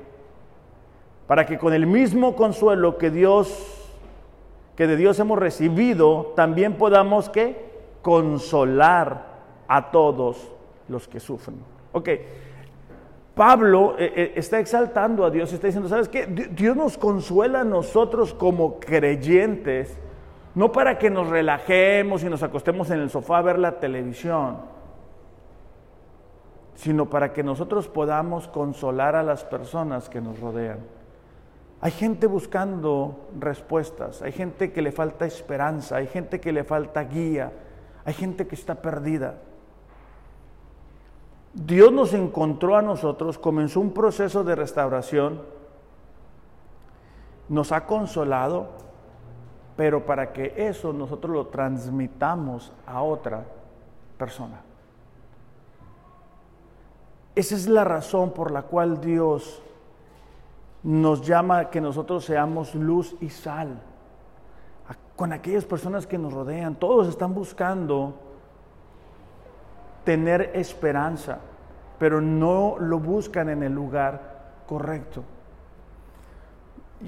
Para 1.27 1.47
que 1.47 1.59
con 1.59 1.73
el 1.73 1.87
mismo 1.87 2.35
consuelo 2.35 2.99
que 2.99 3.11
Dios 3.11 3.81
que 4.81 4.87
de 4.87 4.97
Dios 4.97 5.19
hemos 5.21 5.39
recibido, 5.39 6.33
también 6.35 6.79
podamos 6.79 7.29
que 7.29 7.55
consolar 8.01 9.27
a 9.69 9.91
todos 9.91 10.51
los 10.89 11.07
que 11.07 11.21
sufren. 11.21 11.59
Ok, 11.93 12.09
Pablo 13.35 13.97
eh, 13.99 14.11
eh, 14.17 14.33
está 14.37 14.59
exaltando 14.59 15.23
a 15.23 15.31
Dios, 15.31 15.53
está 15.53 15.67
diciendo, 15.67 15.87
¿sabes 15.87 16.09
qué? 16.09 16.25
Dios 16.27 16.75
nos 16.79 16.97
consuela 16.97 17.61
a 17.61 17.65
nosotros 17.65 18.33
como 18.33 18.81
creyentes, 18.81 19.99
no 20.55 20.73
para 20.73 20.99
que 20.99 21.11
nos 21.11 21.29
relajemos 21.29 22.25
y 22.25 22.31
nos 22.31 22.43
acostemos 22.43 22.91
en 22.91 23.01
el 23.01 23.11
sofá 23.11 23.37
a 23.37 23.43
ver 23.43 23.59
la 23.59 23.81
televisión 23.81 24.80
sino 26.81 27.11
para 27.11 27.35
que 27.35 27.43
nosotros 27.43 27.89
podamos 27.89 28.49
consolar 28.49 29.15
a 29.15 29.23
las 29.23 29.45
personas 29.45 30.09
que 30.09 30.23
nos 30.23 30.41
rodean. 30.41 30.79
Hay 31.83 31.91
gente 31.91 32.27
buscando 32.27 33.29
respuestas, 33.39 34.23
hay 34.23 34.33
gente 34.33 34.73
que 34.73 34.81
le 34.81 34.91
falta 34.91 35.27
esperanza, 35.27 35.97
hay 35.97 36.07
gente 36.07 36.41
que 36.41 36.53
le 36.53 36.65
falta 36.65 37.05
guía, 37.05 37.53
hay 38.03 38.15
gente 38.15 38.47
que 38.47 38.55
está 38.55 38.77
perdida. 38.77 39.35
Dios 41.53 41.93
nos 41.93 42.15
encontró 42.15 42.79
a 42.79 42.83
nosotros, 42.83 43.37
comenzó 43.37 43.79
un 43.81 43.93
proceso 43.93 44.43
de 44.43 44.55
restauración, 44.55 45.43
nos 47.51 47.73
ha 47.73 47.85
consolado, 47.85 48.69
pero 49.77 50.07
para 50.07 50.33
que 50.33 50.55
eso 50.57 50.95
nosotros 50.95 51.35
lo 51.35 51.47
transmitamos 51.49 52.73
a 52.87 53.03
otra 53.03 53.45
persona. 54.17 54.70
Esa 57.35 57.55
es 57.55 57.69
la 57.69 57.85
razón 57.85 58.33
por 58.33 58.51
la 58.51 58.63
cual 58.63 59.01
Dios 59.01 59.63
nos 60.83 61.23
llama 61.27 61.59
a 61.59 61.71
que 61.71 61.81
nosotros 61.81 62.25
seamos 62.25 62.75
luz 62.75 63.17
y 63.21 63.31
sal. 63.31 63.81
Con 65.17 65.33
aquellas 65.33 65.65
personas 65.65 66.07
que 66.07 66.19
nos 66.19 66.33
rodean, 66.33 66.77
todos 66.77 67.07
están 67.09 67.35
buscando 67.35 68.15
tener 70.05 70.53
esperanza, 70.55 71.39
pero 71.99 72.21
no 72.21 72.77
lo 72.79 72.99
buscan 72.99 73.51
en 73.51 73.63
el 73.63 73.73
lugar 73.73 74.63
correcto. 74.67 75.23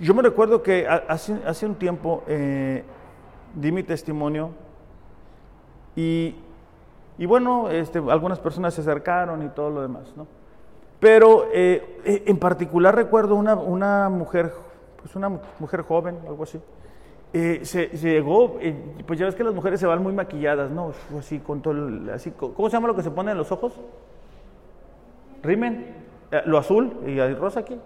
Yo 0.00 0.14
me 0.14 0.22
recuerdo 0.22 0.62
que 0.62 0.86
hace, 0.86 1.66
un 1.66 1.74
tiempo 1.74 2.22
eh, 2.26 2.84
di 3.54 3.72
mi 3.72 3.82
testimonio 3.82 4.50
y 5.96 6.34
y 7.22 7.26
bueno, 7.26 7.70
este, 7.70 8.00
algunas 8.00 8.40
personas 8.40 8.74
se 8.74 8.80
acercaron 8.80 9.44
y 9.44 9.48
todo 9.50 9.70
lo 9.70 9.82
demás, 9.82 10.12
¿no? 10.16 10.26
Pero 10.98 11.46
eh, 11.52 12.00
eh, 12.04 12.24
en 12.26 12.36
particular 12.36 12.96
recuerdo 12.96 13.36
una, 13.36 13.54
una, 13.54 14.08
mujer, 14.08 14.52
pues 15.00 15.14
una 15.14 15.28
mujer 15.60 15.82
joven, 15.82 16.18
algo 16.26 16.42
así, 16.42 16.58
eh, 17.32 17.60
se, 17.62 17.90
llegó, 17.90 18.58
pues 19.06 19.20
ya 19.20 19.26
ves 19.26 19.36
que 19.36 19.44
las 19.44 19.54
mujeres 19.54 19.78
se 19.78 19.86
van 19.86 20.02
muy 20.02 20.12
maquilladas, 20.12 20.72
¿no? 20.72 20.90
Así, 21.16 21.38
con 21.38 21.62
todo, 21.62 22.12
así, 22.12 22.32
¿cómo 22.32 22.68
se 22.68 22.76
llama 22.76 22.88
lo 22.88 22.96
que 22.96 23.04
se 23.04 23.10
pone 23.12 23.30
en 23.30 23.38
los 23.38 23.52
ojos? 23.52 23.72
¿Rimen? 25.44 25.94
¿Lo 26.46 26.58
azul 26.58 26.92
y 27.06 27.20
el 27.20 27.36
rosa 27.36 27.60
aquí? 27.60 27.78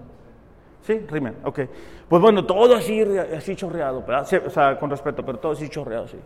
Sí, 0.80 0.98
rimen, 1.10 1.36
ok. 1.44 1.60
Pues 2.08 2.22
bueno, 2.22 2.46
todo 2.46 2.74
así, 2.74 3.02
así 3.36 3.54
chorreado, 3.54 4.02
o 4.46 4.50
sea, 4.50 4.78
con 4.78 4.88
respeto, 4.88 5.22
pero 5.26 5.38
todo 5.38 5.52
así 5.52 5.68
chorreado, 5.68 6.08
sí. 6.08 6.16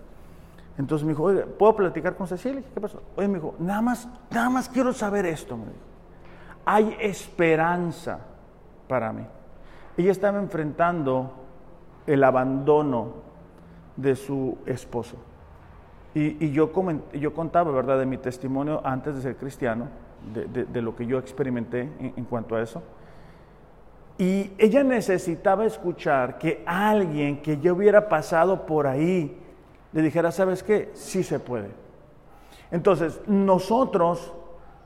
Entonces 0.81 1.05
me 1.05 1.13
dijo, 1.13 1.25
oiga, 1.25 1.45
¿puedo 1.45 1.77
platicar 1.77 2.17
con 2.17 2.27
Cecilia? 2.27 2.63
¿Qué 2.73 2.81
pasó? 2.81 3.03
Oye, 3.15 3.29
me 3.29 3.35
dijo, 3.35 3.55
nada 3.59 3.83
más, 3.83 4.09
nada 4.31 4.49
más 4.49 4.67
quiero 4.67 4.95
saber 4.95 5.27
esto. 5.27 5.55
Me 5.55 5.65
dijo. 5.65 5.77
Hay 6.65 6.97
esperanza 6.99 8.19
para 8.89 9.13
mí. 9.13 9.27
Ella 9.99 10.11
estaba 10.11 10.39
enfrentando 10.39 11.33
el 12.07 12.25
abandono 12.25 13.13
de 13.95 14.17
su 14.17 14.57
esposo. 14.65 15.19
Y, 16.15 16.51
yo, 16.51 16.73
yo 17.13 17.35
contaba, 17.35 17.71
¿verdad?, 17.73 17.99
de 17.99 18.07
mi 18.07 18.17
testimonio 18.17 18.81
antes 18.83 19.15
de 19.15 19.21
ser 19.21 19.37
cristiano, 19.37 19.87
de, 20.33 20.81
lo 20.81 20.97
que 20.97 21.05
yo 21.05 21.19
experimenté 21.19 21.83
en, 21.83 22.15
en 22.17 22.25
cuanto 22.25 22.57
a 22.57 22.63
eso. 22.63 22.83
Y 24.17 24.53
ella 24.57 24.83
necesitaba 24.83 25.67
escuchar 25.67 26.39
que 26.39 26.63
alguien 26.65 27.43
que 27.43 27.59
yo 27.59 27.75
hubiera 27.75 28.09
pasado 28.09 28.65
por 28.65 28.87
ahí, 28.87 29.40
le 29.93 30.03
dijera, 30.03 30.31
¿sabes 30.33 30.63
qué? 30.63 30.91
Sí 30.95 31.23
se 31.23 31.41
puede. 31.41 31.71
Entonces, 32.71 33.21
nosotros 33.27 34.33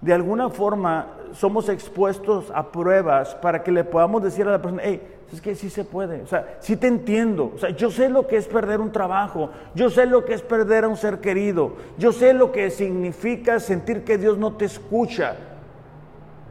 de 0.00 0.12
alguna 0.12 0.50
forma 0.50 1.06
somos 1.32 1.68
expuestos 1.68 2.50
a 2.54 2.70
pruebas 2.70 3.34
para 3.36 3.62
que 3.62 3.72
le 3.72 3.84
podamos 3.84 4.22
decir 4.22 4.46
a 4.46 4.52
la 4.52 4.62
persona, 4.62 4.82
hey, 4.84 5.02
es 5.32 5.40
que 5.40 5.54
sí 5.54 5.68
se 5.68 5.84
puede, 5.84 6.22
o 6.22 6.26
sea, 6.26 6.58
sí 6.60 6.76
te 6.76 6.86
entiendo, 6.86 7.52
o 7.54 7.58
sea, 7.58 7.70
yo 7.70 7.90
sé 7.90 8.08
lo 8.08 8.26
que 8.26 8.36
es 8.36 8.46
perder 8.46 8.80
un 8.80 8.92
trabajo, 8.92 9.50
yo 9.74 9.90
sé 9.90 10.06
lo 10.06 10.24
que 10.24 10.34
es 10.34 10.42
perder 10.42 10.84
a 10.84 10.88
un 10.88 10.96
ser 10.96 11.20
querido, 11.20 11.72
yo 11.98 12.12
sé 12.12 12.34
lo 12.34 12.52
que 12.52 12.70
significa 12.70 13.58
sentir 13.58 14.04
que 14.04 14.16
Dios 14.16 14.38
no 14.38 14.52
te 14.52 14.66
escucha, 14.66 15.34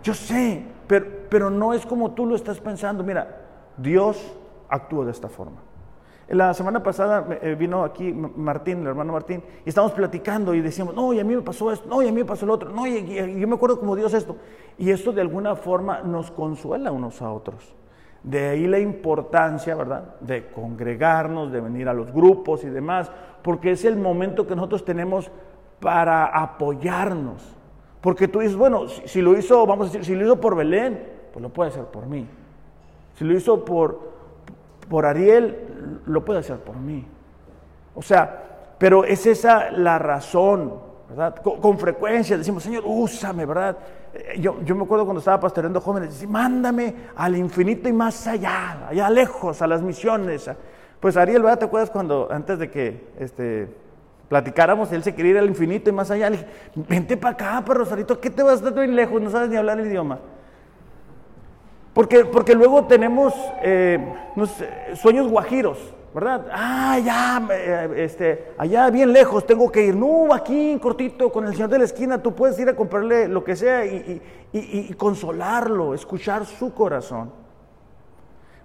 yo 0.01 0.13
sé, 0.13 0.65
pero, 0.87 1.05
pero 1.29 1.49
no 1.49 1.73
es 1.73 1.85
como 1.85 2.11
tú 2.11 2.25
lo 2.25 2.35
estás 2.35 2.59
pensando, 2.59 3.03
mira, 3.03 3.43
Dios 3.77 4.35
actúa 4.67 5.05
de 5.05 5.11
esta 5.11 5.29
forma. 5.29 5.61
La 6.29 6.53
semana 6.53 6.81
pasada 6.81 7.27
eh, 7.41 7.55
vino 7.55 7.83
aquí 7.83 8.13
Martín, 8.13 8.79
el 8.81 8.87
hermano 8.87 9.11
Martín, 9.13 9.43
y 9.65 9.69
estábamos 9.69 9.93
platicando 9.93 10.53
y 10.53 10.61
decíamos, 10.61 10.95
no, 10.95 11.11
y 11.11 11.19
a 11.19 11.23
mí 11.23 11.35
me 11.35 11.41
pasó 11.41 11.71
esto, 11.71 11.87
no, 11.89 12.01
y 12.01 12.07
a 12.07 12.11
mí 12.11 12.19
me 12.19 12.25
pasó 12.25 12.45
lo 12.45 12.53
otro, 12.53 12.69
no, 12.69 12.87
y, 12.87 13.39
yo 13.39 13.47
me 13.47 13.55
acuerdo 13.55 13.79
como 13.79 13.95
Dios 13.95 14.13
esto. 14.13 14.37
Y 14.77 14.89
esto 14.89 15.11
de 15.11 15.21
alguna 15.21 15.55
forma 15.55 16.01
nos 16.01 16.31
consuela 16.31 16.91
unos 16.91 17.21
a 17.21 17.31
otros. 17.31 17.75
De 18.23 18.49
ahí 18.49 18.67
la 18.67 18.79
importancia, 18.79 19.75
¿verdad?, 19.75 20.15
de 20.21 20.47
congregarnos, 20.47 21.51
de 21.51 21.59
venir 21.59 21.89
a 21.89 21.93
los 21.93 22.11
grupos 22.11 22.63
y 22.63 22.69
demás, 22.69 23.11
porque 23.41 23.71
es 23.71 23.83
el 23.83 23.97
momento 23.97 24.47
que 24.47 24.55
nosotros 24.55 24.85
tenemos 24.85 25.29
para 25.81 26.25
apoyarnos. 26.27 27.43
Porque 27.99 28.29
tú 28.29 28.39
dices, 28.39 28.55
bueno, 28.55 28.87
si, 28.87 29.07
si 29.09 29.21
lo 29.21 29.37
hizo, 29.37 29.65
vamos 29.65 29.87
a 29.87 29.91
decir, 29.91 30.05
si 30.05 30.15
lo 30.15 30.23
hizo 30.23 30.39
por 30.39 30.55
Belén, 30.55 31.05
pues 31.33 31.43
lo 31.43 31.49
puede 31.49 31.69
hacer 31.69 31.83
por 31.85 32.05
mí. 32.05 32.25
Si 33.15 33.25
lo 33.25 33.35
hizo 33.35 33.65
por, 33.65 34.12
por 34.89 35.05
Ariel, 35.05 36.01
lo 36.05 36.23
puede 36.23 36.39
hacer 36.39 36.57
por 36.57 36.75
mí. 36.75 37.05
O 37.95 38.01
sea, 38.01 38.43
pero 38.77 39.05
es 39.05 39.25
esa 39.25 39.71
la 39.71 39.99
razón, 39.99 40.73
¿verdad? 41.09 41.35
Con, 41.35 41.77
frecuencia 41.77 42.37
decimos, 42.37 42.63
Señor, 42.63 42.83
úsame, 42.85 43.45
¿verdad? 43.45 43.77
Eh, 44.13 44.39
yo, 44.39 44.61
yo, 44.63 44.75
me 44.75 44.83
acuerdo 44.83 45.05
cuando 45.05 45.19
estaba 45.19 45.39
pastoreando 45.39 45.79
jóvenes, 45.79 46.09
decía, 46.09 46.27
mándame 46.27 46.95
al 47.15 47.35
infinito 47.35 47.87
y 47.87 47.93
más 47.93 48.27
allá, 48.27 48.87
allá 48.89 49.09
lejos, 49.09 49.61
a 49.61 49.67
las 49.67 49.81
misiones. 49.81 50.49
Pues 50.99 51.17
Ariel, 51.17 51.43
¿verdad? 51.43 51.59
¿Te 51.59 51.65
acuerdas 51.65 51.91
cuando 51.91 52.27
antes 52.31 52.59
de 52.59 52.69
que 52.71 53.07
este, 53.19 53.67
platicáramos, 54.29 54.91
él 54.91 55.03
se 55.03 55.13
quería 55.13 55.31
ir 55.31 55.37
al 55.37 55.47
infinito 55.47 55.89
y 55.89 55.93
más 55.93 56.09
allá? 56.09 56.29
Le 56.29 56.37
dije, 56.37 56.49
vente 56.75 57.17
para 57.17 57.33
acá, 57.33 57.63
pero 57.65 57.79
Rosarito, 57.79 58.19
¿qué 58.19 58.29
te 58.29 58.41
vas 58.41 58.53
a 58.53 58.55
estar 58.55 58.73
tan 58.73 58.95
lejos? 58.95 59.21
No 59.21 59.29
sabes 59.29 59.49
ni 59.49 59.55
hablar 59.55 59.79
el 59.79 59.87
idioma. 59.87 60.19
Porque, 61.93 62.25
porque 62.25 62.55
luego 62.55 62.85
tenemos 62.85 63.33
eh, 63.61 64.15
sueños 64.95 65.27
guajiros, 65.27 65.77
¿verdad? 66.13 66.47
Ah, 66.51 66.97
ya, 66.97 67.47
eh, 67.51 67.93
este, 67.97 68.53
allá 68.57 68.89
bien 68.89 69.13
lejos 69.13 69.45
tengo 69.45 69.71
que 69.71 69.85
ir. 69.85 69.95
No, 69.95 70.33
aquí 70.33 70.77
cortito 70.81 71.31
con 71.31 71.45
el 71.45 71.53
señor 71.53 71.69
de 71.69 71.77
la 71.79 71.85
esquina, 71.85 72.21
tú 72.21 72.33
puedes 72.33 72.57
ir 72.57 72.67
a 72.67 72.75
comprarle 72.75 73.27
lo 73.27 73.43
que 73.43 73.55
sea 73.55 73.85
y, 73.85 74.93
consolarlo, 74.97 75.93
escuchar 75.93 76.45
su 76.45 76.73
corazón. 76.73 77.31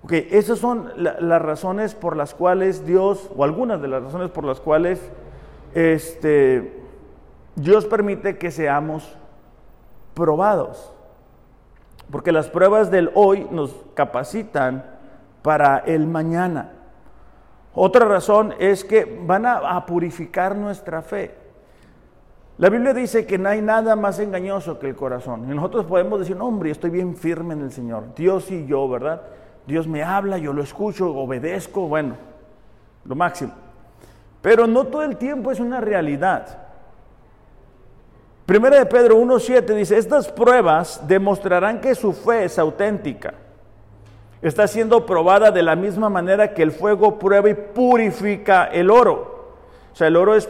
Ok, 0.03 0.13
esas 0.13 0.59
son 0.59 0.91
las 0.97 1.43
razones 1.43 1.95
por 1.95 2.17
las 2.17 2.35
cuales 2.35 2.87
Dios, 2.87 3.31
o 3.37 3.45
algunas 3.45 3.83
de 3.83 3.89
las 3.89 4.03
razones 4.05 4.31
por 4.31 4.45
las 4.45 4.61
cuales 4.61 5.01
este, 5.75 6.81
Dios 7.57 7.85
permite 7.85 8.39
que 8.39 8.51
seamos 8.51 9.19
probados. 10.15 10.95
Porque 12.11 12.33
las 12.33 12.49
pruebas 12.49 12.91
del 12.91 13.11
hoy 13.15 13.47
nos 13.51 13.75
capacitan 13.95 14.85
para 15.43 15.79
el 15.79 16.07
mañana. 16.07 16.73
Otra 17.75 18.07
razón 18.07 18.55
es 18.59 18.85
que 18.85 19.21
van 19.25 19.47
a, 19.47 19.87
purificar 19.87 20.57
nuestra 20.57 21.03
fe. 21.03 21.35
La 22.57 22.71
Biblia 22.71 22.93
dice 22.93 23.25
que 23.25 23.39
no 23.39 23.49
hay 23.49 23.63
nada 23.63 23.95
más 23.95 24.19
engañoso 24.19 24.79
que 24.79 24.89
el 24.89 24.97
corazón. 24.97 25.45
Y 25.49 25.55
nosotros 25.55 25.87
podemos 25.87 26.19
decir, 26.19 26.37
hombre, 26.41 26.71
estoy 26.71 26.91
bien 26.91 27.17
firme 27.17 27.55
en 27.55 27.63
el 27.63 27.71
Señor. 27.71 28.15
Dios 28.17 28.51
y 28.51 28.67
yo, 28.67 28.89
¿verdad? 28.89 29.23
Dios 29.67 29.87
me 29.87 30.03
habla, 30.03 30.39
yo 30.39 30.53
lo 30.53 30.63
escucho, 30.63 31.15
obedezco, 31.15 31.87
bueno, 31.87 32.17
lo 33.05 33.15
máximo. 33.15 33.53
Pero 34.43 34.67
no 34.67 34.85
todo 34.85 35.03
el 35.03 35.17
tiempo 35.17 35.53
es 35.53 35.61
una 35.61 35.81
realidad. 35.81 36.68
Primera 38.49 38.79
de 38.79 38.87
Pedro 38.87 39.19
1.7 39.19 39.75
dice, 39.75 39.99
estas 39.99 40.33
pruebas 40.33 41.07
demostrarán 41.07 41.83
que 41.83 41.95
su 41.95 42.15
fe 42.15 42.45
es 42.45 42.59
auténtica. 42.59 43.35
Está 44.41 44.67
siendo 44.67 45.05
probada 45.05 45.51
de 45.51 45.63
la 45.63 45.77
misma 45.77 46.09
manera 46.09 46.55
que 46.55 46.63
el 46.63 46.73
fuego 46.73 47.19
prueba 47.19 47.51
y 47.51 47.53
purifica 47.53 48.65
el 48.65 48.91
oro. 48.91 49.53
O 49.93 49.95
sea, 49.95 50.07
el 50.07 50.17
oro 50.17 50.35
es, 50.35 50.49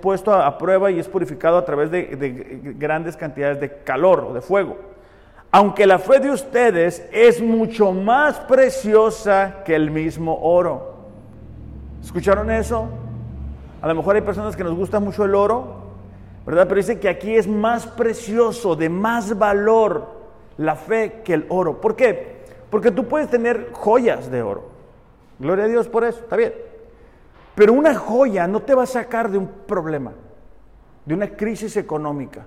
puesto 0.00 0.32
a, 0.32 0.56
prueba 0.56 0.92
y 0.92 1.00
es 1.00 1.08
purificado 1.08 1.58
a 1.58 1.64
través 1.64 1.90
de, 1.90 2.04
de 2.14 2.74
grandes 2.78 3.16
cantidades 3.16 3.58
de 3.58 3.82
calor 3.82 4.28
o 4.30 4.32
de 4.32 4.40
fuego. 4.40 4.76
Aunque 5.50 5.88
la 5.88 5.98
fe 5.98 6.20
de 6.20 6.30
ustedes 6.30 7.04
es 7.10 7.42
mucho 7.42 7.90
más 7.90 8.38
preciosa 8.42 9.64
que 9.64 9.74
el 9.74 9.90
mismo 9.90 10.38
oro. 10.40 10.94
¿Escucharon 12.00 12.48
eso? 12.52 12.86
A 13.82 13.88
lo 13.88 13.96
mejor 13.96 14.14
hay 14.14 14.22
personas 14.22 14.54
que 14.54 14.62
nos 14.62 14.76
gusta 14.76 15.00
mucho 15.00 15.24
el 15.24 15.34
oro, 15.34 15.82
¿verdad? 16.46 16.66
Pero 16.68 16.76
dice 16.76 17.00
que 17.00 17.08
aquí 17.08 17.34
es 17.34 17.48
más 17.48 17.86
precioso, 17.86 18.76
de 18.76 18.88
más 18.88 19.36
valor 19.38 20.06
la 20.56 20.76
fe 20.76 21.22
que 21.24 21.34
el 21.34 21.46
oro. 21.48 21.80
¿Por 21.80 21.96
qué? 21.96 22.44
Porque 22.70 22.90
tú 22.90 23.06
puedes 23.06 23.30
tener 23.30 23.70
joyas 23.72 24.30
de 24.30 24.42
oro. 24.42 24.64
Gloria 25.38 25.64
a 25.64 25.68
Dios 25.68 25.88
por 25.88 26.04
eso, 26.04 26.20
está 26.20 26.36
bien. 26.36 26.52
Pero 27.54 27.72
una 27.72 27.94
joya 27.94 28.46
no 28.46 28.60
te 28.60 28.74
va 28.74 28.82
a 28.82 28.86
sacar 28.86 29.30
de 29.30 29.38
un 29.38 29.48
problema, 29.66 30.12
de 31.04 31.14
una 31.14 31.28
crisis 31.28 31.76
económica, 31.76 32.46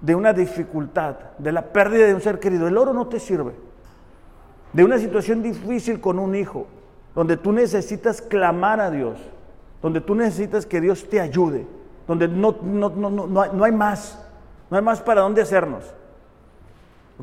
de 0.00 0.14
una 0.14 0.32
dificultad, 0.32 1.16
de 1.38 1.52
la 1.52 1.62
pérdida 1.72 2.06
de 2.06 2.14
un 2.14 2.20
ser 2.20 2.38
querido. 2.38 2.66
El 2.66 2.76
oro 2.76 2.92
no 2.92 3.06
te 3.06 3.20
sirve. 3.20 3.52
De 4.72 4.84
una 4.84 4.98
situación 4.98 5.42
difícil 5.42 6.00
con 6.00 6.18
un 6.18 6.34
hijo, 6.34 6.66
donde 7.14 7.36
tú 7.36 7.52
necesitas 7.52 8.22
clamar 8.22 8.80
a 8.80 8.90
Dios, 8.90 9.18
donde 9.82 10.00
tú 10.00 10.14
necesitas 10.14 10.64
que 10.64 10.80
Dios 10.80 11.08
te 11.08 11.20
ayude 11.20 11.66
donde 12.10 12.26
no, 12.26 12.56
no, 12.60 13.64
hay, 13.64 13.70
más, 13.70 14.20
no 14.68 14.76
hay 14.76 14.82
más 14.82 15.00
para 15.00 15.20
dónde 15.20 15.42
hacernos. 15.42 15.94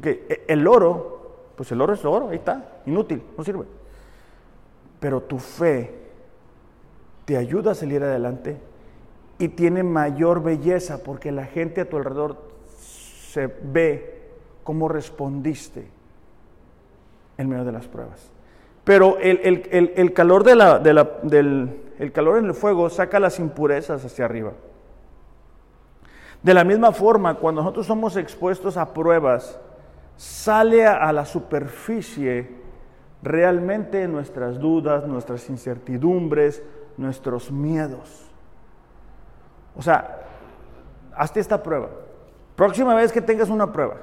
E, 0.01 0.45
el 0.47 0.65
oro, 0.65 1.49
pues 1.57 1.69
el 1.73 1.81
oro 1.81 1.93
es 1.93 2.05
oro, 2.05 2.29
ahí 2.29 2.38
está, 2.38 2.79
inútil, 2.85 3.21
no 3.38 3.43
sirve. 3.43 3.65
Pero 5.01 5.23
tu 5.23 5.39
fe 5.39 5.93
te 7.25 7.35
ayuda 7.35 7.71
a 7.71 7.75
salir 7.75 8.01
adelante 8.01 8.55
y 9.38 9.49
tiene 9.49 9.83
mayor 9.83 10.41
belleza 10.41 11.03
porque 11.03 11.33
la 11.33 11.43
gente 11.43 11.81
a 11.81 11.89
tu 11.89 11.97
alrededor 11.97 12.38
se 12.79 13.47
ve 13.47 14.29
cómo 14.63 14.88
respondiste 14.88 15.85
en 17.38 17.49
medio 17.49 17.65
de 17.65 17.73
las 17.73 17.89
pruebas. 17.89 18.31
Pero 18.85 19.17
el, 19.17 20.13
calor, 20.13 20.45
de 20.45 20.55
la, 20.55 20.79
del, 20.79 21.81
el 21.99 22.11
calor 22.13 22.38
en 22.38 22.45
el 22.45 22.53
fuego 22.53 22.89
saca 22.89 23.19
las 23.19 23.38
impurezas 23.38 24.05
hacia 24.05 24.23
arriba. 24.23 24.53
De 26.43 26.53
la 26.53 26.63
misma 26.63 26.91
forma, 26.91 27.35
cuando 27.35 27.61
nosotros 27.61 27.85
somos 27.85 28.15
expuestos 28.15 28.77
a 28.77 28.93
pruebas, 28.93 29.59
sale 30.15 30.85
a 30.85 31.11
la 31.11 31.25
superficie 31.25 32.57
realmente 33.21 34.07
nuestras 34.07 34.59
dudas, 34.59 35.05
nuestras 35.07 35.49
incertidumbres, 35.49 36.63
nuestros 36.97 37.51
miedos. 37.51 38.25
O 39.75 39.81
sea, 39.81 40.21
hazte 41.15 41.39
esta 41.39 41.61
prueba. 41.61 41.89
Próxima 42.55 42.95
vez 42.95 43.11
que 43.11 43.21
tengas 43.21 43.49
una 43.49 43.71
prueba, 43.71 43.97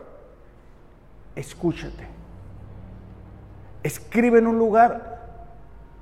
escúchate. 1.35 2.07
Escribe 3.83 4.39
en 4.39 4.47
un 4.47 4.59
lugar 4.59 5.15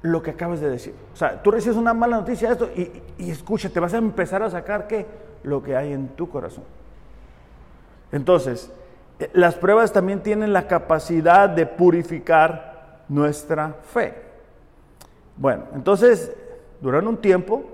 lo 0.03 0.23
que 0.23 0.33
acabas 0.33 0.61
de 0.61 0.69
decir. 0.69 0.95
O 1.15 1.17
sea, 1.17 1.43
tú 1.43 1.51
recibes 1.51 1.77
una 1.77 1.95
mala 1.95 2.19
noticia 2.19 2.53
esto 2.53 2.69
y, 2.77 3.03
y 3.19 3.31
escúchate, 3.31 3.81
vas 3.81 3.95
a 3.95 3.99
empezar 3.99 4.43
a 4.43 4.51
sacar 4.51 4.87
qué? 4.87 5.07
Lo 5.45 5.63
que 5.63 5.77
hay 5.77 5.93
en 5.93 6.09
tu 6.09 6.29
corazón. 6.29 6.65
Entonces, 8.11 8.71
eh, 9.19 9.31
las 9.33 9.55
pruebas 9.55 9.93
también 9.93 10.23
tienen 10.23 10.53
la 10.53 10.67
capacidad 10.67 11.49
de 11.49 11.67
purificar 11.67 13.03
nuestra 13.09 13.77
fe. 13.83 14.15
Bueno, 15.37 15.65
entonces, 15.75 16.35
duran 16.81 17.07
un 17.07 17.17
tiempo, 17.17 17.65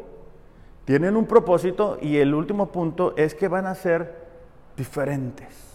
tienen 0.84 1.16
un 1.16 1.26
propósito 1.26 1.98
y 2.00 2.16
el 2.16 2.34
último 2.34 2.72
punto 2.72 3.14
es 3.16 3.34
que 3.34 3.48
van 3.48 3.66
a 3.66 3.74
ser 3.74 4.14
diferentes. 4.76 5.68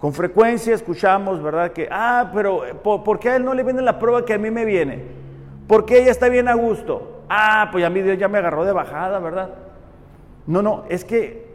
Con 0.00 0.12
frecuencia 0.12 0.74
escuchamos, 0.74 1.42
¿verdad? 1.42 1.72
Que, 1.72 1.88
ah, 1.90 2.30
pero 2.32 2.64
eh, 2.64 2.74
¿por, 2.74 3.18
qué 3.18 3.30
a 3.30 3.36
él 3.36 3.44
no 3.44 3.54
le 3.54 3.64
viene 3.64 3.82
la 3.82 3.98
prueba 3.98 4.24
que 4.24 4.34
a 4.34 4.38
mí 4.38 4.50
me 4.50 4.64
viene? 4.64 5.02
¿Por 5.66 5.84
qué 5.84 6.00
ella 6.00 6.12
está 6.12 6.28
bien 6.28 6.46
a 6.46 6.54
gusto? 6.54 7.24
Ah, 7.28 7.68
pues 7.72 7.84
a 7.84 7.90
mí 7.90 8.00
Dios 8.00 8.16
ya 8.16 8.28
me 8.28 8.38
agarró 8.38 8.64
de 8.64 8.72
bajada, 8.72 9.18
¿verdad? 9.18 9.50
No, 10.48 10.62
no, 10.62 10.84
es 10.88 11.04
que 11.04 11.46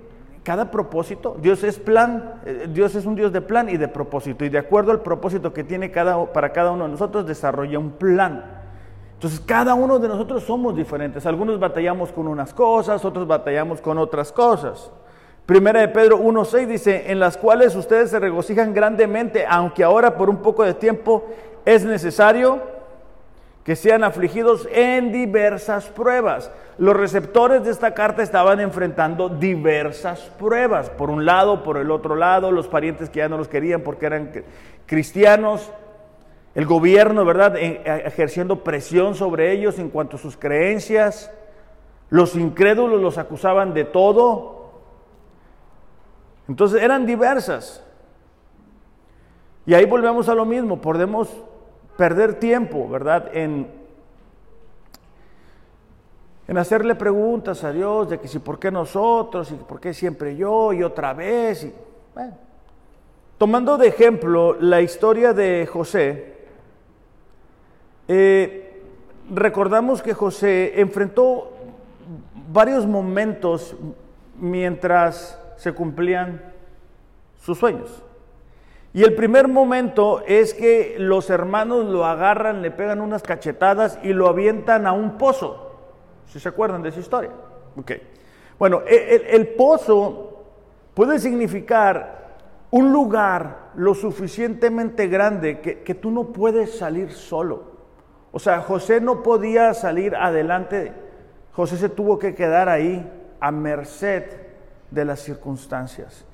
cada 0.44 0.70
propósito, 0.70 1.36
Dios 1.42 1.64
es 1.64 1.80
plan, 1.80 2.42
eh, 2.46 2.68
Dios 2.70 2.94
es 2.94 3.08
un 3.08 3.16
Dios 3.16 3.34
de 3.34 3.42
plan 3.42 3.68
y 3.68 3.78
de 3.78 3.88
propósito. 3.88 4.46
Y 4.46 4.50
de 4.50 4.60
acuerdo 4.60 4.92
al 4.92 5.02
propósito 5.02 5.52
que 5.52 5.64
tiene 5.64 5.90
cada, 5.90 6.32
para 6.32 6.54
cada 6.54 6.70
uno 6.72 6.84
de 6.84 6.92
nosotros, 6.92 7.26
desarrolla 7.26 7.80
un 7.80 7.92
plan. 7.94 8.46
Entonces, 9.16 9.40
cada 9.40 9.74
uno 9.74 9.98
de 9.98 10.08
nosotros 10.08 10.44
somos 10.44 10.76
diferentes. 10.76 11.26
Algunos 11.26 11.60
batallamos 11.60 12.12
con 12.12 12.28
unas 12.28 12.54
cosas, 12.54 13.04
otros 13.04 13.26
batallamos 13.26 13.82
con 13.82 13.98
otras 13.98 14.32
cosas. 14.32 14.92
Primera 15.48 15.80
de 15.80 15.88
Pedro 15.88 16.20
1.6 16.20 16.68
dice, 16.68 17.12
en 17.12 17.20
las 17.20 17.36
cuales 17.36 17.76
ustedes 17.76 18.12
se 18.12 18.20
regocijan 18.20 18.76
grandemente, 18.76 19.44
aunque 19.50 19.84
ahora 19.84 20.16
por 20.16 20.30
un 20.30 20.38
poco 20.38 20.64
de 20.64 20.76
tiempo 20.76 21.26
es 21.66 21.84
necesario 21.84 22.62
que 23.64 23.76
sean 23.76 24.04
afligidos 24.04 24.68
en 24.72 25.12
diversas 25.12 25.86
pruebas. 25.88 26.52
Los 26.78 26.96
receptores 26.98 27.64
de 27.64 27.72
esta 27.72 27.94
carta 27.94 28.22
estaban 28.22 28.60
enfrentando 28.60 29.30
diversas 29.30 30.20
pruebas, 30.38 30.90
por 30.90 31.10
un 31.10 31.26
lado, 31.26 31.64
por 31.64 31.78
el 31.78 31.90
otro 31.90 32.16
lado, 32.16 32.52
los 32.52 32.68
parientes 32.68 33.10
que 33.10 33.20
ya 33.20 33.30
no 33.30 33.38
los 33.38 33.48
querían 33.48 33.82
porque 33.82 34.06
eran 34.06 34.32
cristianos, 34.86 35.72
el 36.56 36.66
gobierno, 36.66 37.24
¿verdad?, 37.26 37.56
e, 37.56 37.82
ejerciendo 38.06 38.64
presión 38.64 39.16
sobre 39.16 39.52
ellos 39.54 39.80
en 39.80 39.90
cuanto 39.90 40.18
a 40.18 40.20
sus 40.20 40.36
creencias, 40.36 41.32
los 42.10 42.36
incrédulos 42.36 43.02
los 43.02 43.18
acusaban 43.18 43.74
de 43.74 43.86
todo. 43.86 44.72
Entonces 46.48 46.82
eran 46.82 47.06
diversas. 47.06 47.84
Y 49.66 49.74
ahí 49.74 49.86
volvemos 49.86 50.28
a 50.28 50.36
lo 50.36 50.46
mismo, 50.46 50.82
podemos 50.82 51.30
perder 51.98 52.36
tiempo, 52.40 52.88
¿verdad? 52.90 53.30
En, 53.34 53.68
en 56.48 56.58
hacerle 56.58 56.96
preguntas 56.96 57.64
a 57.64 57.72
Dios 57.72 58.10
de 58.10 58.20
que 58.20 58.28
si 58.28 58.40
por 58.40 58.60
qué 58.60 58.72
nosotros 58.72 59.52
y 59.52 59.56
por 59.56 59.80
qué 59.80 59.94
siempre 59.94 60.36
yo 60.36 60.74
y 60.74 60.84
otra 60.84 61.14
vez. 61.14 61.64
Y, 61.64 61.74
Tomando 63.38 63.78
de 63.78 63.88
ejemplo 63.88 64.54
la 64.54 64.82
historia 64.82 65.34
de 65.34 65.66
José, 65.66 66.34
eh, 68.08 68.82
recordamos 69.30 70.02
que 70.02 70.14
José 70.14 70.80
enfrentó 70.80 71.52
varios 72.52 72.86
momentos 72.86 73.76
mientras 74.38 75.40
se 75.58 75.74
cumplían 75.74 76.42
sus 77.40 77.58
sueños. 77.58 78.04
Y 78.94 79.04
el 79.04 79.16
primer 79.16 79.48
momento 79.48 80.22
es 80.28 80.54
que 80.54 80.96
los 81.00 81.32
hermanos 81.32 81.86
lo 81.86 82.06
agarran, 82.06 82.62
le 82.62 82.70
pegan 82.70 83.02
unas 83.02 83.24
cachetadas 83.24 83.98
y 84.04 84.14
lo 84.14 84.28
avientan 84.28 84.86
a 84.86 84.92
un 84.92 85.18
pozo. 85.18 85.72
Si 86.28 86.40
se 86.40 86.50
acuerdan 86.50 86.84
de 86.84 86.90
esa 86.90 87.00
historia. 87.00 87.32
Ok. 87.76 87.92
Bueno, 88.60 88.84
e, 88.86 89.30
el, 89.32 89.48
pozo 89.56 90.44
puede 90.94 91.18
significar 91.18 92.36
un 92.70 92.94
lugar 92.94 93.72
lo 93.76 93.96
suficientemente 93.96 95.08
grande 95.08 95.60
que, 95.60 95.82
que 95.82 95.96
tú 95.96 96.12
no 96.12 96.26
puedes 96.26 96.78
salir 96.78 97.12
solo. 97.12 97.74
O 98.32 98.38
sea, 98.38 98.62
José 98.62 99.02
no 99.02 99.24
podía 99.24 99.74
salir 99.74 100.16
adelante. 100.16 100.94
José 101.54 101.78
se 101.78 101.90
tuvo 101.90 102.20
que 102.20 102.36
quedar 102.36 102.70
ahí 102.70 103.12
a 103.40 103.52
merced 103.52 104.24
de 104.92 105.06
las 105.06 105.20
circunstancias. 105.20 106.26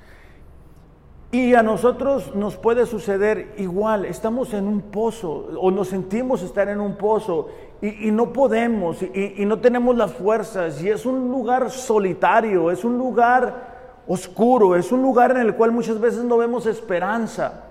Y 1.32 1.54
a 1.54 1.62
nosotros 1.62 2.34
nos 2.34 2.58
puede 2.58 2.88
suceder 2.88 3.54
igual, 3.58 4.06
estamos 4.06 4.52
en 4.54 4.68
un 4.68 4.82
pozo 4.82 5.48
o 5.60 5.70
nos 5.70 5.90
sentimos 5.90 6.42
estar 6.42 6.68
en 6.70 6.80
un 6.80 6.96
pozo 6.96 7.50
y, 7.82 8.10
no 8.10 8.34
podemos 8.34 9.04
y, 9.04 9.46
no 9.46 9.60
tenemos 9.60 9.96
las 9.96 10.12
fuerzas 10.12 10.82
y 10.82 10.90
es 10.90 11.06
un 11.06 11.30
lugar 11.30 11.70
solitario, 11.70 12.72
es 12.72 12.84
un 12.84 12.98
lugar 12.98 14.02
oscuro, 14.08 14.76
es 14.76 14.92
un 14.92 15.04
lugar 15.04 15.30
en 15.32 15.38
el 15.38 15.56
cual 15.56 15.72
muchas 15.72 16.00
veces 16.00 16.24
no 16.24 16.36
vemos 16.36 16.66
esperanza. 16.66 17.66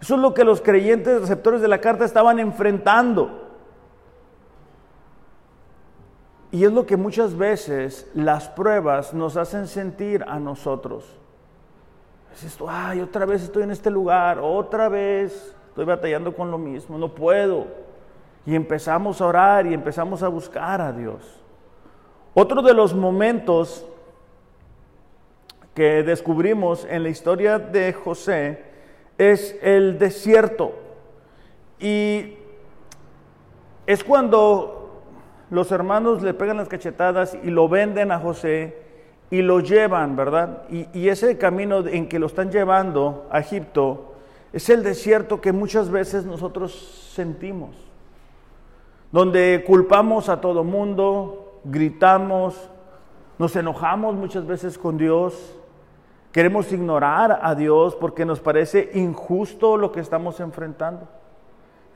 Eso 0.00 0.14
es 0.14 0.20
lo 0.20 0.32
que 0.32 0.44
los 0.44 0.60
creyentes 0.60 1.22
receptores 1.22 1.60
de 1.60 1.68
la 1.68 1.80
carta 1.80 2.04
estaban 2.04 2.38
enfrentando. 2.38 3.48
Y 6.52 6.64
es 6.64 6.72
lo 6.72 6.86
que 6.86 6.96
muchas 6.96 7.36
veces 7.36 8.08
las 8.14 8.48
pruebas 8.48 9.12
nos 9.12 9.36
hacen 9.36 9.66
sentir 9.66 10.24
a 10.28 10.38
nosotros. 10.38 11.04
Es 12.36 12.44
esto, 12.44 12.66
ay, 12.68 13.00
otra 13.00 13.24
vez 13.24 13.44
estoy 13.44 13.62
en 13.62 13.70
este 13.70 13.90
lugar, 13.90 14.38
otra 14.42 14.90
vez 14.90 15.56
estoy 15.68 15.86
batallando 15.86 16.36
con 16.36 16.50
lo 16.50 16.58
mismo, 16.58 16.98
no 16.98 17.14
puedo. 17.14 17.66
Y 18.44 18.54
empezamos 18.54 19.22
a 19.22 19.26
orar 19.26 19.66
y 19.66 19.72
empezamos 19.72 20.22
a 20.22 20.28
buscar 20.28 20.82
a 20.82 20.92
Dios. 20.92 21.42
Otro 22.34 22.60
de 22.60 22.74
los 22.74 22.92
momentos 22.92 23.86
que 25.72 26.02
descubrimos 26.02 26.86
en 26.90 27.04
la 27.04 27.08
historia 27.08 27.58
de 27.58 27.94
José 27.94 28.64
es 29.16 29.58
el 29.62 29.98
desierto. 29.98 30.74
Y 31.80 32.34
es 33.86 34.04
cuando 34.04 35.02
los 35.48 35.72
hermanos 35.72 36.20
le 36.20 36.34
pegan 36.34 36.58
las 36.58 36.68
cachetadas 36.68 37.34
y 37.42 37.48
lo 37.48 37.66
venden 37.66 38.12
a 38.12 38.18
José 38.18 38.85
y 39.30 39.42
lo 39.42 39.60
llevan, 39.60 40.16
¿verdad? 40.16 40.62
Y, 40.70 41.08
ese 41.08 41.36
camino 41.38 41.86
en 41.86 42.08
que 42.08 42.18
lo 42.18 42.26
están 42.26 42.50
llevando 42.50 43.26
a 43.30 43.40
Egipto 43.40 44.14
es 44.52 44.68
el 44.70 44.82
desierto 44.82 45.40
que 45.40 45.52
muchas 45.52 45.90
veces 45.90 46.24
nosotros 46.24 47.10
sentimos, 47.14 47.70
donde 49.12 49.64
culpamos 49.66 50.28
a 50.28 50.40
todo 50.40 50.64
mundo, 50.64 51.60
gritamos, 51.64 52.70
nos 53.38 53.54
enojamos 53.56 54.14
muchas 54.14 54.46
veces 54.46 54.78
con 54.78 54.96
Dios, 54.96 55.56
Queremos 56.36 56.70
ignorar 56.70 57.38
a 57.40 57.54
Dios 57.54 57.96
porque 57.96 58.26
nos 58.26 58.40
parece 58.40 58.90
injusto 58.92 59.78
lo 59.78 59.90
que 59.90 60.00
estamos 60.00 60.38
enfrentando. 60.38 61.08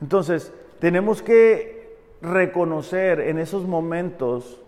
Entonces, 0.01 0.51
tenemos 0.79 1.21
que 1.21 1.95
reconocer 2.23 3.19
en 3.19 3.37
esos 3.37 3.67
momentos 3.67 4.59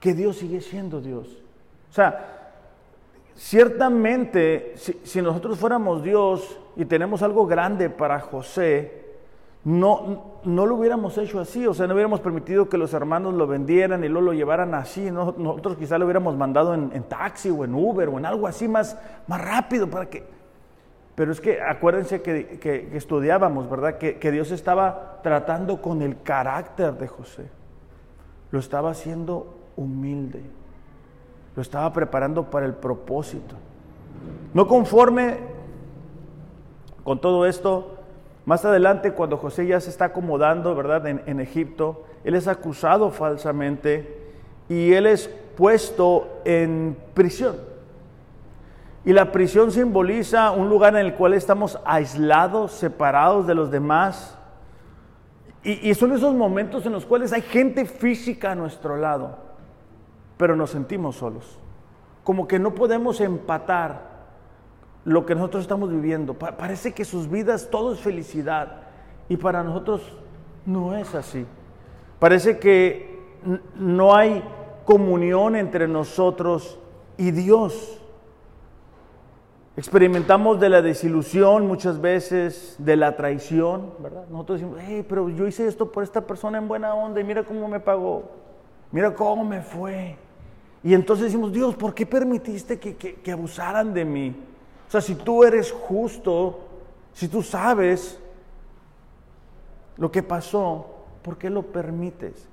que 0.00 0.14
Dios 0.14 0.38
sigue 0.38 0.60
siendo 0.60 1.00
Dios. 1.00 1.28
O 1.90 1.92
sea, 1.92 2.38
ciertamente, 3.34 4.74
si, 4.76 5.22
nosotros 5.22 5.58
fuéramos 5.58 6.02
Dios 6.02 6.58
y 6.76 6.84
tenemos 6.84 7.22
algo 7.22 7.46
grande 7.46 7.88
para 7.88 8.20
José, 8.20 9.06
no, 9.64 10.38
no 10.44 10.66
lo 10.66 10.76
hubiéramos 10.76 11.18
hecho 11.18 11.40
así, 11.40 11.66
o 11.66 11.74
sea, 11.74 11.86
no 11.86 11.94
hubiéramos 11.94 12.20
permitido 12.20 12.68
que 12.68 12.78
los 12.78 12.94
hermanos 12.94 13.34
lo 13.34 13.46
vendieran 13.46 14.04
y 14.04 14.08
luego 14.08 14.26
lo 14.26 14.32
llevaran 14.32 14.74
así. 14.74 15.10
Nosotros 15.10 15.76
quizá 15.76 15.98
lo 15.98 16.04
hubiéramos 16.04 16.36
mandado 16.36 16.74
en, 16.74 17.02
taxi 17.04 17.50
o 17.50 17.64
en 17.64 17.74
Uber 17.74 18.08
o 18.08 18.18
en 18.18 18.26
algo 18.26 18.46
así 18.46 18.68
más, 18.68 18.98
más 19.26 19.40
rápido 19.40 19.88
para 19.88 20.06
que... 20.06 20.24
Pero 21.14 21.32
es 21.32 21.40
que 21.40 21.60
acuérdense 21.60 22.22
que, 22.22 22.90
estudiábamos, 22.94 23.68
¿verdad? 23.68 23.98
Que, 23.98 24.18
que, 24.18 24.30
Dios 24.30 24.52
estaba 24.52 25.18
tratando 25.22 25.82
con 25.82 26.00
el 26.00 26.22
carácter 26.22 26.94
de 26.94 27.08
José. 27.08 27.48
Lo 28.52 28.60
estaba 28.60 28.90
haciendo 28.90 29.54
humilde. 29.76 30.57
Lo 31.58 31.62
estaba 31.62 31.92
preparando 31.92 32.50
para 32.50 32.66
el 32.66 32.74
propósito. 32.74 33.56
No 34.54 34.68
conforme 34.68 35.38
con 37.02 37.20
todo 37.20 37.46
esto, 37.46 37.96
más 38.44 38.64
adelante, 38.64 39.10
cuando 39.10 39.38
José 39.38 39.66
ya 39.66 39.80
se 39.80 39.90
está 39.90 40.04
acomodando, 40.04 40.76
¿verdad?, 40.76 41.04
en, 41.08 41.40
Egipto, 41.40 42.04
él 42.22 42.36
es 42.36 42.46
acusado 42.46 43.10
falsamente 43.10 44.30
y 44.68 44.92
él 44.92 45.08
es 45.08 45.28
puesto 45.56 46.28
en 46.44 46.96
prisión. 47.12 47.56
Y 49.04 49.12
la 49.12 49.32
prisión 49.32 49.72
simboliza 49.72 50.52
un 50.52 50.68
lugar 50.68 50.94
en 50.94 51.06
el 51.06 51.14
cual 51.14 51.34
estamos 51.34 51.76
aislados, 51.84 52.70
separados 52.70 53.48
de 53.48 53.56
los 53.56 53.72
demás. 53.72 54.38
Y, 55.64 55.92
son 55.94 56.12
esos 56.12 56.36
momentos 56.36 56.86
en 56.86 56.92
los 56.92 57.04
cuales 57.04 57.32
hay 57.32 57.42
gente 57.42 57.84
física 57.84 58.52
a 58.52 58.54
nuestro 58.54 58.96
lado, 58.96 59.47
pero 60.38 60.56
nos 60.56 60.70
sentimos 60.70 61.16
solos. 61.16 61.58
Como 62.24 62.48
que 62.48 62.58
no 62.58 62.74
podemos 62.74 63.20
empatar 63.20 64.08
lo 65.04 65.26
que 65.26 65.34
nosotros 65.34 65.62
estamos 65.62 65.90
viviendo. 65.90 66.34
parece 66.34 66.92
que 66.92 67.04
sus 67.04 67.30
vidas 67.30 67.68
todo 67.70 67.92
es 67.92 68.00
felicidad 68.00 68.82
y 69.28 69.36
para 69.36 69.62
nosotros 69.62 70.16
no 70.64 70.96
es 70.96 71.14
así. 71.14 71.46
Parece 72.18 72.58
que 72.58 73.18
no 73.76 74.14
hay 74.14 74.42
comunión 74.84 75.56
entre 75.56 75.88
nosotros 75.88 76.78
y 77.16 77.30
Dios. 77.30 78.00
Experimentamos 79.76 80.58
de 80.58 80.68
la 80.68 80.82
desilusión 80.82 81.66
muchas 81.66 82.00
veces, 82.00 82.74
de 82.78 82.96
la 82.96 83.16
traición, 83.16 83.92
¿verdad? 84.00 84.26
Nosotros 84.28 84.60
decimos, 84.60 84.80
hey, 84.84 85.06
pero 85.08 85.28
yo 85.28 85.46
hice 85.46 85.68
esto 85.68 85.92
por 85.92 86.02
esta 86.02 86.26
persona 86.26 86.58
en 86.58 86.66
buena 86.66 86.94
onda 86.94 87.20
y 87.20 87.24
mira 87.24 87.44
cómo 87.44 87.68
me 87.68 87.78
pagó, 87.78 88.24
mira 88.90 89.14
cómo 89.14 89.44
me 89.44 89.62
fue. 89.62 90.16
Y 90.82 90.94
entonces 90.94 91.26
decimos, 91.26 91.52
Dios, 91.52 91.74
¿por 91.74 91.94
qué 91.94 92.06
permitiste 92.06 92.78
que, 92.78 92.96
que 92.96 93.32
abusaran 93.32 93.92
de 93.92 94.04
mí? 94.04 94.36
O 94.86 94.90
sea, 94.90 95.00
si 95.00 95.14
tú 95.14 95.44
eres 95.44 95.72
justo, 95.72 96.60
si 97.12 97.28
tú 97.28 97.42
sabes 97.42 98.18
lo 99.96 100.10
que 100.10 100.22
pasó, 100.22 100.86
¿por 101.22 101.36
qué 101.36 101.50
lo 101.50 101.62
permites? 101.62 102.48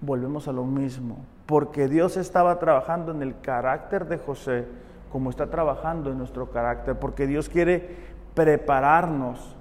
Volvemos 0.00 0.46
a 0.48 0.52
lo 0.52 0.64
mismo, 0.64 1.24
porque 1.46 1.88
Dios 1.88 2.16
estaba 2.16 2.58
trabajando 2.58 3.12
en 3.12 3.22
el 3.22 3.40
carácter 3.40 4.06
de 4.06 4.18
José 4.18 4.66
como 5.12 5.28
está 5.28 5.48
trabajando 5.48 6.10
en 6.10 6.18
nuestro 6.18 6.50
carácter, 6.50 6.98
porque 6.98 7.26
Dios 7.26 7.50
quiere 7.50 7.96
prepararnos 8.34 9.54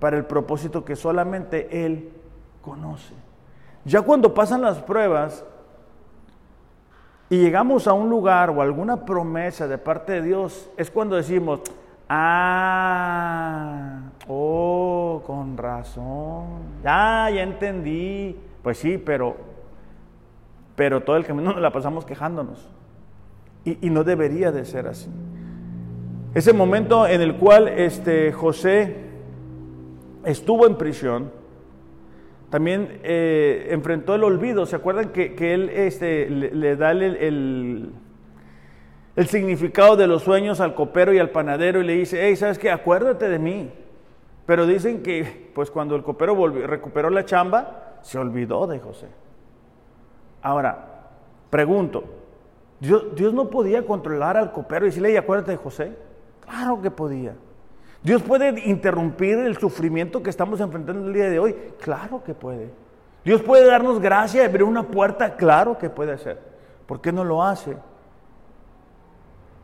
para 0.00 0.16
el 0.16 0.24
propósito 0.24 0.84
que 0.84 0.96
solamente 0.96 1.84
Él 1.84 2.10
conoce. 2.62 3.14
Ya 3.84 4.00
cuando 4.00 4.32
pasan 4.32 4.62
las 4.62 4.78
pruebas, 4.78 5.44
y 7.32 7.38
llegamos 7.38 7.86
a 7.86 7.94
un 7.94 8.10
lugar 8.10 8.50
o 8.50 8.60
alguna 8.60 9.06
promesa 9.06 9.66
de 9.66 9.78
parte 9.78 10.12
de 10.12 10.20
Dios, 10.20 10.68
es 10.76 10.90
cuando 10.90 11.16
decimos, 11.16 11.60
ah, 12.06 14.00
oh, 14.28 15.22
con 15.24 15.56
razón, 15.56 16.44
ya, 16.84 17.30
ya 17.34 17.42
entendí. 17.42 18.36
Pues 18.62 18.76
sí, 18.76 18.98
pero, 18.98 19.34
pero 20.76 21.02
todo 21.02 21.16
el 21.16 21.24
camino 21.24 21.52
nos 21.52 21.62
la 21.62 21.72
pasamos 21.72 22.04
quejándonos. 22.04 22.68
Y, 23.64 23.86
y 23.86 23.88
no 23.88 24.04
debería 24.04 24.52
de 24.52 24.66
ser 24.66 24.86
así. 24.86 25.08
Ese 26.34 26.52
momento 26.52 27.06
en 27.06 27.22
el 27.22 27.36
cual 27.36 27.66
este, 27.68 28.30
José 28.32 28.94
estuvo 30.26 30.66
en 30.66 30.76
prisión, 30.76 31.32
también 32.52 33.00
eh, 33.02 33.68
enfrentó 33.70 34.14
el 34.14 34.24
olvido. 34.24 34.66
¿Se 34.66 34.76
acuerdan 34.76 35.08
que, 35.08 35.54
él 35.54 35.70
este, 35.70 36.28
le, 36.28 36.76
da 36.76 36.90
el, 36.90 37.90
el, 39.16 39.26
significado 39.26 39.96
de 39.96 40.06
los 40.06 40.22
sueños 40.22 40.60
al 40.60 40.74
copero 40.74 41.14
y 41.14 41.18
al 41.18 41.30
panadero 41.30 41.80
y 41.80 41.84
le 41.84 41.94
dice, 41.94 42.18
hey, 42.22 42.36
¿sabes 42.36 42.58
qué? 42.58 42.70
Acuérdate 42.70 43.30
de 43.30 43.38
mí. 43.38 43.72
Pero 44.44 44.66
dicen 44.66 45.02
que 45.02 45.50
pues 45.54 45.70
cuando 45.70 45.96
el 45.96 46.02
copero 46.02 46.34
volvió, 46.34 46.66
recuperó 46.66 47.08
la 47.08 47.24
chamba, 47.24 47.96
se 48.02 48.18
olvidó 48.18 48.66
de 48.66 48.80
José. 48.80 49.08
Ahora, 50.42 51.06
pregunto, 51.48 52.04
¿Dios, 52.80 53.14
¿Dios 53.14 53.32
no 53.32 53.48
podía 53.48 53.86
controlar 53.86 54.36
al 54.36 54.52
copero 54.52 54.84
y 54.84 54.90
decirle, 54.90 55.08
hey, 55.12 55.16
acuérdate 55.16 55.52
de 55.52 55.56
José? 55.56 55.96
Claro 56.44 56.82
que 56.82 56.90
podía. 56.90 57.34
Dios 58.02 58.22
puede 58.22 58.68
interrumpir 58.68 59.38
el 59.38 59.56
sufrimiento 59.58 60.22
que 60.22 60.30
estamos 60.30 60.60
enfrentando 60.60 61.06
el 61.06 61.14
día 61.14 61.30
de 61.30 61.38
hoy. 61.38 61.54
Claro 61.80 62.22
que 62.24 62.34
puede. 62.34 62.70
Dios 63.24 63.42
puede 63.42 63.66
darnos 63.66 64.00
gracia 64.00 64.42
y 64.42 64.46
abrir 64.46 64.64
una 64.64 64.82
puerta. 64.82 65.36
Claro 65.36 65.78
que 65.78 65.88
puede 65.88 66.12
hacer. 66.12 66.40
¿Por 66.86 67.00
qué 67.00 67.12
no 67.12 67.22
lo 67.22 67.44
hace? 67.44 67.76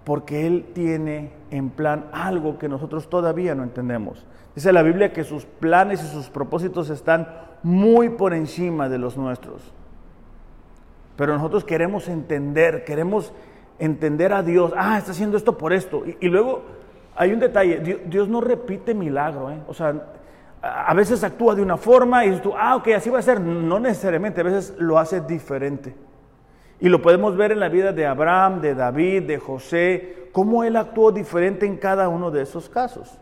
Porque 0.04 0.46
Él 0.46 0.66
tiene 0.72 1.32
en 1.50 1.70
plan 1.70 2.06
algo 2.12 2.58
que 2.58 2.68
nosotros 2.68 3.10
todavía 3.10 3.56
no 3.56 3.64
entendemos. 3.64 4.24
Dice 4.54 4.72
la 4.72 4.82
Biblia 4.82 5.12
que 5.12 5.24
sus 5.24 5.44
planes 5.44 6.02
y 6.02 6.06
sus 6.06 6.30
propósitos 6.30 6.90
están 6.90 7.28
muy 7.64 8.08
por 8.10 8.34
encima 8.34 8.88
de 8.88 8.98
los 8.98 9.16
nuestros. 9.16 9.62
Pero 11.16 11.34
nosotros 11.34 11.64
queremos 11.64 12.06
entender, 12.06 12.84
queremos 12.84 13.32
entender 13.80 14.32
a 14.32 14.44
Dios. 14.44 14.72
Ah, 14.76 14.96
está 14.96 15.10
haciendo 15.10 15.36
esto 15.36 15.58
por 15.58 15.72
esto. 15.72 16.04
Y, 16.06 16.16
y 16.20 16.28
luego 16.28 16.77
hay 17.18 17.32
un 17.32 17.40
detalle, 17.40 18.00
Dios, 18.06 18.28
no 18.28 18.40
repite 18.40 18.94
milagro, 18.94 19.50
¿eh? 19.50 19.58
o 19.66 19.74
sea, 19.74 19.94
a 20.62 20.94
veces 20.94 21.22
actúa 21.22 21.54
de 21.54 21.62
una 21.62 21.76
forma 21.76 22.24
y 22.24 22.36
tú, 22.40 22.52
ah, 22.56 22.76
ok, 22.76 22.88
así 22.96 23.10
va 23.10 23.18
a 23.18 23.22
ser. 23.22 23.40
No 23.40 23.78
necesariamente, 23.78 24.40
a 24.40 24.44
veces 24.44 24.74
lo 24.78 24.98
hace 24.98 25.20
diferente. 25.20 25.94
Y 26.80 26.88
lo 26.88 27.02
podemos 27.02 27.36
ver 27.36 27.52
en 27.52 27.60
la 27.60 27.68
vida 27.68 27.92
de 27.92 28.06
Abraham, 28.06 28.60
de 28.60 28.74
David, 28.74 29.24
de 29.24 29.38
José, 29.38 30.28
cómo 30.32 30.64
él 30.64 30.76
actuó 30.76 31.12
diferente 31.12 31.66
en 31.66 31.76
cada 31.76 32.08
uno 32.08 32.30
de 32.30 32.42
esos 32.42 32.68
casos. 32.68 33.18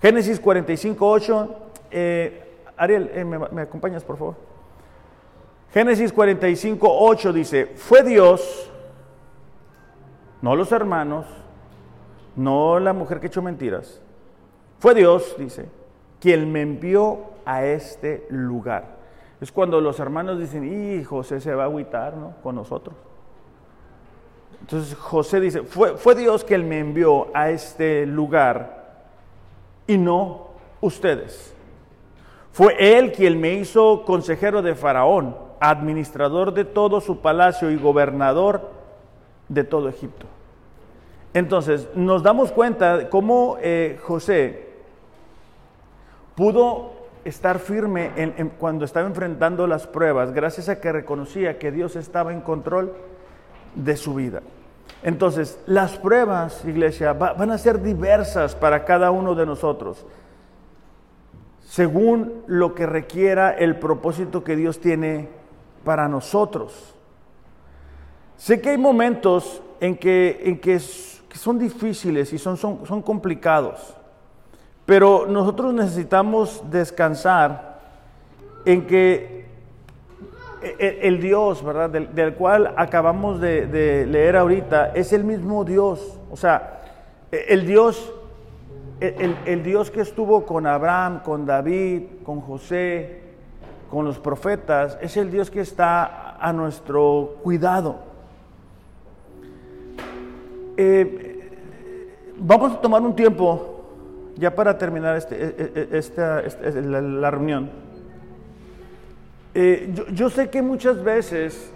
Génesis 0.00 0.38
45, 0.38 1.08
8. 1.08 1.56
Eh, 1.90 2.44
Ariel, 2.76 3.10
eh, 3.14 3.24
¿me, 3.24 3.38
¿me 3.38 3.62
acompañas 3.62 4.04
por 4.04 4.16
favor? 4.16 4.34
Génesis 5.72 6.12
45, 6.12 6.86
8 6.90 7.32
dice, 7.32 7.66
fue 7.66 8.02
Dios 8.02 8.68
no 10.40 10.54
los 10.54 10.70
hermanos, 10.72 11.26
no 12.38 12.78
la 12.78 12.92
mujer 12.92 13.18
que 13.18 13.26
echó 13.26 13.42
mentiras. 13.42 14.00
Fue 14.78 14.94
Dios, 14.94 15.34
dice, 15.36 15.66
quien 16.20 16.50
me 16.52 16.62
envió 16.62 17.18
a 17.44 17.64
este 17.64 18.26
lugar. 18.30 18.96
Es 19.40 19.50
cuando 19.50 19.80
los 19.80 19.98
hermanos 19.98 20.38
dicen, 20.38 20.64
y 20.64 21.02
José 21.02 21.40
se 21.40 21.52
va 21.52 21.64
a 21.64 21.66
agüitar 21.66 22.14
con 22.42 22.54
nosotros. 22.54 22.94
Entonces 24.60 24.96
José 24.96 25.40
dice, 25.40 25.62
fue, 25.62 25.96
fue 25.96 26.14
Dios 26.14 26.44
quien 26.44 26.68
me 26.68 26.78
envió 26.78 27.26
a 27.34 27.50
este 27.50 28.06
lugar 28.06 29.02
y 29.88 29.98
no 29.98 30.48
ustedes. 30.80 31.52
Fue 32.52 32.98
Él 32.98 33.12
quien 33.12 33.40
me 33.40 33.54
hizo 33.54 34.04
consejero 34.04 34.62
de 34.62 34.76
Faraón, 34.76 35.36
administrador 35.58 36.54
de 36.54 36.64
todo 36.64 37.00
su 37.00 37.20
palacio 37.20 37.70
y 37.70 37.76
gobernador 37.76 38.70
de 39.48 39.64
todo 39.64 39.88
Egipto. 39.88 40.26
Entonces, 41.34 41.88
nos 41.94 42.22
damos 42.22 42.52
cuenta 42.52 42.98
de 42.98 43.08
cómo 43.08 43.58
eh, 43.60 43.98
José 44.02 44.66
pudo 46.34 46.92
estar 47.24 47.58
firme 47.58 48.10
cuando 48.58 48.84
estaba 48.84 49.06
enfrentando 49.06 49.66
las 49.66 49.86
pruebas, 49.86 50.32
gracias 50.32 50.68
a 50.68 50.80
que 50.80 50.92
reconocía 50.92 51.58
que 51.58 51.70
Dios 51.70 51.96
estaba 51.96 52.32
en 52.32 52.40
control 52.40 52.94
de 53.74 53.96
su 53.96 54.14
vida. 54.14 54.42
Entonces, 55.02 55.60
las 55.66 55.96
pruebas, 55.96 56.64
iglesia, 56.64 57.12
van 57.12 57.50
a 57.50 57.58
ser 57.58 57.82
diversas 57.82 58.54
para 58.54 58.84
cada 58.84 59.10
uno 59.10 59.34
de 59.34 59.46
nosotros, 59.46 60.04
según 61.62 62.42
lo 62.46 62.74
que 62.74 62.86
requiera 62.86 63.50
el 63.50 63.76
propósito 63.76 64.42
que 64.42 64.56
Dios 64.56 64.80
tiene 64.80 65.28
para 65.84 66.08
nosotros. 66.08 66.94
Sé 68.36 68.60
que 68.60 68.70
hay 68.70 68.78
momentos 68.78 69.62
en 69.80 69.96
que, 69.96 70.40
en 70.44 70.58
que, 70.60 70.80
son 71.38 71.58
difíciles 71.58 72.32
y 72.32 72.38
son, 72.38 72.56
son, 72.56 73.02
complicados, 73.02 73.94
pero 74.84 75.26
nosotros 75.26 75.72
necesitamos 75.72 76.62
descansar 76.70 77.78
en 78.64 78.86
que 78.86 79.46
e, 80.60 80.76
e, 80.78 81.08
el, 81.08 81.20
Dios, 81.20 81.64
¿verdad? 81.64 81.90
Del, 81.90 82.34
cual 82.34 82.74
acabamos 82.76 83.40
de, 83.40 84.06
leer 84.06 84.36
ahorita, 84.36 84.92
es 84.94 85.12
el 85.12 85.24
mismo 85.24 85.64
Dios. 85.64 86.18
O 86.30 86.36
sea, 86.36 86.82
e, 87.30 87.46
el 87.48 87.66
Dios, 87.66 88.12
el, 89.00 89.36
el, 89.46 89.62
Dios 89.62 89.90
que 89.90 90.00
estuvo 90.00 90.44
con 90.44 90.66
Abraham, 90.66 91.20
con 91.22 91.46
David, 91.46 92.02
con 92.24 92.40
José, 92.40 93.22
con 93.90 94.04
los 94.04 94.18
profetas, 94.18 94.98
es 95.00 95.16
el 95.16 95.30
Dios 95.30 95.50
que 95.50 95.60
está 95.60 96.36
a 96.38 96.52
nuestro 96.52 97.36
cuidado. 97.42 98.08
Eh, 100.80 101.27
vamos 102.38 102.72
a 102.72 102.80
tomar 102.80 103.02
un 103.02 103.14
tiempo 103.14 103.78
ya 104.36 104.54
para 104.54 104.78
terminar 104.78 105.16
este, 105.16 105.34
e, 105.34 105.48
e, 105.58 105.88
e, 105.92 105.98
esta, 105.98 106.42
la, 106.42 107.30
reunión. 107.30 107.70
Eh, 109.54 109.92
yo, 110.12 110.30
sé 110.30 110.48
que 110.48 110.62
muchas 110.62 111.02
veces 111.02 111.72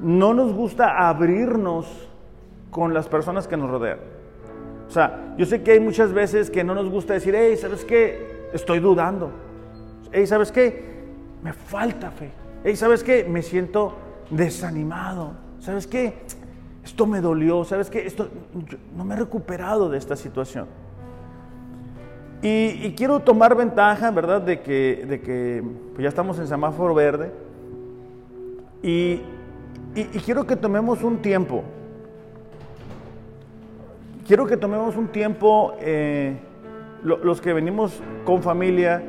no 0.00 0.34
nos 0.34 0.52
gusta 0.52 1.08
abrirnos 1.08 2.08
con 2.70 2.92
las 2.92 3.08
personas 3.08 3.48
que 3.48 3.56
nos 3.56 3.70
rodean. 3.70 3.98
O 4.86 4.90
sea, 4.90 5.34
yo 5.38 5.46
sé 5.46 5.62
que 5.62 5.72
hay 5.72 5.80
muchas 5.80 6.12
veces 6.12 6.50
que 6.50 6.64
no 6.64 6.74
nos 6.74 6.90
gusta 6.90 7.14
decir, 7.14 7.34
hey, 7.36 7.56
¿sabes 7.56 7.84
qué? 7.84 8.48
Estoy 8.52 8.80
dudando. 8.80 9.30
Hey, 10.12 10.26
¿sabes 10.26 10.50
qué? 10.50 10.84
Me 11.42 11.52
falta 11.52 12.10
fe. 12.10 12.32
Hey, 12.64 12.76
¿sabes 12.76 13.04
qué? 13.04 13.24
Me 13.24 13.40
siento 13.40 13.94
desanimado. 14.30 15.32
¿Sabes 15.60 15.86
qué? 15.86 16.14
Esto 16.90 17.06
me 17.06 17.20
dolió, 17.20 17.64
¿sabes 17.64 17.88
qué? 17.88 18.04
Esto, 18.04 18.28
no 18.96 19.04
me 19.04 19.14
he 19.14 19.16
recuperado 19.16 19.88
de 19.88 19.96
esta 19.96 20.16
situación. 20.16 20.66
Y, 22.42 22.94
quiero 22.94 23.20
tomar 23.20 23.54
ventaja, 23.54 24.10
¿verdad?, 24.10 24.42
de 24.42 24.60
que, 24.60 25.04
de 25.08 25.20
que 25.20 25.62
pues 25.92 26.02
ya 26.02 26.08
estamos 26.08 26.38
en 26.40 26.48
semáforo 26.48 26.92
verde. 26.92 27.30
Y, 28.82 29.20
quiero 30.24 30.44
que 30.48 30.56
tomemos 30.56 31.04
un 31.04 31.18
tiempo. 31.18 31.62
Quiero 34.26 34.46
que 34.46 34.56
tomemos 34.56 34.96
un 34.96 35.08
tiempo, 35.08 35.74
eh, 35.80 36.38
los 37.04 37.40
que 37.40 37.52
venimos 37.52 38.02
con 38.24 38.42
familia, 38.42 39.00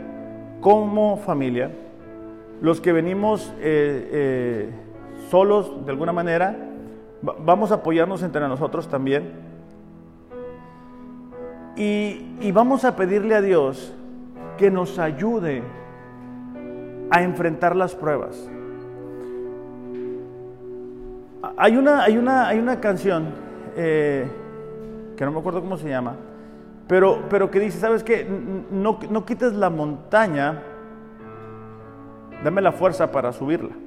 como 0.61 1.17
familia, 1.17 1.71
los 2.61 2.79
que 2.79 2.91
venimos 2.91 3.51
eh, 3.57 4.09
eh, 4.11 4.69
solos 5.31 5.83
de 5.83 5.91
alguna 5.91 6.13
manera, 6.13 6.67
Vamos 7.21 7.71
a 7.71 7.75
apoyarnos 7.75 8.23
entre 8.23 8.47
nosotros 8.47 8.87
también. 8.87 9.31
Y, 11.75 12.51
vamos 12.51 12.83
a 12.83 12.95
pedirle 12.95 13.35
a 13.35 13.41
Dios 13.41 13.93
que 14.57 14.69
nos 14.69 14.99
ayude 14.99 15.63
a 17.09 17.23
enfrentar 17.23 17.75
las 17.75 17.95
pruebas. 17.95 18.49
Hay 21.57 21.77
una, 21.77 22.03
hay 22.03 22.17
una, 22.17 22.47
hay 22.47 22.59
una 22.59 22.79
canción 22.79 23.29
eh, 23.75 24.27
que 25.15 25.25
no 25.25 25.31
me 25.31 25.39
acuerdo 25.39 25.61
cómo 25.61 25.77
se 25.77 25.89
llama, 25.89 26.15
pero, 26.87 27.23
pero 27.29 27.49
que 27.51 27.59
dice, 27.59 27.79
¿sabes 27.79 28.03
qué? 28.03 28.27
No, 28.71 28.99
no 29.09 29.25
quites 29.25 29.53
la 29.53 29.69
montaña, 29.69 30.61
dame 32.43 32.61
la 32.61 32.71
fuerza 32.71 33.11
para 33.11 33.31
subirla 33.31 33.80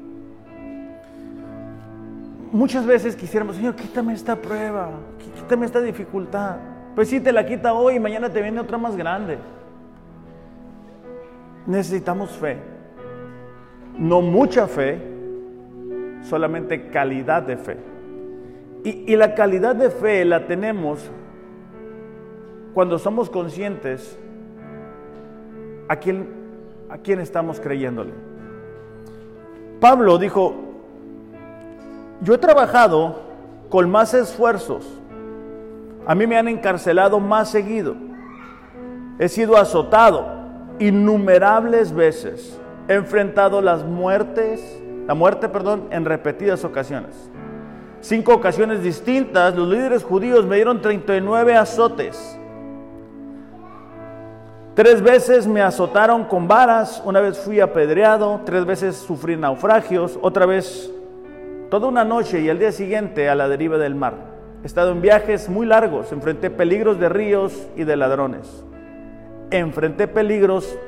muchas 2.53 2.87
veces 2.87 3.17
quisiéramos, 3.17 3.57
Señor, 3.57 3.75
quítame 3.75 4.13
esta 4.13 4.37
prueba, 4.37 4.91
quítame 5.37 5.67
esta 5.67 5.81
dificultad. 5.81 6.57
Pues 6.95 7.09
sí, 7.09 7.21
te 7.21 7.33
la 7.33 7.45
quita 7.45 7.75
hoy 7.75 7.97
y 7.97 8.01
mañana 8.01 8.31
te 8.31 8.41
viene 8.41 8.61
otra 8.61 8.79
más 8.79 8.97
grande. 8.97 9.39
Necesitamos 11.67 12.31
fe. 12.33 12.59
No 13.99 14.21
mucha 14.21 14.67
fe, 14.67 15.01
solamente 16.23 16.89
calidad 16.89 17.43
de 17.43 17.57
fe. 17.57 17.77
Y, 18.85 19.17
la 19.17 19.35
calidad 19.35 19.75
de 19.75 19.91
fe 19.91 20.25
la 20.25 20.47
tenemos 20.47 21.11
cuando 22.75 22.99
somos 22.99 23.31
conscientes 23.31 24.19
a 25.89 25.97
quién, 25.97 26.29
a 26.91 26.99
quién 26.99 27.19
estamos 27.19 27.61
creyéndole. 27.61 28.13
Pablo 29.81 30.19
dijo, 30.19 30.64
yo 32.21 32.35
he 32.35 32.39
trabajado 32.39 33.23
con 33.69 33.91
más 33.91 34.15
esfuerzos. 34.15 34.87
A 36.07 36.15
mí 36.15 36.27
me 36.27 36.37
han 36.37 36.49
encarcelado 36.49 37.19
más 37.21 37.51
seguido. 37.51 37.97
He 39.19 39.29
sido 39.29 39.57
azotado 39.57 40.27
innumerables 40.79 41.93
veces. 41.95 42.61
He 42.89 42.95
enfrentado 42.95 43.62
las 43.62 43.85
muertes, 43.85 44.61
la 45.07 45.15
muerte, 45.15 45.49
perdón, 45.49 45.89
en 45.91 46.05
repetidas 46.05 46.65
ocasiones. 46.65 47.31
Cinco 48.01 48.35
ocasiones 48.35 48.83
distintas, 48.83 49.57
los 49.57 49.69
líderes 49.69 50.05
judíos 50.05 50.45
me 50.45 50.57
dieron 50.57 50.83
39 50.83 51.57
azotes. 51.57 52.39
Tres 54.75 55.01
veces 55.01 55.47
me 55.47 55.62
azotaron 55.62 56.25
con 56.25 56.49
varas, 56.49 57.01
una 57.05 57.21
vez 57.21 57.39
fui 57.39 57.61
apedreado, 57.61 58.41
tres 58.45 58.67
veces 58.67 58.97
sufrí 58.97 59.37
naufragios, 59.37 60.19
otra 60.21 60.47
vez 60.47 60.91
toda 61.75 61.89
una 61.89 62.05
noche 62.05 62.41
y 62.41 62.49
al 62.49 62.61
día 62.61 62.70
siguiente 62.70 63.29
a 63.29 63.35
la 63.35 63.49
deriva 63.49 63.79
del 63.79 63.97
mar. 63.97 64.14
He 64.62 64.66
estado 64.66 64.93
en 64.93 65.03
viajes 65.03 65.49
muy 65.49 65.66
largos, 65.66 66.12
enfrenté 66.12 66.49
peligros 66.49 67.01
de 67.01 67.09
ríos 67.09 67.66
y 67.75 67.83
de 67.83 67.97
ladrones. 67.97 68.64
Enfrenté 69.51 70.07
peligros 70.07 70.79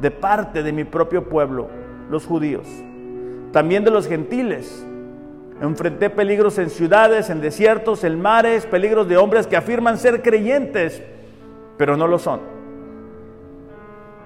de 0.00 0.10
parte 0.10 0.62
de 0.62 0.72
mi 0.72 0.84
propio 0.84 1.28
pueblo, 1.28 1.68
los 2.08 2.24
judíos, 2.24 2.66
también 3.52 3.84
de 3.84 3.90
los 3.90 4.08
gentiles. 4.08 4.86
Enfrenté 5.60 6.08
peligros 6.08 6.56
en 6.56 6.70
ciudades, 6.70 7.28
en 7.28 7.42
desiertos, 7.42 8.02
en 8.02 8.22
mares, 8.22 8.64
peligros 8.64 9.06
de 9.06 9.18
hombres 9.18 9.46
que 9.46 9.58
afirman 9.58 9.98
ser 9.98 10.22
creyentes, 10.22 11.02
pero 11.76 11.98
no 11.98 12.06
lo 12.06 12.18
son. 12.18 12.40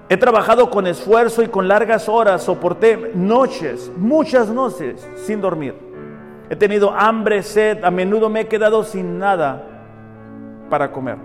He 0.07 0.17
trabajado 0.17 0.69
con 0.69 0.85
esfuerzo 0.85 1.41
y 1.41 1.47
con 1.47 1.67
largas 1.67 2.07
horas, 2.07 2.43
soporté 2.43 3.11
noches, 3.15 3.91
muchas 3.97 4.49
noches 4.49 5.07
sin 5.15 5.41
dormir. 5.41 5.73
He 6.49 6.55
tenido 6.55 6.91
hambre, 6.91 7.41
sed, 7.41 7.83
a 7.83 7.89
menudo 7.89 8.29
me 8.29 8.41
he 8.41 8.47
quedado 8.47 8.83
sin 8.83 9.17
nada 9.17 9.63
para 10.69 10.91
comer. 10.91 11.17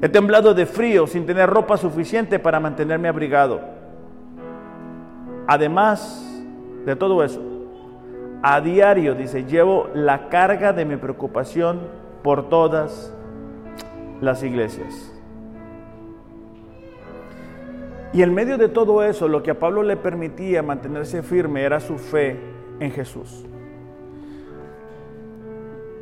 He 0.00 0.08
temblado 0.08 0.54
de 0.54 0.64
frío 0.64 1.06
sin 1.06 1.26
tener 1.26 1.50
ropa 1.50 1.76
suficiente 1.76 2.38
para 2.38 2.60
mantenerme 2.60 3.08
abrigado. 3.08 3.60
Además 5.46 6.26
de 6.86 6.96
todo 6.96 7.22
eso, 7.22 7.42
a 8.42 8.60
diario, 8.60 9.14
dice, 9.14 9.44
llevo 9.44 9.88
la 9.94 10.28
carga 10.28 10.72
de 10.72 10.86
mi 10.86 10.96
preocupación 10.96 11.80
por 12.22 12.48
todas 12.48 13.14
las 14.20 14.42
iglesias. 14.42 15.13
Y 18.14 18.22
en 18.22 18.32
medio 18.32 18.56
de 18.56 18.68
todo 18.68 19.02
eso, 19.02 19.26
lo 19.26 19.42
que 19.42 19.50
a 19.50 19.58
Pablo 19.58 19.82
le 19.82 19.96
permitía 19.96 20.62
mantenerse 20.62 21.24
firme 21.24 21.62
era 21.62 21.80
su 21.80 21.98
fe 21.98 22.38
en 22.78 22.92
Jesús. 22.92 23.44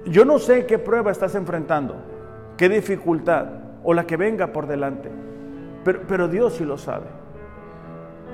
Yo 0.04 0.26
no 0.26 0.38
sé 0.38 0.66
qué 0.66 0.78
prueba 0.78 1.10
estás 1.10 1.34
enfrentando, 1.34 1.96
qué 2.58 2.68
dificultad 2.68 3.46
o 3.82 3.94
la 3.94 4.06
que 4.06 4.18
venga 4.18 4.52
por 4.52 4.66
delante, 4.66 5.08
pero, 5.84 6.28
Dios 6.28 6.52
sí 6.52 6.64
lo 6.64 6.76
sabe. 6.76 7.06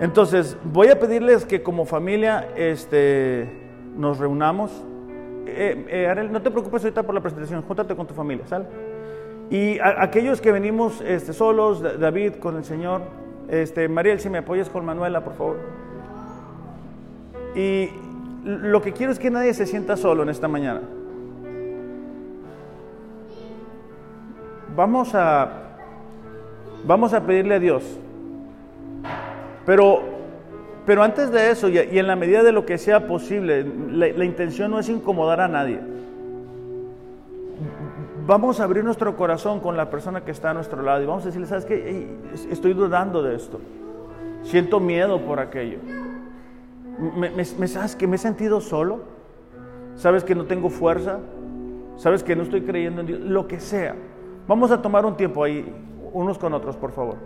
Entonces, 0.01 0.57
voy 0.65 0.89
a 0.89 0.99
pedirles 0.99 1.47
que 1.47 1.63
como 1.63 1.87
familia 1.87 2.49
este, 2.57 3.49
nos 3.97 4.19
reunamos. 4.19 4.71
Eh, 5.47 5.87
eh, 5.89 6.29
no 6.31 6.43
te 6.43 6.51
preocupes 6.51 6.83
ahorita 6.85 7.05
por 7.05 7.15
la 7.15 7.23
presentación, 7.23 7.63
júntate 7.63 7.97
con 7.97 8.07
tu 8.07 8.13
familia, 8.13 8.47
¿sale? 8.47 8.67
Y 9.51 9.79
aquellos 9.81 10.43
que 10.43 10.53
venimos 10.53 11.01
este, 11.01 11.33
solos, 11.33 11.83
David 11.99 12.35
con 12.35 12.57
el 12.57 12.65
Señor, 12.65 13.03
este, 13.49 13.89
Mariel, 13.89 14.21
si 14.21 14.29
me 14.29 14.39
apoyas 14.39 14.69
con 14.69 14.85
Manuela, 14.85 15.25
por 15.25 15.35
favor. 15.35 15.57
Y 17.55 17.89
lo 18.45 18.83
que 18.83 18.93
quiero 18.93 19.13
es 19.13 19.19
que 19.19 19.31
nadie 19.31 19.55
se 19.55 19.67
sienta 19.67 19.97
solo 19.97 20.23
en 20.23 20.29
esta 20.29 20.49
mañana. 20.49 20.83
Vamos 24.77 25.15
a, 25.15 25.49
vamos 26.85 27.13
a 27.13 27.27
pedirle 27.27 27.55
a 27.55 27.59
Dios. 27.59 27.83
Pero, 29.67 30.01
pero 30.87 31.03
antes 31.03 31.31
de 31.33 31.51
eso, 31.51 31.69
y, 31.69 31.79
en 31.79 32.07
la 32.07 32.17
medida 32.17 32.43
de 32.43 32.53
lo 32.53 32.65
que 32.65 32.79
sea 32.79 33.07
posible, 33.07 33.65
la 33.91 34.25
intención 34.25 34.71
no 34.71 34.79
es 34.79 34.89
incomodar 34.89 35.41
a 35.41 35.49
nadie 35.49 35.81
vamos 38.29 38.61
a 38.61 38.65
abrir 38.65 38.85
nuestro 38.85 39.17
corazón 39.17 39.59
con 39.59 39.77
la 39.77 39.89
persona 39.89 40.23
que 40.23 40.31
está 40.31 40.51
a 40.51 40.55
nuestro 40.55 40.83
lado 40.83 41.03
y 41.03 41.07
vamos 41.07 41.23
a 41.23 41.27
decirle, 41.27 41.47
¿sabes 41.47 41.65
qué? 41.65 42.07
estoy 42.51 42.75
dudando 42.75 43.23
de 43.23 43.35
esto. 43.35 43.59
Siento 44.43 44.81
miedo 44.81 45.23
por 45.23 45.41
aquello. 45.41 45.79
Me, 47.17 47.45
¿Sabes 47.45 47.97
que 47.97 48.07
me 48.07 48.17
he 48.17 48.19
sentido 48.19 48.61
solo? 48.61 49.01
¿Sabes 49.97 50.25
que 50.25 50.35
no 50.35 50.45
tengo 50.45 50.69
fuerza? 50.69 51.21
¿Sabes 51.97 52.23
que 52.23 52.37
no 52.37 52.43
estoy 52.43 52.63
creyendo 52.63 53.01
en 53.01 53.07
Dios? 53.07 53.21
Lo 53.21 53.49
que 53.49 53.61
sea. 53.61 53.97
Vamos 54.47 54.71
a 54.71 54.83
tomar 54.83 55.07
un 55.07 55.17
tiempo 55.17 55.43
ahí, 55.43 55.75
unos 56.13 56.37
con 56.39 56.53
otros, 56.53 56.77
por 56.77 56.93
favor. 56.93 57.17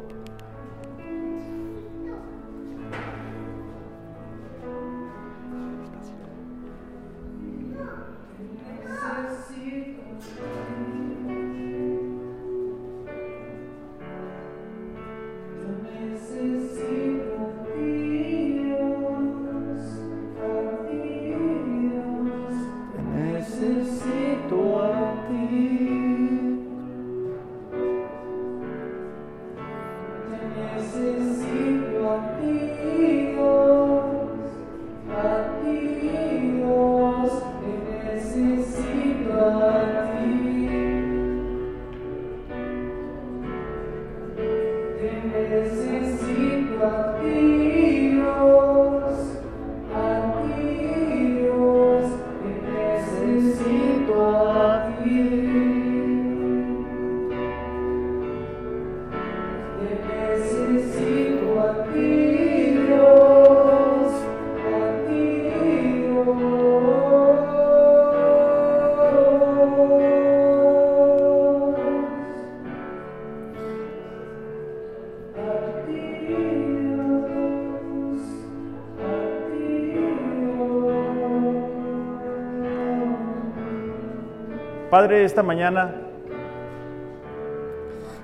Padre, 85.03 85.25
esta 85.25 85.43
mañana 85.43 85.97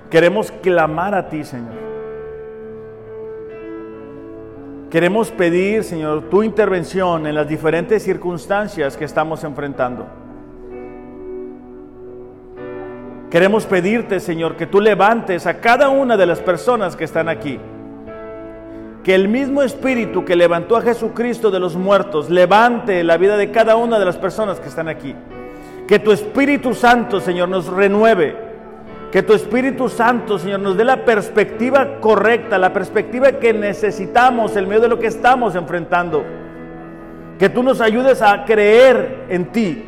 queremos 0.09 0.49
clamar 0.49 1.13
a 1.13 1.27
ti, 1.27 1.43
Señor. 1.43 1.73
Queremos 4.89 5.29
pedir, 5.29 5.83
Señor, 5.83 6.29
tu 6.29 6.41
intervención 6.41 7.27
en 7.27 7.35
las 7.35 7.49
diferentes 7.49 8.01
circunstancias 8.01 8.95
que 8.95 9.03
estamos 9.03 9.43
enfrentando. 9.43 10.07
Queremos 13.29 13.65
pedirte, 13.65 14.21
Señor, 14.21 14.55
que 14.55 14.65
tú 14.65 14.79
levantes 14.79 15.47
a 15.47 15.59
cada 15.59 15.89
una 15.89 16.15
de 16.15 16.27
las 16.27 16.39
personas 16.39 16.95
que 16.95 17.03
están 17.03 17.27
aquí. 17.27 17.59
Que 19.03 19.15
el 19.15 19.27
mismo 19.27 19.63
Espíritu 19.63 20.23
que 20.23 20.37
levantó 20.37 20.77
a 20.77 20.81
Jesucristo 20.81 21.51
de 21.51 21.59
los 21.59 21.75
muertos 21.75 22.29
levante 22.29 23.03
la 23.03 23.17
vida 23.17 23.35
de 23.35 23.51
cada 23.51 23.75
una 23.75 23.99
de 23.99 24.05
las 24.05 24.15
personas 24.15 24.61
que 24.61 24.69
están 24.69 24.87
aquí. 24.87 25.13
Que 25.89 25.97
tu 25.97 26.11
Espíritu 26.11 26.75
Santo, 26.75 27.19
Señor, 27.19 27.49
nos 27.49 27.65
renueve. 27.65 28.35
Que 29.11 29.23
tu 29.23 29.33
Espíritu 29.33 29.89
Santo, 29.89 30.37
Señor, 30.37 30.59
nos 30.59 30.77
dé 30.77 30.85
la 30.85 31.03
perspectiva 31.03 31.99
correcta, 31.99 32.59
la 32.59 32.71
perspectiva 32.71 33.31
que 33.31 33.53
necesitamos 33.53 34.55
en 34.55 34.67
medio 34.67 34.81
de 34.81 34.87
lo 34.87 34.99
que 34.99 35.07
estamos 35.07 35.55
enfrentando. 35.55 36.23
Que 37.39 37.49
tú 37.49 37.63
nos 37.63 37.81
ayudes 37.81 38.21
a 38.21 38.45
creer 38.45 39.25
en 39.29 39.47
ti. 39.47 39.83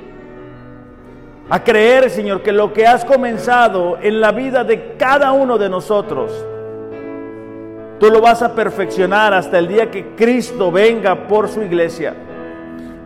A 1.51 1.63
creer, 1.63 2.09
Señor, 2.09 2.41
que 2.41 2.51
lo 2.51 2.73
que 2.73 2.87
has 2.87 3.05
comenzado 3.05 3.99
en 4.01 4.21
la 4.21 4.31
vida 4.31 4.63
de 4.63 4.95
cada 4.97 5.31
uno 5.33 5.59
de 5.59 5.69
nosotros, 5.69 6.31
tú 7.99 8.09
lo 8.09 8.21
vas 8.21 8.41
a 8.41 8.55
perfeccionar 8.55 9.35
hasta 9.35 9.59
el 9.59 9.67
día 9.67 9.91
que 9.91 10.15
Cristo 10.15 10.71
venga 10.71 11.27
por 11.27 11.47
su 11.47 11.61
iglesia. 11.61 12.15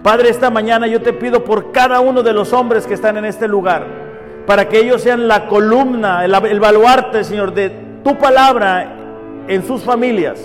Padre, 0.06 0.30
esta 0.30 0.52
mañana 0.52 0.86
yo 0.86 1.02
te 1.02 1.14
pido 1.14 1.44
por 1.44 1.72
cada 1.72 2.00
uno 2.00 2.22
de 2.22 2.32
los 2.32 2.54
hombres 2.54 2.86
que 2.86 2.94
están 2.94 3.18
en 3.18 3.26
este 3.26 3.48
lugar, 3.48 3.88
para 4.46 4.70
que 4.70 4.78
ellos 4.78 5.02
sean 5.02 5.28
la 5.28 5.48
columna, 5.48 6.24
el, 6.24 6.60
baluarte, 6.60 7.24
Señor, 7.24 7.56
de 7.56 7.72
tu 8.04 8.16
palabra 8.16 8.98
en 9.48 9.66
sus 9.66 9.82
familias. 9.82 10.40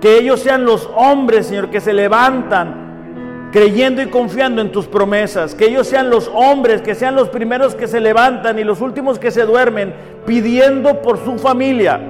Que 0.00 0.18
ellos 0.20 0.38
sean 0.38 0.64
los 0.64 0.88
hombres, 0.94 1.48
Señor, 1.48 1.68
que 1.68 1.80
se 1.80 1.92
levantan 1.92 3.50
creyendo 3.50 4.02
y 4.02 4.06
confiando 4.06 4.62
en 4.62 4.70
tus 4.70 4.86
promesas. 4.86 5.56
Que 5.56 5.64
ellos 5.64 5.88
sean 5.88 6.08
los 6.08 6.30
hombres, 6.32 6.80
que 6.80 6.94
sean 6.94 7.16
los 7.16 7.28
primeros 7.28 7.74
que 7.74 7.88
se 7.88 7.98
levantan 7.98 8.56
y 8.60 8.62
los 8.62 8.80
últimos 8.80 9.18
que 9.18 9.32
se 9.32 9.46
duermen, 9.46 9.94
pidiendo 10.26 11.02
por 11.02 11.18
su 11.24 11.40
familia, 11.40 12.00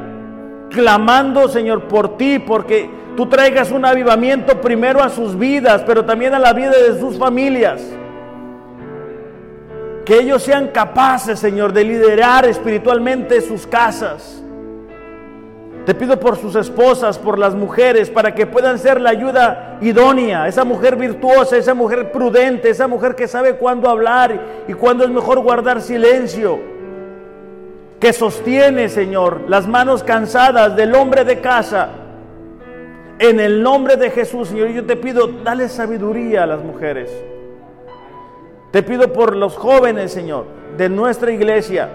clamando, 0.70 1.49
Señor, 1.49 1.85
por 1.85 2.18
ti, 2.18 2.39
porque 2.39 2.91
tú 3.17 3.27
traigas 3.27 3.73
un 3.73 3.85
avivamiento 3.85 4.61
primero 4.61 5.03
a 5.03 5.09
sus 5.09 5.37
vidas, 5.37 5.83
pero 5.87 6.05
también 6.05 6.35
a 6.35 6.39
la 6.39 6.53
vida 6.53 6.71
de 6.71 7.01
sus 7.01 7.19
familias. 7.19 7.83
Que 10.05 10.21
ellos 10.21 10.43
sean 10.43 10.69
capaces, 10.69 11.39
Señor, 11.39 11.73
de 11.73 11.83
liderar 11.83 12.47
espiritualmente 12.47 13.41
sus 13.41 13.67
casas. 13.67 14.43
Te 15.85 15.95
pido 15.95 16.19
por 16.19 16.37
sus 16.37 16.55
esposas, 16.57 17.19
por 17.19 17.39
las 17.39 17.55
mujeres, 17.55 18.11
para 18.11 18.35
que 18.35 18.47
puedan 18.47 18.79
ser 18.79 19.01
la 19.01 19.11
ayuda 19.11 19.79
idónea, 19.81 20.49
esa 20.49 20.64
mujer 20.64 20.97
virtuosa, 20.97 21.57
esa 21.57 21.75
mujer 21.75 22.12
prudente, 22.12 22.71
esa 22.71 22.89
mujer 22.89 23.14
que 23.14 23.29
sabe 23.29 23.55
cuándo 23.55 23.89
hablar 23.89 24.64
y 24.69 24.73
cuándo 24.75 25.05
es 25.05 25.11
mejor 25.11 25.41
guardar 25.41 25.81
silencio. 25.81 26.59
Que 28.01 28.12
sostiene, 28.12 28.89
Señor, 28.89 29.43
las 29.49 29.67
manos 29.67 30.03
cansadas 30.03 30.77
del 30.77 30.95
hombre 30.95 31.25
de 31.25 31.41
casa 31.41 32.06
en 33.19 33.41
el 33.41 33.62
nombre 33.62 33.97
de 33.97 34.11
Jesús, 34.11 34.49
Señor, 34.49 34.69
yo 34.69 34.85
te 34.85 34.97
pido, 34.97 35.29
dale 35.43 35.69
sabiduría 35.69 36.43
a 36.43 36.47
las 36.47 36.62
mujeres. 36.62 37.11
Te 38.71 38.83
pido 38.83 39.12
por 39.12 39.35
los 39.35 39.57
jóvenes, 39.57 40.12
Señor, 40.12 40.45
de 40.77 40.89
nuestra 40.89 41.33
iglesia, 41.33 41.89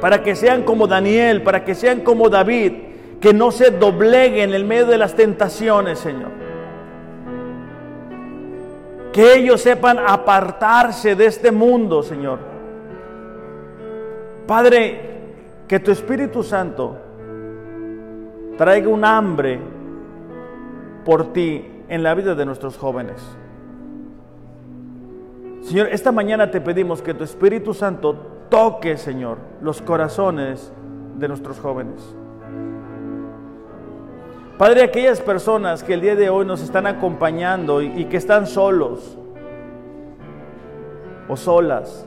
para 0.00 0.22
que 0.22 0.36
sean 0.36 0.64
como 0.64 0.86
Daniel, 0.86 1.42
para 1.42 1.64
que 1.64 1.74
sean 1.74 2.00
como 2.00 2.28
David, 2.28 2.72
que 3.20 3.32
no 3.32 3.50
se 3.50 3.70
dobleguen 3.70 4.52
en 4.52 4.68
medio 4.68 4.86
de 4.86 4.98
las 4.98 5.14
tentaciones, 5.14 5.98
Señor. 5.98 6.30
Que 9.12 9.34
ellos 9.34 9.60
sepan 9.60 9.98
apartarse 9.98 11.16
de 11.16 11.26
este 11.26 11.50
mundo, 11.50 12.02
Señor. 12.02 12.38
Padre, 14.46 15.00
que 15.66 15.80
tu 15.80 15.90
Espíritu 15.90 16.42
Santo 16.42 17.09
traiga 18.60 18.90
un 18.90 19.06
hambre 19.06 19.58
por 21.06 21.32
ti 21.32 21.64
en 21.88 22.02
la 22.02 22.12
vida 22.12 22.34
de 22.34 22.44
nuestros 22.44 22.76
jóvenes. 22.76 23.16
Señor, 25.62 25.88
esta 25.90 26.12
mañana 26.12 26.50
te 26.50 26.60
pedimos 26.60 27.00
que 27.00 27.14
tu 27.14 27.24
Espíritu 27.24 27.72
Santo 27.72 28.14
toque, 28.50 28.98
Señor, 28.98 29.38
los 29.62 29.80
corazones 29.80 30.74
de 31.16 31.26
nuestros 31.26 31.58
jóvenes. 31.58 32.14
Padre, 34.58 34.82
aquellas 34.82 35.22
personas 35.22 35.82
que 35.82 35.94
el 35.94 36.02
día 36.02 36.14
de 36.14 36.28
hoy 36.28 36.44
nos 36.44 36.60
están 36.60 36.86
acompañando 36.86 37.80
y, 37.80 38.04
que 38.10 38.18
están 38.18 38.46
solos 38.46 39.16
o 41.28 41.34
solas, 41.34 42.06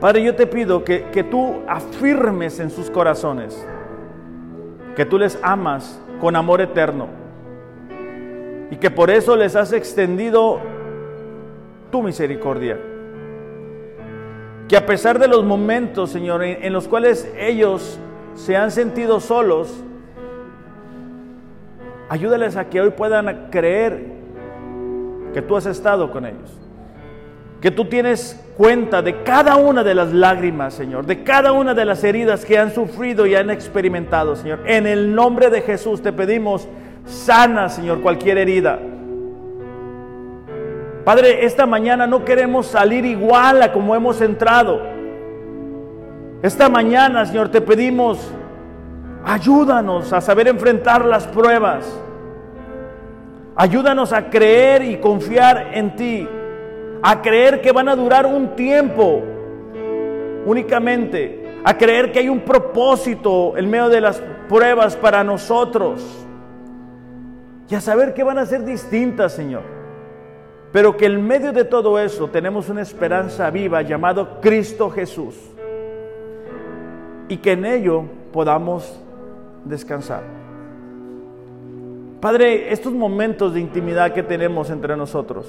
Padre, 0.00 0.22
yo 0.22 0.34
te 0.34 0.46
pido 0.46 0.82
que, 0.82 1.10
que 1.10 1.22
tú 1.22 1.56
afirmes 1.68 2.60
en 2.60 2.70
sus 2.70 2.88
corazones 2.88 3.62
que 4.96 5.06
tú 5.06 5.18
les 5.18 5.38
amas 5.42 6.00
con 6.20 6.36
amor 6.36 6.60
eterno 6.60 7.08
y 8.70 8.76
que 8.76 8.90
por 8.90 9.10
eso 9.10 9.36
les 9.36 9.54
has 9.56 9.72
extendido 9.72 10.60
tu 11.90 12.02
misericordia. 12.02 12.78
Que 14.68 14.76
a 14.76 14.86
pesar 14.86 15.18
de 15.18 15.28
los 15.28 15.44
momentos, 15.44 16.10
Señor, 16.10 16.42
en, 16.42 16.72
los 16.72 16.88
cuales 16.88 17.30
ellos 17.38 17.98
se 18.34 18.56
han 18.56 18.70
sentido 18.70 19.20
solos, 19.20 19.84
ayúdales 22.08 22.56
a 22.56 22.70
que 22.70 22.80
hoy 22.80 22.90
puedan 22.90 23.50
creer 23.50 24.06
que 25.34 25.42
tú 25.42 25.56
has 25.56 25.66
estado 25.66 26.10
con 26.10 26.24
ellos. 26.24 26.61
Que 27.62 27.70
tú 27.70 27.84
tienes 27.84 28.38
cuenta 28.56 29.02
de 29.02 29.22
cada 29.22 29.54
una 29.54 29.84
de 29.84 29.94
las 29.94 30.12
lágrimas, 30.12 30.74
Señor, 30.74 31.06
de 31.06 31.22
cada 31.22 31.52
una 31.52 31.74
de 31.74 31.84
las 31.84 32.02
heridas 32.02 32.44
que 32.44 32.58
han 32.58 32.74
sufrido 32.74 33.24
y 33.24 33.36
han 33.36 33.50
experimentado, 33.50 34.34
Señor. 34.34 34.64
En 34.66 34.84
el 34.84 35.14
nombre 35.14 35.48
de 35.48 35.62
Jesús 35.62 36.02
te 36.02 36.12
pedimos, 36.12 36.68
sana, 37.06 37.68
Señor, 37.68 38.00
cualquier 38.00 38.38
herida. 38.38 38.80
Padre, 41.04 41.44
esta 41.44 41.64
mañana 41.64 42.06
no 42.08 42.24
queremos 42.24 42.66
salir 42.66 43.04
igual 43.04 43.62
a 43.62 43.72
como 43.72 43.94
hemos 43.94 44.20
entrado. 44.20 44.80
Esta 46.42 46.68
mañana, 46.68 47.24
Señor, 47.26 47.48
te 47.48 47.60
pedimos, 47.60 48.18
ayúdanos 49.24 50.12
a 50.12 50.20
saber 50.20 50.48
enfrentar 50.48 51.04
las 51.04 51.28
pruebas. 51.28 52.00
Ayúdanos 53.54 54.12
a 54.12 54.30
creer 54.30 54.82
y 54.82 54.96
confiar 54.96 55.70
en 55.74 55.94
ti. 55.94 56.28
A 57.02 57.20
creer 57.20 57.60
que 57.60 57.72
van 57.72 57.88
a 57.88 57.96
durar 57.96 58.26
un 58.26 58.54
tiempo 58.54 59.22
únicamente. 60.46 61.60
A 61.64 61.76
creer 61.76 62.12
que 62.12 62.20
hay 62.20 62.28
un 62.28 62.40
propósito 62.40 63.56
en 63.56 63.68
medio 63.68 63.88
de 63.88 64.00
las 64.00 64.22
pruebas 64.48 64.96
para 64.96 65.22
nosotros. 65.24 66.26
Y 67.68 67.74
a 67.74 67.80
saber 67.80 68.14
que 68.14 68.22
van 68.22 68.38
a 68.38 68.46
ser 68.46 68.64
distintas, 68.64 69.32
Señor 69.32 69.82
pero 70.72 70.96
que 70.96 71.04
en 71.04 71.24
medio 71.24 71.52
de 71.52 71.64
todo 71.64 71.98
eso 71.98 72.28
tenemos 72.28 72.70
una 72.70 72.80
esperanza 72.80 73.50
viva 73.50 73.82
llamado 73.82 74.40
Cristo 74.40 74.90
Jesús 74.90 75.36
y 77.28 77.36
que 77.36 77.52
en 77.52 77.66
ello 77.66 78.04
podamos 78.32 78.98
descansar. 79.64 80.22
Padre, 82.20 82.72
estos 82.72 82.92
momentos 82.92 83.52
de 83.52 83.60
intimidad 83.60 84.14
que 84.14 84.22
tenemos 84.22 84.70
entre 84.70 84.96
nosotros 84.96 85.46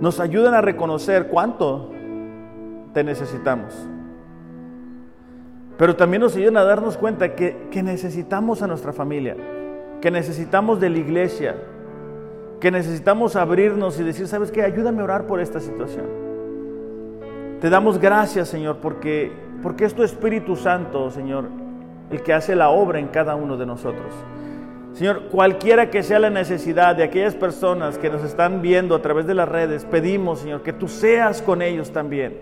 nos 0.00 0.20
ayudan 0.20 0.54
a 0.54 0.60
reconocer 0.60 1.28
cuánto 1.28 1.90
te 2.92 3.04
necesitamos. 3.04 3.74
Pero 5.76 5.96
también 5.96 6.22
nos 6.22 6.36
ayudan 6.36 6.56
a 6.56 6.64
darnos 6.64 6.96
cuenta 6.96 7.34
que, 7.34 7.68
que 7.70 7.82
necesitamos 7.82 8.62
a 8.62 8.66
nuestra 8.66 8.92
familia, 8.92 9.36
que 10.00 10.10
necesitamos 10.10 10.80
de 10.80 10.90
la 10.90 10.98
iglesia, 10.98 11.56
que 12.60 12.70
necesitamos 12.70 13.36
abrirnos 13.36 13.98
y 13.98 14.04
decir, 14.04 14.28
¿sabes 14.28 14.50
qué? 14.50 14.62
Ayúdame 14.62 15.00
a 15.00 15.04
orar 15.04 15.26
por 15.26 15.40
esta 15.40 15.60
situación. 15.60 16.06
Te 17.60 17.70
damos 17.70 17.98
gracias, 17.98 18.48
Señor, 18.48 18.78
porque, 18.80 19.32
porque 19.62 19.84
es 19.84 19.94
tu 19.94 20.02
Espíritu 20.02 20.54
Santo, 20.54 21.10
Señor, 21.10 21.48
el 22.10 22.22
que 22.22 22.32
hace 22.32 22.54
la 22.54 22.68
obra 22.70 22.98
en 22.98 23.08
cada 23.08 23.34
uno 23.34 23.56
de 23.56 23.66
nosotros. 23.66 24.12
Señor, 24.94 25.24
cualquiera 25.24 25.90
que 25.90 26.04
sea 26.04 26.20
la 26.20 26.30
necesidad 26.30 26.94
de 26.94 27.02
aquellas 27.02 27.34
personas 27.34 27.98
que 27.98 28.10
nos 28.10 28.22
están 28.22 28.62
viendo 28.62 28.94
a 28.94 29.02
través 29.02 29.26
de 29.26 29.34
las 29.34 29.48
redes, 29.48 29.84
pedimos, 29.84 30.38
Señor, 30.38 30.62
que 30.62 30.72
tú 30.72 30.86
seas 30.86 31.42
con 31.42 31.62
ellos 31.62 31.90
también. 31.90 32.38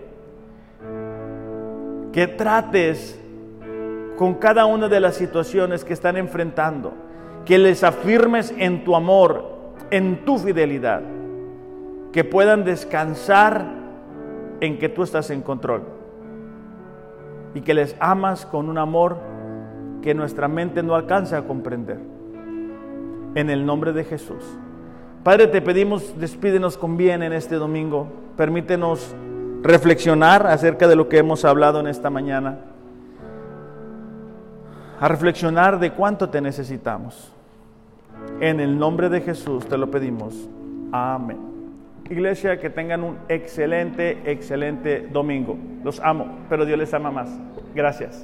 Que 2.11 2.27
trates 2.27 3.19
con 4.17 4.35
cada 4.35 4.67
una 4.67 4.87
de 4.87 4.99
las 4.99 5.15
situaciones 5.15 5.83
que 5.83 5.93
están 5.93 6.15
enfrentando. 6.15 6.93
Que 7.43 7.57
les 7.57 7.83
afirmes 7.83 8.53
en 8.59 8.83
tu 8.83 8.95
amor, 8.95 9.73
en 9.89 10.23
tu 10.23 10.37
fidelidad, 10.37 11.01
que 12.11 12.23
puedan 12.23 12.63
descansar 12.63 13.65
en 14.61 14.77
que 14.77 14.89
tú 14.89 15.01
estás 15.01 15.31
en 15.31 15.41
control 15.41 15.81
y 17.55 17.61
que 17.61 17.73
les 17.73 17.95
amas 17.99 18.45
con 18.45 18.69
un 18.69 18.77
amor 18.77 19.17
que 20.03 20.13
nuestra 20.13 20.47
mente 20.47 20.83
no 20.83 20.93
alcanza 20.93 21.39
a 21.39 21.41
comprender. 21.47 22.12
En 23.35 23.49
el 23.49 23.65
nombre 23.65 23.93
de 23.93 24.03
Jesús. 24.03 24.43
Padre, 25.23 25.47
te 25.47 25.61
pedimos, 25.61 26.19
despídenos 26.19 26.77
con 26.77 26.97
bien 26.97 27.23
en 27.23 27.33
este 27.33 27.55
domingo. 27.55 28.07
Permítenos 28.35 29.15
reflexionar 29.61 30.45
acerca 30.45 30.87
de 30.87 30.95
lo 30.95 31.07
que 31.07 31.17
hemos 31.17 31.45
hablado 31.45 31.79
en 31.79 31.87
esta 31.87 32.09
mañana. 32.09 32.59
A 34.99 35.07
reflexionar 35.07 35.79
de 35.79 35.91
cuánto 35.91 36.29
te 36.29 36.41
necesitamos. 36.41 37.31
En 38.39 38.59
el 38.59 38.77
nombre 38.77 39.09
de 39.09 39.21
Jesús 39.21 39.65
te 39.65 39.77
lo 39.77 39.89
pedimos. 39.89 40.49
Amén. 40.91 41.37
Iglesia, 42.09 42.59
que 42.59 42.69
tengan 42.69 43.03
un 43.03 43.17
excelente, 43.29 44.21
excelente 44.25 45.07
domingo. 45.11 45.57
Los 45.83 45.99
amo, 46.01 46.39
pero 46.49 46.65
Dios 46.65 46.77
les 46.77 46.93
ama 46.93 47.11
más. 47.11 47.29
Gracias. 47.73 48.21